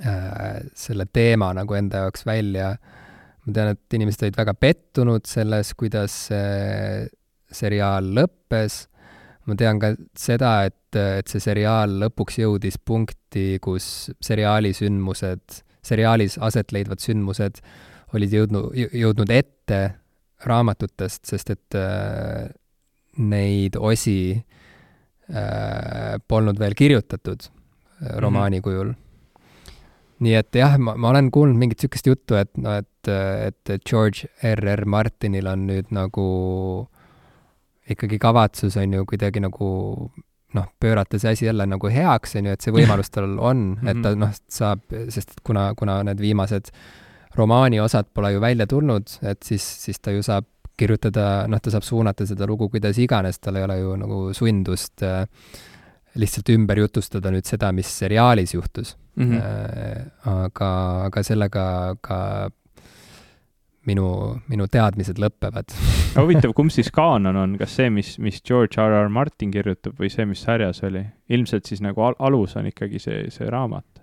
[0.00, 2.74] äh, selle teema nagu enda jaoks välja.
[3.44, 7.08] ma tean, et inimesed olid väga pettunud selles, kuidas see
[7.50, 8.84] seriaal lõppes
[9.50, 16.38] ma tean ka seda, et, et see seriaal lõpuks jõudis punkti, kus seriaali sündmused, seriaalis
[16.42, 17.60] aset leidvad sündmused
[18.16, 19.80] olid jõudnud, jõudnud ette
[20.46, 22.48] raamatutest, sest et äh,
[23.20, 28.64] neid osi äh, polnud veel kirjutatud äh, romaani mm -hmm.
[28.64, 28.94] kujul.
[30.20, 34.26] nii et jah, ma, ma olen kuulnud mingit niisugust juttu, et noh, et et George
[34.44, 34.60] R.
[34.76, 34.84] R.
[34.84, 36.88] Martinil on nüüd nagu
[37.90, 39.70] ikkagi kavatsus on ju kuidagi nagu
[40.54, 44.00] noh, pöörata see asi jälle nagu heaks, on ju, et see võimalus tal on, et
[44.02, 44.22] ta mhm.
[44.24, 46.72] noh, saab, sest kuna, kuna need viimased
[47.38, 50.48] romaani osad pole ju välja tulnud, et siis, siis ta ju saab
[50.80, 55.04] kirjutada, noh, ta saab suunata seda lugu kuidas iganes, tal ei ole ju nagu sundust
[55.06, 55.26] äh,
[56.18, 59.30] lihtsalt ümber jutustada nüüd seda, mis seriaalis juhtus mm.
[59.30, 59.38] -hmm.
[59.38, 60.70] Äh, aga,
[61.06, 61.64] aga sellega
[62.00, 62.50] ka
[63.90, 64.06] minu,
[64.50, 65.74] minu teadmised lõpevad
[66.20, 68.96] huvitav, kumb siis kaanon on, kas see, mis, mis George R.
[69.04, 69.12] R.
[69.12, 71.04] Martin kirjutab või see, mis sarjas oli?
[71.30, 74.02] ilmselt siis nagu al alus on ikkagi see, see raamat.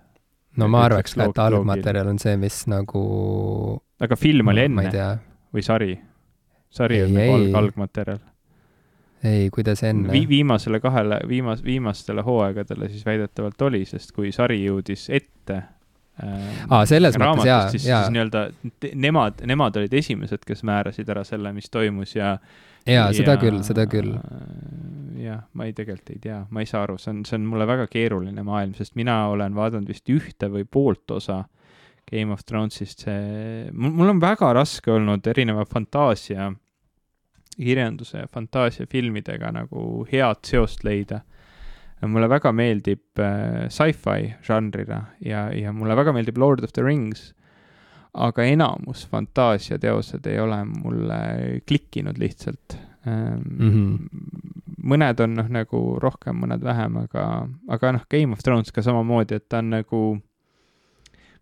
[0.60, 3.04] no ma arvaks ka, et algmaterjal on see, mis nagu
[4.00, 4.88] aga film oli enne
[5.54, 5.94] või sari?
[6.70, 8.20] sari ei, on nagu alg, algmaterjal?
[9.24, 10.26] ei, kuidas enne Vi?
[10.30, 15.62] viimasele kahele, viimas-, viimastele hooaegadele siis väidetavalt oli, sest kui sari jõudis ette
[16.18, 17.68] aa, selles mõttes jaa, jaa.
[17.72, 18.44] siis nii-öelda
[18.98, 22.34] nemad, nemad olid esimesed, kes määrasid ära selle, mis toimus ja
[22.88, 24.14] jaa, seda küll, seda küll.
[25.22, 27.68] jah, ma ei, tegelikult ei tea, ma ei saa aru, see on, see on mulle
[27.68, 31.44] väga keeruline maailm, sest mina olen vaadanud vist ühte või poolt osa
[32.08, 36.52] Game of Thronesist, see, mul on väga raske olnud erineva fantaasia,
[37.58, 41.24] kirjanduse ja fantaasiafilmidega nagu head seost leida
[42.06, 47.32] mulle väga meeldib äh, sci-fi žanrina ja, ja mulle väga meeldib Lord of the Rings,
[48.14, 51.18] aga enamus fantaasiateosed ei ole mulle
[51.68, 52.78] klikkinud lihtsalt.
[53.08, 54.08] Mm -hmm.
[54.84, 59.38] mõned on noh, nagu rohkem, mõned vähem, aga, aga noh, Game of Thrones ka samamoodi,
[59.38, 60.00] et ta on nagu,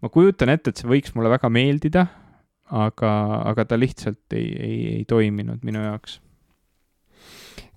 [0.03, 2.07] ma kujutan ette, et see võiks mulle väga meeldida,
[2.71, 6.21] aga, aga ta lihtsalt ei, ei, ei toiminud minu jaoks.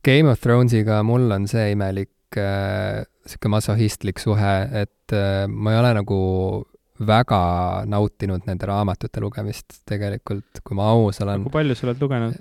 [0.05, 3.03] Game of Thronesiga mul on see imelik äh,
[3.47, 6.19] masohhistlik suhe, et äh, ma ei ole nagu
[6.99, 7.41] väga
[7.87, 11.45] nautinud nende raamatute lugemist tegelikult, kui ma aus olen.
[11.47, 12.37] kui palju sa oled lugenud?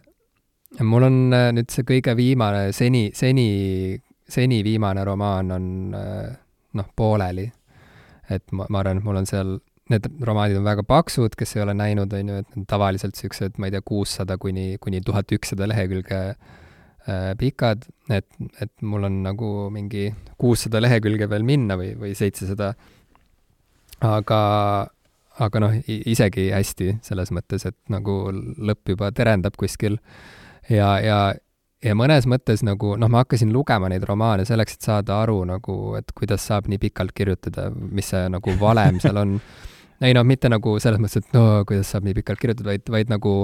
[0.85, 3.97] mul on äh, nüüd see kõige viimane, seni, seni,
[4.29, 7.49] seni viimane romaan on noh, pooleli.
[8.29, 9.57] et ma, ma arvan, et mul on seal,
[9.89, 13.71] need romaanid on väga paksud, kes ei ole näinud, on ju, et tavaliselt niisugused, ma
[13.71, 16.68] ei tea, kuussada kuni, kuni tuhat ükssada lehekülge Äh,
[17.39, 18.27] pikad, et,
[18.61, 20.11] et mul on nagu mingi
[20.41, 22.75] kuussada lehekülge veel minna või, või seitsesada.
[24.05, 24.41] aga,
[25.39, 29.99] aga noh, isegi hästi selles mõttes, et nagu lõpp juba terendab kuskil
[30.71, 31.19] ja, ja,
[31.85, 35.79] ja mõnes mõttes nagu noh, ma hakkasin lugema neid romaane selleks, et saada aru nagu,
[35.99, 39.39] et kuidas saab nii pikalt kirjutada, mis see nagu valem seal on.
[40.05, 43.11] ei noh, mitte nagu selles mõttes, et no kuidas saab nii pikalt kirjutada, vaid, vaid
[43.11, 43.39] nagu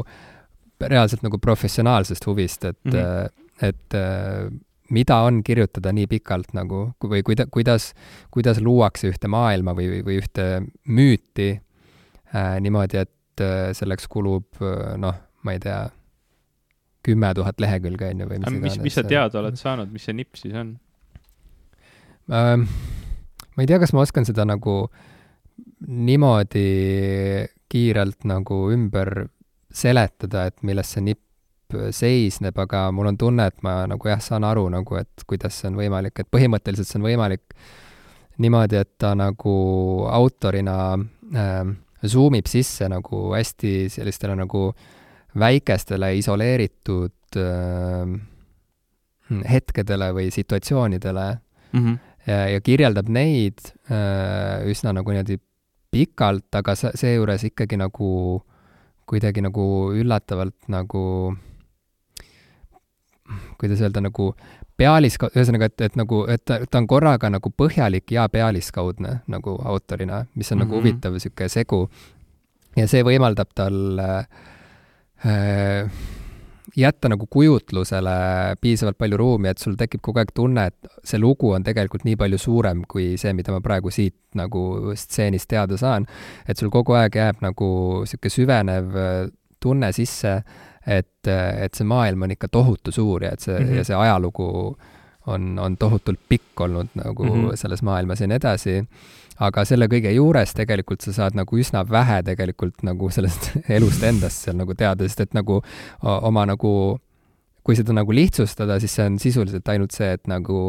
[0.85, 4.49] reaalselt nagu professionaalsest huvist, et mm -hmm et äh,
[4.93, 7.93] mida on kirjutada nii pikalt nagu või kuida-, kuidas,
[8.35, 10.49] kuidas luuakse ühte maailma või, või ühte
[10.85, 15.87] müüti äh, niimoodi, et äh, selleks kulub äh, noh, ma ei tea,
[17.05, 18.79] kümme tuhat lehekülge, on ju, või mis iganes.
[18.79, 20.77] mis, mis sa teada oled saanud, mis see nipp siis on
[22.33, 22.69] ähm,?
[23.55, 24.89] ma ei tea, kas ma oskan seda nagu
[25.85, 26.69] niimoodi
[27.71, 29.29] kiirelt nagu ümber
[29.75, 31.24] seletada, et milles see nipp
[31.95, 35.71] seisneb, aga mul on tunne, et ma nagu jah, saan aru nagu, et kuidas see
[35.71, 37.57] on võimalik, et põhimõtteliselt see on võimalik
[38.43, 39.55] niimoodi, et ta nagu
[40.11, 40.77] autorina
[41.35, 41.65] äh,
[42.07, 44.69] zoom ib sisse nagu hästi sellistele nagu
[45.39, 48.15] väikestele isoleeritud äh,
[49.51, 51.27] hetkedele või situatsioonidele
[51.73, 51.99] mm -hmm.
[52.27, 53.59] ja, ja kirjeldab neid
[53.91, 55.39] äh, üsna nagu niimoodi
[55.95, 58.43] pikalt, aga seejuures ikkagi nagu
[59.07, 61.03] kuidagi nagu üllatavalt nagu
[63.59, 64.33] kuidas öelda, nagu
[64.77, 69.57] pealiska-, ühesõnaga, et, et nagu, et ta, ta on korraga nagu põhjalik ja pealiskaudne nagu
[69.65, 70.67] autorina, mis on mm -hmm.
[70.67, 70.83] nagu mhm.
[70.83, 71.89] huvitav niisugune segu.
[72.77, 74.27] ja see võimaldab tal äh,
[76.77, 78.11] jätta nagu kujutlusele
[78.61, 82.17] piisavalt palju ruumi, et sul tekib kogu aeg tunne, et see lugu on tegelikult nii
[82.17, 86.07] palju suurem kui see, mida ma praegu siit nagu stseenist teada saan.
[86.49, 87.71] et sul kogu aeg jääb nagu
[88.03, 89.31] niisugune süvenev äh,
[89.61, 90.43] tunne sisse
[90.87, 93.77] et, et see maailm on ikka tohutu suur ja et see mm, -hmm.
[93.77, 94.77] ja see ajalugu
[95.27, 97.57] on, on tohutult pikk olnud nagu mm -hmm.
[97.57, 98.85] selles maailmas ja nii edasi,
[99.39, 104.45] aga selle kõige juures tegelikult sa saad nagu üsna vähe tegelikult nagu sellest elust endast
[104.45, 105.63] seal nagu teada, sest et nagu
[106.03, 107.01] oma nagu,
[107.65, 110.61] kui seda nagu lihtsustada, siis see on sisuliselt ainult see, et nagu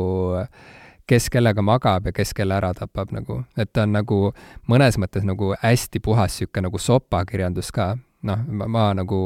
[1.08, 4.34] kes kellega magab ja kes kelle ära tapab nagu, et ta on nagu
[4.68, 7.96] mõnes mõttes nagu hästi puhas niisugune nagu sopakirjandus ka,
[8.26, 9.20] noh, ma, nagu,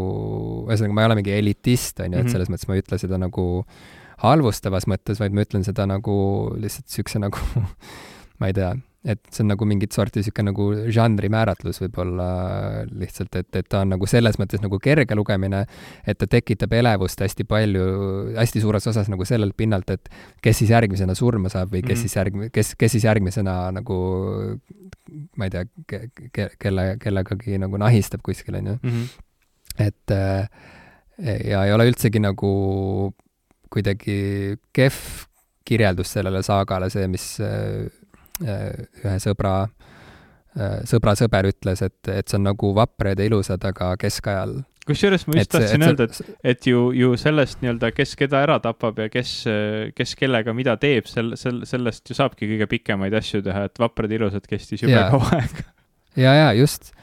[0.67, 2.33] ühesõnaga, ma ei ole mingi elitist, on ju, et mhm.
[2.35, 3.47] selles mõttes ma ei ütle seda nagu
[4.19, 6.15] halvustavas mõttes, vaid ma ütlen seda nagu
[6.59, 7.43] lihtsalt niisuguse nagu
[8.39, 8.73] ma ei tea,
[9.07, 12.25] et see on nagu mingit sorti niisugune nagu žanri määratlus võib-olla
[12.89, 15.61] lihtsalt, et, et ta on nagu selles mõttes nagu kerge lugemine,
[16.03, 17.85] et ta tekitab elevust hästi palju,
[18.35, 20.11] hästi suures osas nagu sellelt pinnalt, et
[20.43, 22.01] kes siis järgmisena surma saab või kes mm -hmm.
[22.01, 23.99] siis järg-, kes, kes siis järgmisena nagu
[25.37, 26.01] ma ei tea ke,,
[26.33, 28.77] ke, kelle, kellegagi nagu nahistab kuskil, on ju.
[28.83, 29.07] Mhm.
[29.79, 30.11] et
[31.47, 32.51] ja ei ole üldsegi nagu
[33.69, 34.99] kuidagi kehv
[35.63, 37.37] kirjeldus sellele saagale, see, mis
[38.43, 39.53] ühe sõbra,
[40.57, 44.59] äh, sõbra sõber ütles, et, et see on nagu vaprad ja ilusad, aga keskajal.
[44.89, 49.01] kusjuures ma just tahtsin öelda, et, et ju, ju sellest nii-öelda, kes keda ära tapab
[49.03, 49.33] ja kes,
[49.95, 54.11] kes kellega mida teeb, sel-, sel-, sellest ju saabki kõige pikemaid asju teha, et vaprad
[54.11, 55.67] ja ilusad kestis jube kaua aega.
[56.17, 56.93] ja, ja just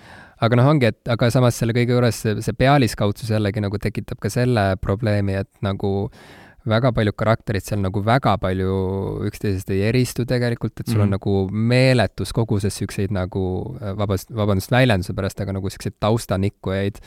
[0.43, 4.19] aga noh, ongi, et aga samas selle kõige juures see, see pealiskaudsus jällegi nagu tekitab
[4.21, 6.35] ka selle probleemi, et nagu äh,
[6.67, 8.77] väga paljud karakterid seal nagu väga palju
[9.29, 11.05] üksteisest ei eristu tegelikult, et sul mm -hmm.
[11.05, 11.35] on nagu
[11.73, 16.99] meeletus koguses niisuguseid nagu, äh, vabandust, väljenduse pärast, aga nagu niisuguseid taustanikkujaid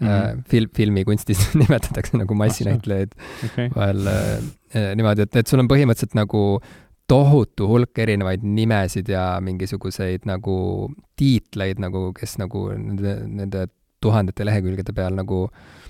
[0.00, 0.42] mm -hmm.
[0.48, 3.12] fil-, filmikunstis nimetatakse nagu massinäitlejaid
[3.44, 3.68] okay.
[3.76, 4.38] vahel äh,
[4.76, 6.62] äh, niimoodi, et, et sul on põhimõtteliselt nagu
[7.08, 13.66] tohutu hulk erinevaid nimesid ja mingisuguseid nagu tiitleid nagu, kes nagu nende, nende
[14.00, 15.81] tuhandete lehekülgede peal nagu äh,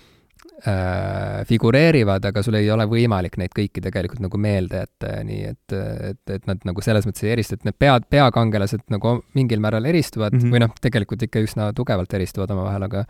[0.66, 5.42] äh, figureerivad, aga sul ei ole võimalik neid kõiki tegelikult nagu meelde jätta ja nii,
[5.54, 5.76] et,
[6.10, 9.88] et, et nad nagu selles mõttes ei eristu, et need pea, peakangelased nagu mingil määral
[9.90, 10.54] eristuvad mm -hmm.
[10.54, 13.04] või noh, tegelikult ikka üsna tugevalt eristuvad omavahel, aga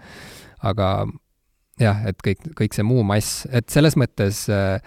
[0.63, 0.89] aga
[1.81, 4.79] jah, et kõik, kõik see muu mass, et selles mõttes äh,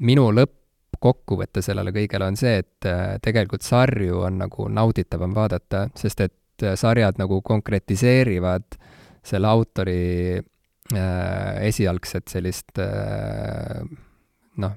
[0.00, 6.20] minu lõppkokkuvõte sellele kõigele on see, et äh, tegelikult sarju on nagu nauditavam vaadata, sest
[6.26, 8.78] et äh, sarjad nagu konkretiseerivad
[9.28, 10.40] selle autori
[11.60, 13.84] esialgset sellist äh,
[14.56, 14.72] noh,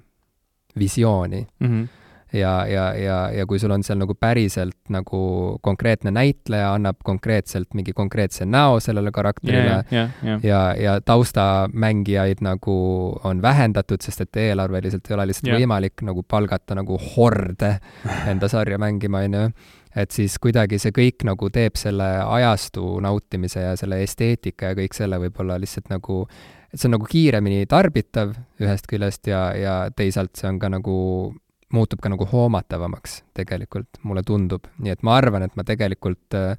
[0.79, 1.67] visiooni mm.
[1.67, 1.87] -hmm.
[2.33, 7.73] ja, ja, ja, ja kui sul on seal nagu päriselt nagu konkreetne näitleja annab konkreetselt
[7.73, 10.39] mingi konkreetse näo sellele karakterile yeah, yeah, yeah.
[10.43, 15.59] ja, ja taustamängijaid nagu on vähendatud, sest et eelarveliselt ei ole lihtsalt yeah.
[15.59, 17.77] võimalik nagu palgata nagu horde
[18.27, 19.51] enda sarja mängima, on ju
[19.95, 24.95] et siis kuidagi see kõik nagu teeb selle ajastu nautimise ja selle esteetika ja kõik
[24.95, 26.23] selle võib-olla lihtsalt nagu,
[26.71, 30.95] et see on nagu kiiremini tarbitav ühest küljest ja, ja teisalt see on ka nagu,
[31.75, 34.69] muutub ka nagu hoomatavamaks tegelikult, mulle tundub.
[34.79, 36.55] nii et ma arvan, et ma tegelikult äh,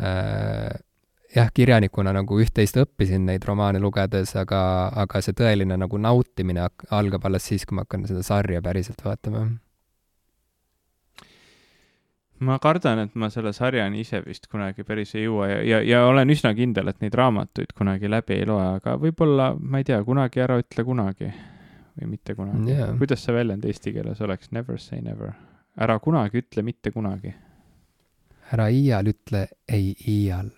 [0.00, 0.72] äh,
[1.36, 4.62] jah, kirjanikuna nagu üht-teist õppisin neid romaane lugedes, aga,
[5.04, 9.48] aga see tõeline nagu nautimine algab alles siis, kui ma hakkan seda sarja päriselt vaatama
[12.44, 16.02] ma kardan, et ma selle sarjani ise vist kunagi päris ei jõua ja, ja, ja
[16.08, 20.02] olen üsna kindel, et neid raamatuid kunagi läbi ei loe, aga võib-olla, ma ei tea,
[20.04, 21.30] kunagi ära ütle kunagi
[21.96, 22.92] või mitte kunagi yeah..
[22.98, 25.32] kuidas see väljend eesti keeles oleks, never say never?
[25.80, 27.34] ära kunagi ütle mitte kunagi.
[28.52, 30.52] ära iial ütle ei iial